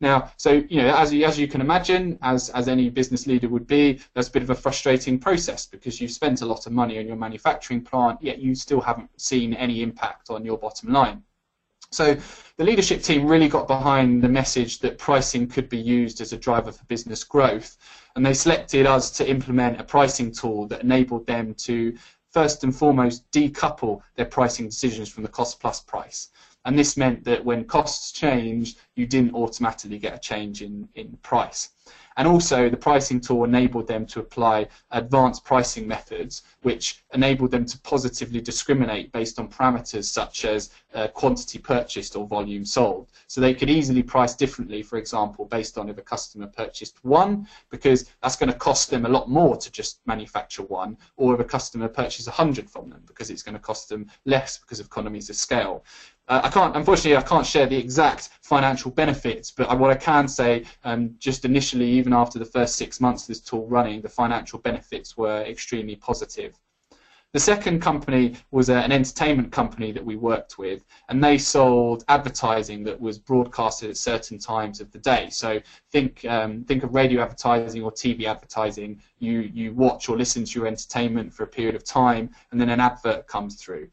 Now, 0.00 0.32
so 0.36 0.64
you 0.68 0.82
know, 0.82 0.94
as 0.96 1.12
you, 1.12 1.24
as 1.24 1.38
you 1.38 1.46
can 1.46 1.60
imagine, 1.60 2.18
as 2.22 2.50
as 2.50 2.66
any 2.66 2.90
business 2.90 3.28
leader 3.28 3.48
would 3.48 3.66
be, 3.68 4.00
that's 4.14 4.28
a 4.28 4.32
bit 4.32 4.42
of 4.42 4.50
a 4.50 4.56
frustrating 4.56 5.20
process 5.20 5.66
because 5.66 6.00
you've 6.00 6.10
spent 6.10 6.42
a 6.42 6.46
lot 6.46 6.66
of 6.66 6.72
money 6.72 6.98
on 6.98 7.06
your 7.06 7.16
manufacturing 7.16 7.82
plant, 7.82 8.20
yet 8.20 8.38
you 8.38 8.56
still 8.56 8.80
haven't 8.80 9.10
seen 9.20 9.54
any 9.54 9.82
impact 9.82 10.30
on 10.30 10.44
your 10.44 10.58
bottom 10.58 10.92
line. 10.92 11.22
So 11.90 12.16
the 12.58 12.64
leadership 12.64 13.02
team 13.02 13.26
really 13.26 13.48
got 13.48 13.66
behind 13.66 14.22
the 14.22 14.28
message 14.28 14.78
that 14.80 14.98
pricing 14.98 15.46
could 15.46 15.68
be 15.68 15.78
used 15.78 16.20
as 16.20 16.32
a 16.32 16.36
driver 16.36 16.70
for 16.70 16.84
business 16.84 17.24
growth, 17.24 17.78
and 18.14 18.24
they 18.24 18.34
selected 18.34 18.86
us 18.86 19.10
to 19.12 19.28
implement 19.28 19.80
a 19.80 19.84
pricing 19.84 20.30
tool 20.30 20.66
that 20.66 20.82
enabled 20.82 21.26
them 21.26 21.54
to 21.54 21.96
first 22.30 22.62
and 22.62 22.76
foremost 22.76 23.30
decouple 23.32 24.02
their 24.16 24.26
pricing 24.26 24.66
decisions 24.66 25.08
from 25.08 25.22
the 25.22 25.28
cost 25.30 25.60
plus 25.60 25.80
price. 25.80 26.28
And 26.66 26.78
this 26.78 26.98
meant 26.98 27.24
that 27.24 27.42
when 27.42 27.64
costs 27.64 28.12
changed, 28.12 28.78
you 28.94 29.06
didn't 29.06 29.34
automatically 29.34 29.98
get 29.98 30.14
a 30.14 30.18
change 30.18 30.60
in, 30.60 30.88
in 30.94 31.16
price. 31.22 31.70
And 32.18 32.26
also, 32.26 32.68
the 32.68 32.76
pricing 32.76 33.20
tool 33.20 33.44
enabled 33.44 33.86
them 33.86 34.04
to 34.06 34.18
apply 34.18 34.66
advanced 34.90 35.44
pricing 35.44 35.86
methods, 35.86 36.42
which 36.62 37.04
enabled 37.14 37.52
them 37.52 37.64
to 37.64 37.78
positively 37.82 38.40
discriminate 38.40 39.12
based 39.12 39.38
on 39.38 39.46
parameters 39.46 40.06
such 40.06 40.44
as 40.44 40.70
uh, 40.94 41.06
quantity 41.06 41.60
purchased 41.60 42.16
or 42.16 42.26
volume 42.26 42.64
sold. 42.64 43.12
So 43.28 43.40
they 43.40 43.54
could 43.54 43.70
easily 43.70 44.02
price 44.02 44.34
differently, 44.34 44.82
for 44.82 44.98
example, 44.98 45.44
based 45.44 45.78
on 45.78 45.88
if 45.88 45.96
a 45.96 46.02
customer 46.02 46.48
purchased 46.48 46.96
one, 47.04 47.46
because 47.70 48.10
that's 48.20 48.34
going 48.34 48.50
to 48.52 48.58
cost 48.58 48.90
them 48.90 49.06
a 49.06 49.08
lot 49.08 49.30
more 49.30 49.56
to 49.56 49.70
just 49.70 50.00
manufacture 50.04 50.64
one, 50.64 50.96
or 51.16 51.34
if 51.34 51.40
a 51.40 51.44
customer 51.44 51.86
purchases 51.86 52.26
100 52.26 52.68
from 52.68 52.90
them, 52.90 53.02
because 53.06 53.30
it's 53.30 53.44
going 53.44 53.54
to 53.54 53.60
cost 53.60 53.88
them 53.88 54.10
less 54.24 54.58
because 54.58 54.80
of 54.80 54.86
economies 54.86 55.30
of 55.30 55.36
scale. 55.36 55.84
Uh, 56.28 56.42
I 56.44 56.50
can't, 56.50 56.76
unfortunately, 56.76 57.16
I 57.16 57.22
can't 57.22 57.46
share 57.46 57.66
the 57.66 57.76
exact 57.76 58.28
financial 58.42 58.90
benefits, 58.90 59.50
but 59.50 59.78
what 59.78 59.90
I 59.90 59.94
can 59.94 60.28
say, 60.28 60.64
um, 60.84 61.14
just 61.18 61.46
initially, 61.46 61.90
even 61.90 62.12
after 62.12 62.38
the 62.38 62.44
first 62.44 62.76
six 62.76 63.00
months 63.00 63.22
of 63.22 63.28
this 63.28 63.40
tool 63.40 63.66
running, 63.66 64.02
the 64.02 64.10
financial 64.10 64.58
benefits 64.58 65.16
were 65.16 65.40
extremely 65.42 65.96
positive. 65.96 66.58
The 67.32 67.40
second 67.40 67.80
company 67.80 68.36
was 68.50 68.70
an 68.70 68.90
entertainment 68.90 69.52
company 69.52 69.92
that 69.92 70.04
we 70.04 70.16
worked 70.16 70.56
with, 70.56 70.84
and 71.10 71.22
they 71.22 71.36
sold 71.36 72.04
advertising 72.08 72.84
that 72.84 72.98
was 72.98 73.18
broadcasted 73.18 73.90
at 73.90 73.98
certain 73.98 74.38
times 74.38 74.80
of 74.80 74.90
the 74.92 74.98
day. 74.98 75.28
So 75.30 75.60
think 75.92 76.24
um, 76.24 76.64
think 76.64 76.84
of 76.84 76.94
radio 76.94 77.20
advertising 77.20 77.82
or 77.82 77.92
TV 77.92 78.24
advertising. 78.24 79.02
You 79.18 79.40
you 79.40 79.74
watch 79.74 80.08
or 80.08 80.16
listen 80.16 80.44
to 80.46 80.58
your 80.58 80.66
entertainment 80.66 81.34
for 81.34 81.42
a 81.42 81.46
period 81.46 81.74
of 81.74 81.84
time, 81.84 82.30
and 82.50 82.58
then 82.58 82.70
an 82.70 82.80
advert 82.80 83.26
comes 83.26 83.56
through. 83.56 83.88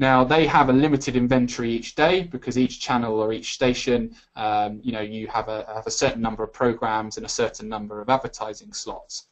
Now 0.00 0.24
they 0.24 0.46
have 0.46 0.70
a 0.70 0.72
limited 0.72 1.14
inventory 1.14 1.70
each 1.72 1.94
day 1.94 2.22
because 2.22 2.56
each 2.56 2.80
channel 2.80 3.20
or 3.20 3.34
each 3.34 3.52
station, 3.52 4.16
um, 4.34 4.80
you 4.82 4.92
know, 4.92 5.02
you 5.02 5.26
have 5.26 5.48
a, 5.48 5.66
have 5.74 5.86
a 5.86 5.90
certain 5.90 6.22
number 6.22 6.42
of 6.42 6.54
programs 6.54 7.18
and 7.18 7.26
a 7.26 7.28
certain 7.28 7.68
number 7.68 8.00
of 8.00 8.08
advertising 8.08 8.72
slots. 8.72 9.26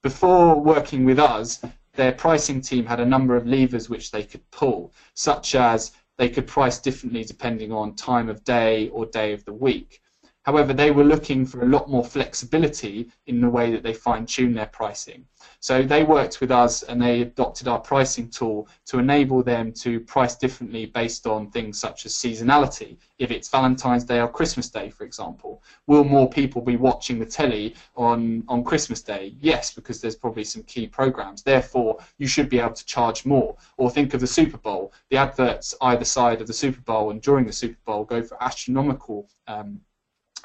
Before 0.00 0.58
working 0.58 1.04
with 1.04 1.18
us, 1.18 1.60
their 1.92 2.12
pricing 2.12 2.62
team 2.62 2.86
had 2.86 2.98
a 2.98 3.04
number 3.04 3.36
of 3.36 3.46
levers 3.46 3.90
which 3.90 4.10
they 4.10 4.22
could 4.22 4.50
pull, 4.50 4.94
such 5.12 5.54
as 5.54 5.92
they 6.16 6.30
could 6.30 6.46
price 6.46 6.78
differently 6.78 7.22
depending 7.22 7.70
on 7.70 7.94
time 7.94 8.30
of 8.30 8.42
day 8.42 8.88
or 8.88 9.04
day 9.04 9.34
of 9.34 9.44
the 9.44 9.52
week. 9.52 10.00
However, 10.46 10.72
they 10.72 10.92
were 10.92 11.02
looking 11.02 11.44
for 11.44 11.62
a 11.62 11.68
lot 11.68 11.90
more 11.90 12.04
flexibility 12.04 13.10
in 13.26 13.40
the 13.40 13.50
way 13.50 13.72
that 13.72 13.82
they 13.82 13.92
fine-tune 13.92 14.54
their 14.54 14.66
pricing. 14.66 15.26
So 15.58 15.82
they 15.82 16.04
worked 16.04 16.40
with 16.40 16.52
us 16.52 16.84
and 16.84 17.02
they 17.02 17.22
adopted 17.22 17.66
our 17.66 17.80
pricing 17.80 18.30
tool 18.30 18.68
to 18.86 19.00
enable 19.00 19.42
them 19.42 19.72
to 19.72 19.98
price 19.98 20.36
differently 20.36 20.86
based 20.86 21.26
on 21.26 21.50
things 21.50 21.80
such 21.80 22.06
as 22.06 22.12
seasonality. 22.14 22.96
If 23.18 23.32
it's 23.32 23.48
Valentine's 23.48 24.04
Day 24.04 24.20
or 24.20 24.28
Christmas 24.28 24.68
Day, 24.68 24.88
for 24.88 25.02
example, 25.02 25.64
will 25.88 26.04
more 26.04 26.30
people 26.30 26.62
be 26.62 26.76
watching 26.76 27.18
the 27.18 27.26
telly 27.26 27.74
on, 27.96 28.44
on 28.46 28.62
Christmas 28.62 29.02
Day? 29.02 29.34
Yes, 29.40 29.74
because 29.74 30.00
there's 30.00 30.14
probably 30.14 30.44
some 30.44 30.62
key 30.62 30.86
programs. 30.86 31.42
Therefore, 31.42 31.98
you 32.18 32.28
should 32.28 32.48
be 32.48 32.60
able 32.60 32.74
to 32.74 32.86
charge 32.86 33.24
more. 33.24 33.56
Or 33.78 33.90
think 33.90 34.14
of 34.14 34.20
the 34.20 34.26
Super 34.28 34.58
Bowl. 34.58 34.92
The 35.10 35.16
adverts 35.16 35.74
either 35.80 36.04
side 36.04 36.40
of 36.40 36.46
the 36.46 36.52
Super 36.52 36.82
Bowl 36.82 37.10
and 37.10 37.20
during 37.20 37.46
the 37.46 37.52
Super 37.52 37.78
Bowl 37.84 38.04
go 38.04 38.22
for 38.22 38.40
astronomical 38.40 39.28
um, 39.48 39.80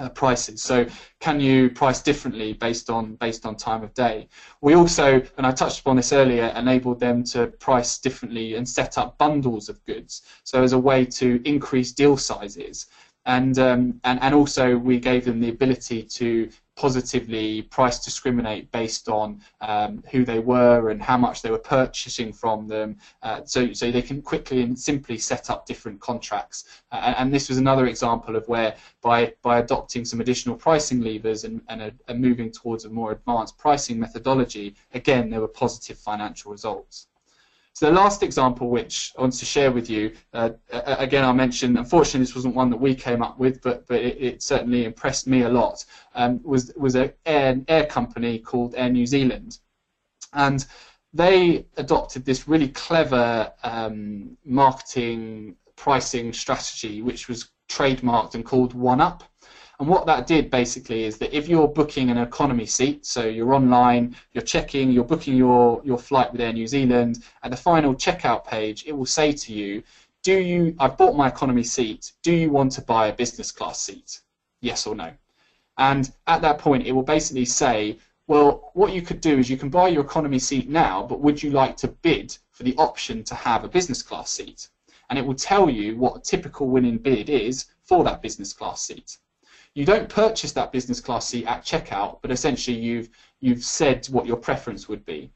uh, 0.01 0.09
prices. 0.09 0.61
So 0.61 0.85
can 1.19 1.39
you 1.39 1.69
price 1.69 2.01
differently 2.01 2.53
based 2.53 2.89
on 2.89 3.15
based 3.15 3.45
on 3.45 3.55
time 3.55 3.83
of 3.83 3.93
day? 3.93 4.27
We 4.61 4.73
also, 4.73 5.21
and 5.37 5.45
I 5.45 5.51
touched 5.51 5.81
upon 5.81 5.95
this 5.95 6.11
earlier, 6.11 6.47
enabled 6.55 6.99
them 6.99 7.23
to 7.25 7.47
price 7.47 7.99
differently 7.99 8.55
and 8.55 8.67
set 8.67 8.97
up 8.97 9.17
bundles 9.17 9.69
of 9.69 9.83
goods. 9.85 10.23
So 10.43 10.63
as 10.63 10.73
a 10.73 10.79
way 10.79 11.05
to 11.05 11.41
increase 11.45 11.91
deal 11.91 12.17
sizes. 12.17 12.87
And, 13.25 13.59
um, 13.59 14.01
and 14.03 14.19
and 14.21 14.33
also 14.33 14.75
we 14.77 14.99
gave 14.99 15.25
them 15.25 15.39
the 15.39 15.49
ability 15.49 16.03
to 16.03 16.49
positively 16.75 17.61
price 17.61 18.03
discriminate 18.03 18.71
based 18.71 19.07
on 19.07 19.39
um, 19.61 20.03
who 20.09 20.25
they 20.25 20.39
were 20.39 20.89
and 20.89 20.99
how 20.99 21.17
much 21.17 21.41
they 21.41 21.51
were 21.51 21.59
purchasing 21.59 22.33
from 22.33 22.67
them, 22.67 22.97
uh, 23.21 23.41
so, 23.45 23.71
so 23.73 23.91
they 23.91 24.01
can 24.01 24.21
quickly 24.21 24.63
and 24.63 24.79
simply 24.79 25.17
set 25.17 25.51
up 25.51 25.67
different 25.67 25.99
contracts. 25.99 26.81
Uh, 26.91 27.13
and, 27.17 27.31
this 27.31 27.49
was 27.49 27.59
another 27.59 27.85
example 27.85 28.35
of 28.35 28.47
where 28.47 28.75
by, 29.01 29.31
by 29.43 29.59
adopting 29.59 30.03
some 30.03 30.21
additional 30.21 30.55
pricing 30.55 31.01
levers 31.01 31.43
and, 31.43 31.61
and, 31.69 31.81
a, 31.81 31.91
and 32.07 32.19
moving 32.19 32.51
towards 32.51 32.85
a 32.85 32.89
more 32.89 33.11
advanced 33.11 33.57
pricing 33.59 33.99
methodology, 33.99 34.75
again, 34.93 35.29
there 35.29 35.39
were 35.39 35.47
positive 35.47 35.97
financial 35.97 36.51
results. 36.51 37.07
So 37.73 37.87
the 37.87 37.93
last 37.93 38.21
example 38.21 38.69
which 38.69 39.11
I 39.17 39.21
want 39.21 39.33
to 39.33 39.45
share 39.45 39.71
with 39.71 39.89
you, 39.89 40.13
uh, 40.33 40.51
again 40.71 41.23
I'll 41.23 41.33
mention, 41.33 41.77
unfortunately 41.77 42.21
this 42.21 42.35
wasn't 42.35 42.55
one 42.55 42.69
that 42.69 42.77
we 42.77 42.93
came 42.93 43.23
up 43.23 43.39
with, 43.39 43.61
but, 43.61 43.87
but 43.87 44.01
it, 44.01 44.17
it 44.21 44.43
certainly 44.43 44.85
impressed 44.85 45.25
me 45.25 45.43
a 45.43 45.49
lot, 45.49 45.83
um, 46.13 46.41
was, 46.43 46.71
was 46.75 46.95
an 46.95 47.13
air, 47.25 47.61
air 47.67 47.85
company 47.85 48.39
called 48.39 48.75
Air 48.75 48.89
New 48.89 49.05
Zealand. 49.05 49.59
And 50.33 50.65
they 51.13 51.65
adopted 51.77 52.25
this 52.25 52.47
really 52.47 52.69
clever 52.69 53.51
um, 53.63 54.37
marketing 54.45 55.55
pricing 55.75 56.31
strategy 56.31 57.01
which 57.01 57.27
was 57.27 57.49
trademarked 57.69 58.35
and 58.35 58.45
called 58.45 58.73
One 58.73 59.01
Up. 59.01 59.23
And 59.81 59.89
what 59.89 60.05
that 60.05 60.27
did 60.27 60.51
basically 60.51 61.05
is 61.05 61.17
that 61.17 61.35
if 61.35 61.49
you're 61.49 61.67
booking 61.67 62.11
an 62.11 62.19
economy 62.19 62.67
seat, 62.67 63.03
so 63.03 63.25
you're 63.25 63.55
online, 63.55 64.15
you're 64.31 64.43
checking, 64.43 64.91
you're 64.91 65.03
booking 65.03 65.35
your, 65.35 65.81
your 65.83 65.97
flight 65.97 66.31
with 66.31 66.39
Air 66.39 66.53
New 66.53 66.67
Zealand, 66.67 67.23
at 67.41 67.49
the 67.49 67.57
final 67.57 67.95
checkout 67.95 68.45
page, 68.45 68.83
it 68.85 68.91
will 68.91 69.07
say 69.07 69.31
to 69.31 69.51
you, 69.51 69.81
do 70.21 70.37
you, 70.37 70.75
I've 70.77 70.97
bought 70.97 71.15
my 71.15 71.27
economy 71.27 71.63
seat, 71.63 72.11
do 72.21 72.31
you 72.31 72.51
want 72.51 72.73
to 72.73 72.83
buy 72.83 73.07
a 73.07 73.13
business 73.13 73.51
class 73.51 73.81
seat? 73.81 74.21
Yes 74.59 74.85
or 74.85 74.93
no? 74.93 75.13
And 75.79 76.13
at 76.27 76.43
that 76.43 76.59
point, 76.59 76.85
it 76.85 76.91
will 76.91 77.01
basically 77.01 77.45
say, 77.45 77.97
well, 78.27 78.69
what 78.75 78.93
you 78.93 79.01
could 79.01 79.19
do 79.19 79.39
is 79.39 79.49
you 79.49 79.57
can 79.57 79.69
buy 79.69 79.87
your 79.87 80.03
economy 80.03 80.37
seat 80.37 80.69
now, 80.69 81.07
but 81.07 81.21
would 81.21 81.41
you 81.41 81.49
like 81.49 81.75
to 81.77 81.87
bid 81.87 82.37
for 82.51 82.61
the 82.61 82.75
option 82.75 83.23
to 83.23 83.33
have 83.33 83.63
a 83.63 83.67
business 83.67 84.03
class 84.03 84.29
seat? 84.29 84.69
And 85.09 85.17
it 85.17 85.25
will 85.25 85.33
tell 85.33 85.71
you 85.71 85.97
what 85.97 86.17
a 86.17 86.19
typical 86.19 86.67
winning 86.67 86.99
bid 86.99 87.31
is 87.31 87.65
for 87.81 88.03
that 88.03 88.21
business 88.21 88.53
class 88.53 88.83
seat 88.83 89.17
you 89.73 89.85
don't 89.85 90.09
purchase 90.09 90.51
that 90.53 90.71
business 90.71 90.99
class 90.99 91.27
seat 91.27 91.45
at 91.45 91.63
checkout, 91.63 92.19
but 92.21 92.31
essentially 92.31 92.77
you've 92.77 93.09
you've 93.39 93.63
said 93.63 94.05
what 94.07 94.25
your 94.25 94.37
preference 94.37 94.89
would 94.89 95.05
be. 95.05 95.31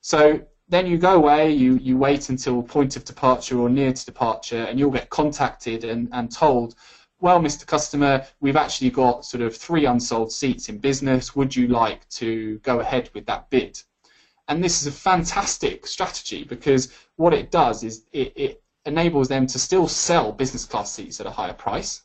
So 0.00 0.40
then 0.68 0.86
you 0.86 0.98
go 0.98 1.14
away, 1.14 1.52
you, 1.52 1.74
you 1.74 1.96
wait 1.96 2.28
until 2.28 2.62
point 2.62 2.96
of 2.96 3.04
departure 3.04 3.58
or 3.58 3.68
near 3.68 3.92
to 3.92 4.04
departure, 4.04 4.64
and 4.64 4.78
you'll 4.78 4.90
get 4.90 5.10
contacted 5.10 5.84
and, 5.84 6.08
and 6.12 6.30
told, 6.30 6.74
well, 7.20 7.40
Mr. 7.40 7.64
Customer, 7.64 8.26
we've 8.40 8.56
actually 8.56 8.90
got 8.90 9.24
sort 9.24 9.42
of 9.42 9.56
three 9.56 9.86
unsold 9.86 10.32
seats 10.32 10.68
in 10.68 10.78
business. 10.78 11.36
Would 11.36 11.54
you 11.54 11.68
like 11.68 12.08
to 12.10 12.58
go 12.58 12.80
ahead 12.80 13.10
with 13.14 13.26
that 13.26 13.48
bid? 13.48 13.80
And 14.48 14.62
this 14.62 14.80
is 14.80 14.88
a 14.88 14.92
fantastic 14.92 15.86
strategy 15.86 16.44
because 16.44 16.92
what 17.16 17.32
it 17.32 17.50
does 17.50 17.84
is 17.84 18.04
it, 18.12 18.32
it 18.36 18.62
enables 18.84 19.28
them 19.28 19.46
to 19.46 19.58
still 19.58 19.88
sell 19.88 20.32
business 20.32 20.64
class 20.64 20.92
seats 20.92 21.20
at 21.20 21.26
a 21.26 21.30
higher 21.30 21.54
price 21.54 22.02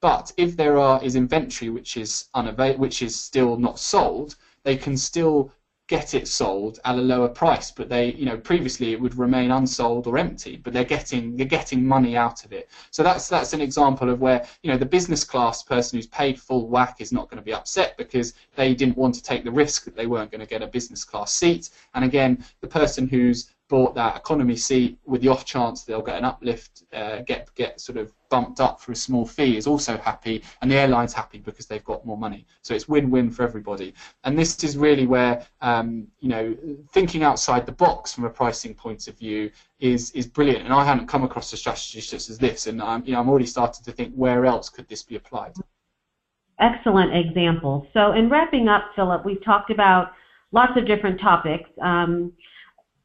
but 0.00 0.32
if 0.36 0.56
there 0.56 0.78
are 0.78 1.02
is 1.02 1.16
inventory 1.16 1.70
which 1.70 1.96
is 1.96 2.28
unavail- 2.34 2.78
which 2.78 3.02
is 3.02 3.18
still 3.18 3.56
not 3.56 3.78
sold, 3.78 4.36
they 4.62 4.76
can 4.76 4.96
still 4.96 5.52
get 5.88 6.14
it 6.14 6.26
sold 6.26 6.80
at 6.84 6.96
a 6.96 7.00
lower 7.00 7.28
price. 7.28 7.70
But 7.70 7.88
they, 7.88 8.12
you 8.12 8.26
know, 8.26 8.36
previously 8.36 8.92
it 8.92 9.00
would 9.00 9.16
remain 9.16 9.50
unsold 9.50 10.06
or 10.06 10.18
empty. 10.18 10.56
But 10.56 10.72
they're 10.72 10.84
getting 10.84 11.36
they're 11.36 11.46
getting 11.46 11.86
money 11.86 12.16
out 12.16 12.44
of 12.44 12.52
it. 12.52 12.68
So 12.90 13.02
that's 13.02 13.28
that's 13.28 13.52
an 13.52 13.60
example 13.60 14.10
of 14.10 14.20
where 14.20 14.46
you 14.62 14.70
know 14.70 14.78
the 14.78 14.86
business 14.86 15.24
class 15.24 15.62
person 15.62 15.96
who's 15.96 16.08
paid 16.08 16.40
full 16.40 16.68
whack 16.68 17.00
is 17.00 17.12
not 17.12 17.30
going 17.30 17.38
to 17.38 17.44
be 17.44 17.54
upset 17.54 17.96
because 17.96 18.34
they 18.54 18.74
didn't 18.74 18.96
want 18.96 19.14
to 19.14 19.22
take 19.22 19.44
the 19.44 19.50
risk 19.50 19.84
that 19.84 19.96
they 19.96 20.06
weren't 20.06 20.30
going 20.30 20.40
to 20.40 20.46
get 20.46 20.62
a 20.62 20.66
business 20.66 21.04
class 21.04 21.32
seat. 21.32 21.70
And 21.94 22.04
again, 22.04 22.44
the 22.60 22.68
person 22.68 23.08
who's 23.08 23.52
bought 23.68 23.94
that 23.94 24.16
economy 24.16 24.56
seat 24.56 24.98
with 25.04 25.22
the 25.22 25.28
off 25.28 25.44
chance 25.44 25.82
they'll 25.82 26.02
get 26.02 26.16
an 26.16 26.24
uplift, 26.24 26.84
uh, 26.92 27.22
get 27.22 27.52
get 27.54 27.80
sort 27.80 27.98
of 27.98 28.12
bumped 28.28 28.60
up 28.60 28.80
for 28.80 28.92
a 28.92 28.96
small 28.96 29.26
fee 29.26 29.56
is 29.56 29.66
also 29.66 29.96
happy, 29.98 30.42
and 30.60 30.70
the 30.70 30.76
airline's 30.76 31.12
happy 31.12 31.38
because 31.38 31.66
they've 31.66 31.84
got 31.84 32.04
more 32.06 32.16
money. 32.16 32.46
So 32.62 32.74
it's 32.74 32.88
win-win 32.88 33.30
for 33.30 33.42
everybody. 33.42 33.94
And 34.24 34.38
this 34.38 34.62
is 34.62 34.76
really 34.76 35.06
where 35.06 35.44
um, 35.60 36.06
you 36.20 36.28
know 36.28 36.56
thinking 36.92 37.22
outside 37.22 37.66
the 37.66 37.72
box 37.72 38.12
from 38.12 38.24
a 38.24 38.30
pricing 38.30 38.74
point 38.74 39.08
of 39.08 39.18
view 39.18 39.50
is 39.80 40.10
is 40.12 40.26
brilliant. 40.26 40.64
And 40.64 40.72
I 40.72 40.84
hadn't 40.84 41.06
come 41.06 41.24
across 41.24 41.52
a 41.52 41.56
strategy 41.56 42.00
such 42.00 42.30
as 42.30 42.38
this, 42.38 42.66
and 42.66 42.80
I'm 42.80 43.04
you 43.04 43.12
know 43.12 43.20
I'm 43.20 43.28
already 43.28 43.46
starting 43.46 43.84
to 43.84 43.92
think 43.92 44.14
where 44.14 44.46
else 44.46 44.68
could 44.68 44.88
this 44.88 45.02
be 45.02 45.16
applied. 45.16 45.54
Excellent 46.58 47.14
example. 47.14 47.86
So, 47.92 48.12
in 48.12 48.30
wrapping 48.30 48.66
up, 48.66 48.90
Philip, 48.96 49.26
we've 49.26 49.44
talked 49.44 49.70
about 49.70 50.12
lots 50.52 50.72
of 50.76 50.86
different 50.86 51.20
topics. 51.20 51.68
Um, 51.82 52.32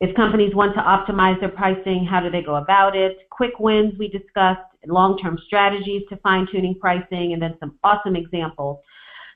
if 0.01 0.15
companies 0.15 0.55
want 0.55 0.73
to 0.73 0.81
optimize 0.81 1.39
their 1.39 1.49
pricing, 1.49 2.05
how 2.09 2.19
do 2.19 2.31
they 2.31 2.41
go 2.41 2.55
about 2.55 2.95
it? 2.95 3.19
Quick 3.29 3.59
wins 3.59 3.93
we 3.99 4.07
discussed, 4.07 4.59
long-term 4.87 5.37
strategies 5.45 6.01
to 6.09 6.17
fine-tuning 6.17 6.79
pricing, 6.81 7.33
and 7.33 7.41
then 7.41 7.55
some 7.59 7.77
awesome 7.83 8.15
examples. 8.15 8.79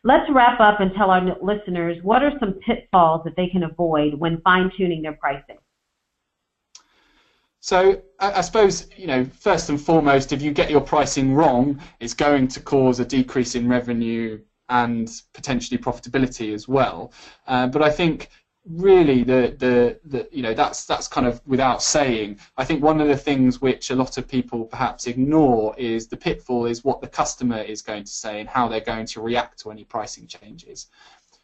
Let's 0.04 0.30
wrap 0.32 0.60
up 0.60 0.80
and 0.80 0.92
tell 0.96 1.12
our 1.12 1.38
listeners 1.40 1.98
what 2.02 2.24
are 2.24 2.32
some 2.40 2.54
pitfalls 2.66 3.22
that 3.26 3.36
they 3.36 3.48
can 3.48 3.64
avoid 3.64 4.16
when 4.16 4.42
fine-tuning 4.42 5.04
their 5.04 5.14
pricing. 5.14 5.58
So 7.60 8.02
I, 8.20 8.42
suppose 8.42 8.88
you 8.96 9.08
know 9.08 9.26
first 9.26 9.70
and 9.70 9.82
foremost, 9.82 10.32
if 10.32 10.42
you 10.42 10.52
get 10.52 10.70
your 10.70 10.82
pricing 10.82 11.34
wrong, 11.34 11.80
it's 12.00 12.14
going 12.14 12.48
to 12.50 12.60
cause 12.60 13.00
a 13.00 13.06
decrease 13.06 13.56
in 13.56 13.68
revenue 13.68 14.40
and 14.70 15.12
potentially 15.34 15.78
profitability 15.78 16.54
as 16.54 16.68
well. 16.68 17.12
Uh, 17.48 17.66
but 17.68 17.82
I 17.82 17.90
think 17.90 18.30
really 18.68 19.24
the, 19.24 19.56
the 19.60 20.00
the 20.06 20.28
you 20.32 20.42
know 20.42 20.54
that's 20.54 20.86
that's 20.86 21.08
kind 21.08 21.28
of 21.28 21.42
without 21.46 21.84
saying. 21.84 22.40
I 22.58 22.66
think 22.66 22.84
one 22.84 23.00
of 23.00 23.08
the 23.08 23.18
things 23.18 23.62
which 23.62 23.92
a 23.92 23.96
lot 23.96 24.18
of 24.18 24.28
people 24.28 24.66
perhaps 24.66 25.08
ignore 25.08 25.76
is 25.78 26.08
the 26.08 26.18
pitfall 26.18 26.66
is 26.66 26.84
what 26.84 27.02
the 27.02 27.08
customer 27.08 27.62
is 27.62 27.82
going 27.82 28.04
to 28.04 28.12
say 28.12 28.40
and 28.40 28.50
how 28.50 28.68
they're 28.68 28.80
going 28.82 29.06
to 29.08 29.22
react 29.22 29.60
to 29.60 29.72
any 29.72 29.84
pricing 29.84 30.28
changes. 30.28 30.88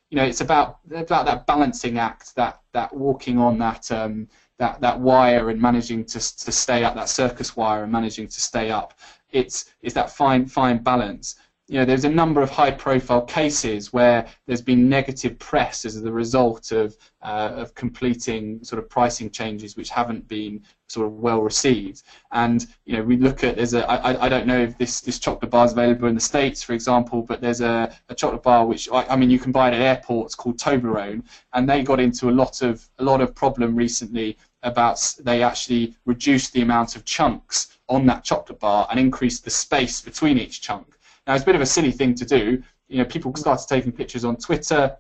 You 0.10 0.18
know, 0.18 0.26
it's 0.26 0.42
about 0.42 0.80
about 0.94 1.26
that 1.26 1.46
balancing 1.46 1.98
act, 1.98 2.36
that 2.36 2.62
that 2.74 2.94
walking 2.94 3.38
on 3.38 3.58
that 3.60 3.92
um, 3.92 4.28
that, 4.62 4.80
that 4.80 5.00
wire 5.00 5.50
and 5.50 5.60
managing 5.60 6.06
to, 6.06 6.20
to 6.20 6.52
stay 6.52 6.84
up, 6.84 6.94
that 6.94 7.10
circus 7.10 7.56
wire 7.56 7.82
and 7.82 7.92
managing 7.92 8.28
to 8.28 8.40
stay 8.40 8.70
up. 8.70 8.94
It's, 9.32 9.72
it's 9.82 9.96
that 9.96 10.12
fine, 10.12 10.46
fine 10.46 10.84
balance. 10.84 11.36
You 11.72 11.78
know, 11.78 11.86
there's 11.86 12.04
a 12.04 12.10
number 12.10 12.42
of 12.42 12.50
high-profile 12.50 13.22
cases 13.22 13.94
where 13.94 14.28
there's 14.46 14.62
been 14.62 14.90
negative 14.90 15.40
press 15.40 15.86
as 15.86 15.96
a 15.96 16.12
result 16.12 16.74
of, 16.74 16.98
uh, 17.22 17.54
of 17.56 17.74
completing 17.76 18.62
sort 18.62 18.84
of 18.84 18.90
pricing 18.90 19.30
changes 19.30 19.78
which 19.78 19.90
haven't 19.90 20.28
been 20.28 20.66
sort 20.90 21.08
of 21.08 21.14
well 21.14 21.42
received. 21.42 22.04
And 22.34 22.68
you 22.84 22.98
know, 22.98 23.04
we 23.04 23.16
look 23.16 23.46
at 23.46 23.56
there's 23.56 23.74
a 23.74 23.90
I, 23.90 24.26
I 24.26 24.28
don't 24.28 24.48
know 24.48 24.60
if 24.60 24.78
this 24.78 25.00
this 25.00 25.18
chocolate 25.18 25.50
bar 25.50 25.66
is 25.66 25.72
available 25.72 26.10
in 26.10 26.16
the 26.16 26.20
states, 26.20 26.62
for 26.62 26.74
example, 26.74 27.22
but 27.22 27.40
there's 27.40 27.62
a, 27.62 27.96
a 28.10 28.16
chocolate 28.16 28.44
bar 28.44 28.66
which 28.66 28.90
I, 28.92 29.06
I 29.06 29.16
mean 29.16 29.30
you 29.30 29.40
can 29.40 29.54
buy 29.54 29.70
it 29.70 29.74
at 29.74 29.80
airports 29.80 30.36
called 30.36 30.58
Toblerone, 30.58 31.24
and 31.54 31.70
they 31.70 31.84
got 31.84 32.02
into 32.02 32.30
a 32.30 32.36
lot 32.42 32.62
of 32.62 32.86
a 33.00 33.04
lot 33.06 33.22
of 33.22 33.34
problem 33.34 33.78
recently 33.78 34.38
about 34.64 35.16
they 35.24 35.42
actually 35.42 35.96
reduced 36.06 36.52
the 36.52 36.64
amount 36.64 36.98
of 36.98 37.06
chunks 37.06 37.78
on 37.88 38.06
that 38.08 38.26
chocolate 38.26 38.60
bar 38.60 38.88
and 38.92 39.00
increased 39.00 39.46
the 39.46 39.50
space 39.50 40.02
between 40.02 40.38
each 40.38 40.60
chunk. 40.62 40.98
Now 41.32 41.36
it's 41.36 41.44
a 41.44 41.46
bit 41.46 41.56
of 41.56 41.62
a 41.62 41.66
silly 41.66 41.94
thing 41.94 42.14
to 42.16 42.26
do. 42.26 42.62
You 42.90 42.98
know, 42.98 43.06
people 43.06 43.34
started 43.38 43.66
taking 43.66 43.94
pictures 43.94 44.26
on 44.26 44.36
Twitter, 44.36 44.98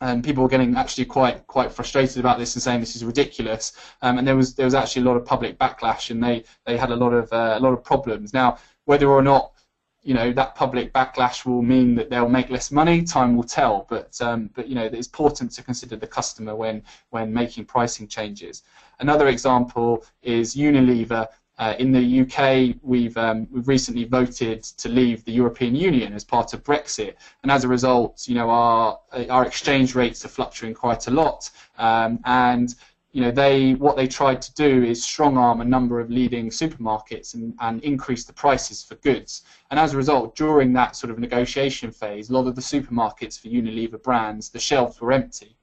and 0.00 0.24
people 0.24 0.42
were 0.42 0.48
getting 0.48 0.74
actually 0.76 1.04
quite 1.04 1.46
quite 1.46 1.70
frustrated 1.70 2.16
about 2.20 2.38
this 2.38 2.54
and 2.54 2.62
saying 2.62 2.80
this 2.80 2.96
is 2.96 3.04
ridiculous. 3.04 3.74
Um, 4.00 4.16
and 4.16 4.26
there 4.26 4.34
was 4.34 4.54
there 4.54 4.64
was 4.64 4.72
actually 4.72 5.02
a 5.02 5.04
lot 5.04 5.18
of 5.18 5.26
public 5.26 5.58
backlash, 5.58 6.10
and 6.10 6.24
they 6.24 6.44
they 6.64 6.78
had 6.78 6.90
a 6.90 6.96
lot 6.96 7.12
of 7.12 7.30
uh, 7.34 7.56
a 7.58 7.60
lot 7.60 7.74
of 7.74 7.84
problems. 7.84 8.32
Now 8.32 8.56
whether 8.86 9.10
or 9.10 9.20
not 9.20 9.52
you 10.00 10.14
know 10.14 10.32
that 10.32 10.54
public 10.54 10.90
backlash 10.94 11.44
will 11.44 11.60
mean 11.60 11.94
that 11.96 12.08
they'll 12.08 12.30
make 12.30 12.48
less 12.48 12.70
money. 12.70 13.02
Time 13.02 13.36
will 13.36 13.44
tell, 13.44 13.86
but 13.90 14.18
um, 14.22 14.48
but 14.54 14.68
you 14.68 14.74
know 14.74 14.86
it's 14.86 15.08
important 15.08 15.52
to 15.52 15.62
consider 15.62 15.96
the 15.96 16.06
customer 16.06 16.56
when 16.56 16.82
when 17.10 17.30
making 17.30 17.66
pricing 17.66 18.08
changes. 18.08 18.62
Another 19.00 19.28
example 19.28 20.02
is 20.22 20.56
Unilever. 20.56 21.28
Uh, 21.58 21.74
in 21.78 21.90
the 21.90 22.20
UK, 22.20 22.76
we've 22.82 23.16
um, 23.16 23.48
we've 23.50 23.66
recently 23.66 24.04
voted 24.04 24.62
to 24.62 24.88
leave 24.88 25.24
the 25.24 25.32
European 25.32 25.74
Union 25.74 26.12
as 26.12 26.22
part 26.24 26.54
of 26.54 26.62
Brexit, 26.62 27.14
and 27.42 27.50
as 27.50 27.64
a 27.64 27.68
result, 27.68 28.26
you 28.28 28.34
know 28.34 28.48
our 28.48 29.00
our 29.28 29.44
exchange 29.44 29.94
rates 29.94 30.24
are 30.24 30.28
fluctuating 30.28 30.74
quite 30.74 31.08
a 31.08 31.10
lot, 31.10 31.50
um, 31.78 32.20
and 32.24 32.74
you 33.12 33.22
know 33.22 33.30
they 33.32 33.74
what 33.74 33.96
they 33.96 34.06
tried 34.06 34.40
to 34.42 34.54
do 34.54 34.84
is 34.84 35.02
strong 35.02 35.36
arm 35.36 35.60
a 35.60 35.64
number 35.64 35.98
of 35.98 36.10
leading 36.10 36.50
supermarkets 36.50 37.34
and, 37.34 37.54
and 37.60 37.82
increase 37.82 38.24
the 38.24 38.32
prices 38.32 38.84
for 38.84 38.94
goods. 38.96 39.42
And 39.70 39.80
as 39.80 39.94
a 39.94 39.96
result 39.96 40.36
during 40.36 40.72
that 40.74 40.94
sort 40.94 41.10
of 41.10 41.18
negotiation 41.18 41.90
phase 41.90 42.30
a 42.30 42.34
lot 42.34 42.46
of 42.46 42.54
the 42.54 42.60
supermarkets 42.60 43.40
for 43.40 43.48
Unilever 43.48 44.00
brands 44.02 44.50
the 44.50 44.60
shelves 44.60 45.00
were 45.00 45.12
empty. 45.12 45.56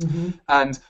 Mm-hmm. 0.00 0.30
and 0.48 0.80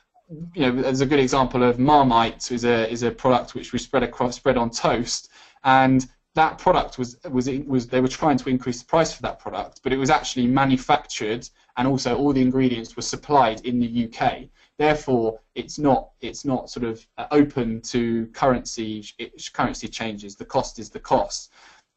you 0.54 0.72
know, 0.72 0.82
as 0.82 1.00
a 1.00 1.06
good 1.06 1.18
example 1.18 1.62
of 1.62 1.78
Marmite 1.78 2.50
is 2.50 2.64
a 2.64 2.90
is 2.90 3.02
a 3.02 3.10
product 3.10 3.54
which 3.54 3.72
we 3.72 3.78
spread 3.78 4.02
across 4.02 4.36
spread 4.36 4.56
on 4.56 4.70
toast, 4.70 5.30
and 5.64 6.06
that 6.34 6.58
product 6.58 6.98
was 6.98 7.18
was 7.30 7.48
was 7.66 7.86
they 7.86 8.00
were 8.00 8.08
trying 8.08 8.38
to 8.38 8.48
increase 8.48 8.80
the 8.80 8.86
price 8.86 9.12
for 9.12 9.22
that 9.22 9.38
product, 9.38 9.80
but 9.82 9.92
it 9.92 9.98
was 9.98 10.10
actually 10.10 10.46
manufactured 10.46 11.48
and 11.76 11.88
also 11.88 12.16
all 12.16 12.32
the 12.32 12.40
ingredients 12.40 12.96
were 12.96 13.02
supplied 13.02 13.60
in 13.62 13.78
the 13.78 14.08
UK. 14.08 14.44
Therefore, 14.78 15.40
it's 15.54 15.78
not 15.78 16.10
it's 16.20 16.44
not 16.44 16.70
sort 16.70 16.84
of 16.84 17.06
uh, 17.18 17.26
open 17.30 17.80
to 17.82 18.26
currency 18.28 19.04
currency 19.52 19.88
changes. 19.88 20.36
The 20.36 20.44
cost 20.44 20.78
is 20.78 20.90
the 20.90 21.00
cost 21.00 21.52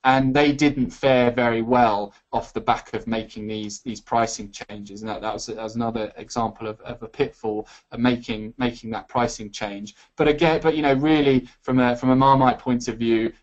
and 0.05 0.35
they 0.35 0.51
didn't 0.51 0.91
fare 0.91 1.31
very 1.31 1.63
well 1.63 2.13
off 2.31 2.53
the 2.53 2.61
back 2.61 2.93
of 2.93 3.07
making 3.07 3.47
these 3.47 3.81
these 3.81 3.99
pricing 3.99 4.51
changes. 4.51 5.01
And 5.01 5.09
that, 5.09 5.21
that, 5.21 5.33
was, 5.33 5.47
that 5.47 5.57
was 5.57 5.75
another 5.75 6.13
example 6.15 6.67
of, 6.67 6.79
of 6.81 7.01
a 7.03 7.07
pitfall 7.07 7.67
of 7.91 7.99
making 7.99 8.53
making 8.57 8.91
that 8.91 9.07
pricing 9.07 9.51
change. 9.51 9.95
But 10.15 10.27
again, 10.27 10.61
but 10.61 10.75
you 10.75 10.83
know, 10.83 10.93
really 10.93 11.49
from 11.61 11.79
a 11.79 11.97
from 11.97 12.11
a 12.11 12.15
Marmite 12.15 12.59
point 12.59 12.87
of 12.87 12.97
view, 12.97 13.33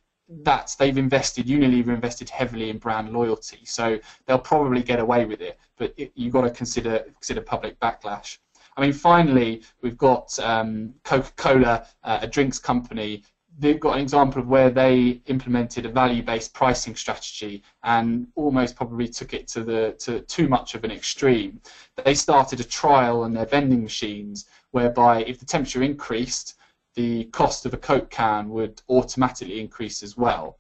that's 0.42 0.76
they've 0.76 0.96
invested 0.96 1.46
Unilever 1.46 1.88
invested 1.88 2.30
heavily 2.30 2.70
in 2.70 2.78
brand 2.78 3.12
loyalty, 3.12 3.64
so 3.64 3.98
they'll 4.26 4.38
probably 4.38 4.82
get 4.82 5.00
away 5.00 5.24
with 5.24 5.40
it. 5.40 5.58
But 5.76 5.92
it, 5.96 6.12
you've 6.14 6.32
got 6.32 6.42
to 6.42 6.50
consider 6.50 7.00
consider 7.14 7.40
public 7.40 7.78
backlash. 7.80 8.38
I 8.76 8.80
mean, 8.80 8.92
finally, 8.92 9.62
we've 9.82 9.98
got 9.98 10.38
um, 10.38 10.94
Coca-Cola, 11.04 11.86
uh, 12.04 12.20
a 12.22 12.26
drinks 12.26 12.58
company, 12.58 13.22
they've 13.58 13.80
got 13.80 13.96
an 13.96 14.02
example 14.02 14.40
of 14.40 14.48
where 14.48 14.70
they 14.70 15.20
implemented 15.26 15.86
a 15.86 15.88
value-based 15.88 16.54
pricing 16.54 16.94
strategy 16.96 17.62
and 17.82 18.26
almost 18.34 18.76
probably 18.76 19.08
took 19.08 19.34
it 19.34 19.46
to 19.48 19.62
the 19.62 19.94
to 19.98 20.20
too 20.20 20.48
much 20.48 20.74
of 20.74 20.84
an 20.84 20.90
extreme. 20.90 21.60
They 22.04 22.14
started 22.14 22.60
a 22.60 22.64
trial 22.64 23.22
on 23.22 23.32
their 23.32 23.46
vending 23.46 23.82
machines 23.82 24.46
whereby 24.70 25.22
if 25.24 25.38
the 25.38 25.44
temperature 25.44 25.82
increased, 25.82 26.54
the 26.94 27.24
cost 27.26 27.66
of 27.66 27.74
a 27.74 27.78
Coke 27.78 28.10
can 28.10 28.50
would 28.50 28.82
automatically 28.88 29.60
increase 29.60 30.02
as 30.02 30.16
well. 30.16 30.58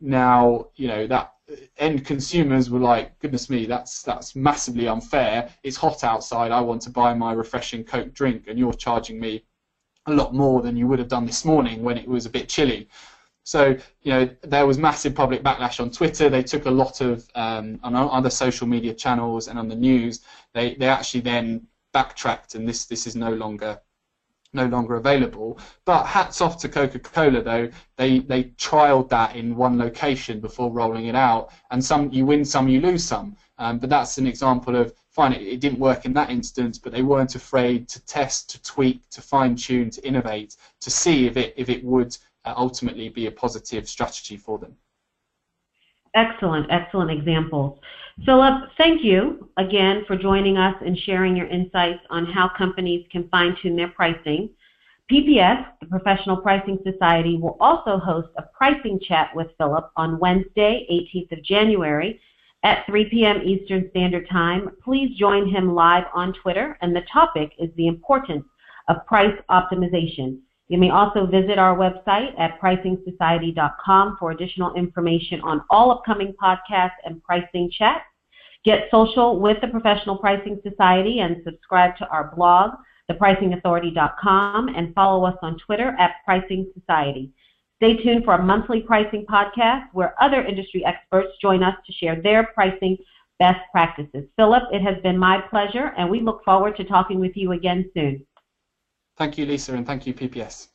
Now, 0.00 0.68
you 0.74 0.88
know 0.88 1.06
that 1.06 1.34
end 1.76 2.04
consumers 2.04 2.70
were 2.70 2.80
like, 2.80 3.18
"Goodness 3.18 3.50
me, 3.50 3.66
that's 3.66 4.02
that's 4.02 4.34
massively 4.34 4.88
unfair. 4.88 5.50
It's 5.62 5.76
hot 5.76 6.02
outside. 6.02 6.50
I 6.50 6.60
want 6.60 6.82
to 6.82 6.90
buy 6.90 7.14
my 7.14 7.32
refreshing 7.32 7.84
Coke 7.84 8.12
drink, 8.14 8.44
and 8.48 8.58
you're 8.58 8.72
charging 8.72 9.20
me 9.20 9.44
a 10.06 10.12
lot 10.12 10.34
more 10.34 10.62
than 10.62 10.76
you 10.76 10.86
would 10.86 10.98
have 10.98 11.08
done 11.08 11.26
this 11.26 11.44
morning 11.44 11.82
when 11.82 11.96
it 11.96 12.08
was 12.08 12.26
a 12.26 12.30
bit 12.30 12.48
chilly. 12.48 12.88
So, 13.44 13.76
you 14.02 14.12
know, 14.12 14.28
there 14.42 14.66
was 14.66 14.78
massive 14.78 15.14
public 15.14 15.42
backlash 15.42 15.80
on 15.80 15.90
Twitter. 15.90 16.28
They 16.28 16.42
took 16.42 16.66
a 16.66 16.70
lot 16.70 17.00
of, 17.00 17.28
um, 17.34 17.80
on 17.82 17.94
other 17.96 18.30
social 18.30 18.66
media 18.66 18.94
channels 18.94 19.48
and 19.48 19.58
on 19.58 19.68
the 19.68 19.74
news, 19.74 20.20
they, 20.54 20.74
they 20.74 20.86
actually 20.86 21.22
then 21.22 21.66
backtracked 21.92 22.54
and 22.54 22.68
this, 22.68 22.86
this 22.86 23.06
is 23.06 23.16
no 23.16 23.32
longer 23.32 23.80
no 24.52 24.66
longer 24.66 24.96
available. 24.96 25.58
But 25.84 26.04
hats 26.04 26.40
off 26.40 26.58
to 26.60 26.68
Coca-Cola 26.68 27.42
though, 27.42 27.70
they 27.96 28.20
they 28.20 28.44
trialed 28.44 29.08
that 29.08 29.34
in 29.36 29.56
one 29.56 29.78
location 29.78 30.40
before 30.40 30.70
rolling 30.70 31.06
it 31.06 31.14
out, 31.14 31.50
and 31.70 31.82
some 31.82 32.10
you 32.12 32.26
win 32.26 32.44
some, 32.44 32.68
you 32.68 32.80
lose 32.80 33.04
some. 33.04 33.36
Um, 33.58 33.78
but 33.78 33.90
that's 33.90 34.18
an 34.18 34.26
example 34.26 34.76
of 34.76 34.92
fine, 35.12 35.32
it, 35.32 35.42
it, 35.42 35.60
didn't 35.60 35.78
work 35.78 36.04
in 36.04 36.12
that 36.14 36.30
instance, 36.30 36.78
but 36.78 36.92
they 36.92 37.02
weren't 37.02 37.34
afraid 37.34 37.88
to 37.88 38.04
test, 38.06 38.50
to 38.50 38.62
tweak, 38.62 39.08
to 39.10 39.20
fine 39.20 39.54
tune, 39.54 39.90
to 39.90 40.06
innovate, 40.06 40.56
to 40.80 40.90
see 40.90 41.26
if 41.26 41.36
it 41.36 41.54
if 41.56 41.68
it 41.68 41.84
would 41.84 42.16
uh, 42.44 42.54
ultimately 42.56 43.08
be 43.08 43.26
a 43.26 43.30
positive 43.30 43.88
strategy 43.88 44.36
for 44.36 44.58
them. 44.58 44.74
Excellent, 46.14 46.66
excellent 46.70 47.10
examples. 47.10 47.78
Philip, 48.26 48.70
thank 48.76 49.02
you 49.02 49.48
again 49.56 50.04
for 50.06 50.16
joining 50.16 50.58
us 50.58 50.74
and 50.84 50.98
sharing 50.98 51.34
your 51.34 51.46
insights 51.46 52.00
on 52.10 52.26
how 52.26 52.50
companies 52.56 53.06
can 53.10 53.28
fine 53.28 53.56
tune 53.62 53.76
their 53.76 53.88
pricing. 53.88 54.50
PPS, 55.10 55.66
the 55.80 55.86
Professional 55.86 56.36
Pricing 56.36 56.78
Society, 56.84 57.36
will 57.36 57.56
also 57.60 57.98
host 57.98 58.28
a 58.36 58.42
pricing 58.42 59.00
chat 59.00 59.34
with 59.34 59.48
Philip 59.58 59.90
on 59.96 60.18
Wednesday, 60.18 60.86
18th 60.90 61.38
of 61.38 61.42
January 61.42 62.20
at 62.62 62.86
3 62.86 63.06
p.m. 63.10 63.42
Eastern 63.42 63.88
Standard 63.90 64.28
Time. 64.30 64.70
Please 64.84 65.16
join 65.18 65.48
him 65.48 65.74
live 65.74 66.04
on 66.14 66.32
Twitter, 66.32 66.78
and 66.80 66.94
the 66.94 67.02
topic 67.12 67.52
is 67.58 67.70
the 67.76 67.88
importance 67.88 68.44
of 68.88 69.04
price 69.06 69.36
optimization. 69.50 70.38
You 70.68 70.78
may 70.78 70.90
also 70.90 71.26
visit 71.26 71.58
our 71.58 71.76
website 71.76 72.38
at 72.38 72.60
pricingsociety.com 72.60 74.16
for 74.18 74.30
additional 74.30 74.74
information 74.74 75.40
on 75.42 75.62
all 75.70 75.90
upcoming 75.90 76.34
podcasts 76.42 77.00
and 77.04 77.22
pricing 77.22 77.70
chats. 77.76 78.04
Get 78.64 78.88
social 78.90 79.40
with 79.40 79.58
the 79.60 79.68
Professional 79.68 80.16
Pricing 80.16 80.60
Society 80.62 81.18
and 81.18 81.42
subscribe 81.44 81.96
to 81.96 82.06
our 82.08 82.32
blog, 82.34 82.70
thepricingauthority.com, 83.10 84.68
and 84.68 84.94
follow 84.94 85.24
us 85.26 85.36
on 85.42 85.58
Twitter 85.58 85.96
at 85.98 86.12
Pricing 86.24 86.70
Society. 86.78 87.32
Stay 87.82 87.96
tuned 87.96 88.24
for 88.24 88.34
a 88.34 88.40
monthly 88.40 88.80
pricing 88.80 89.26
podcast 89.26 89.88
where 89.92 90.14
other 90.22 90.40
industry 90.40 90.84
experts 90.84 91.30
join 91.40 91.64
us 91.64 91.74
to 91.84 91.92
share 91.92 92.22
their 92.22 92.44
pricing 92.54 92.96
best 93.40 93.58
practices. 93.72 94.22
Philip, 94.36 94.62
it 94.72 94.82
has 94.82 95.02
been 95.02 95.18
my 95.18 95.40
pleasure, 95.50 95.92
and 95.98 96.08
we 96.08 96.20
look 96.20 96.44
forward 96.44 96.76
to 96.76 96.84
talking 96.84 97.18
with 97.18 97.32
you 97.34 97.50
again 97.50 97.90
soon. 97.92 98.24
Thank 99.16 99.36
you, 99.36 99.46
Lisa, 99.46 99.74
and 99.74 99.84
thank 99.84 100.06
you, 100.06 100.14
PPS. 100.14 100.68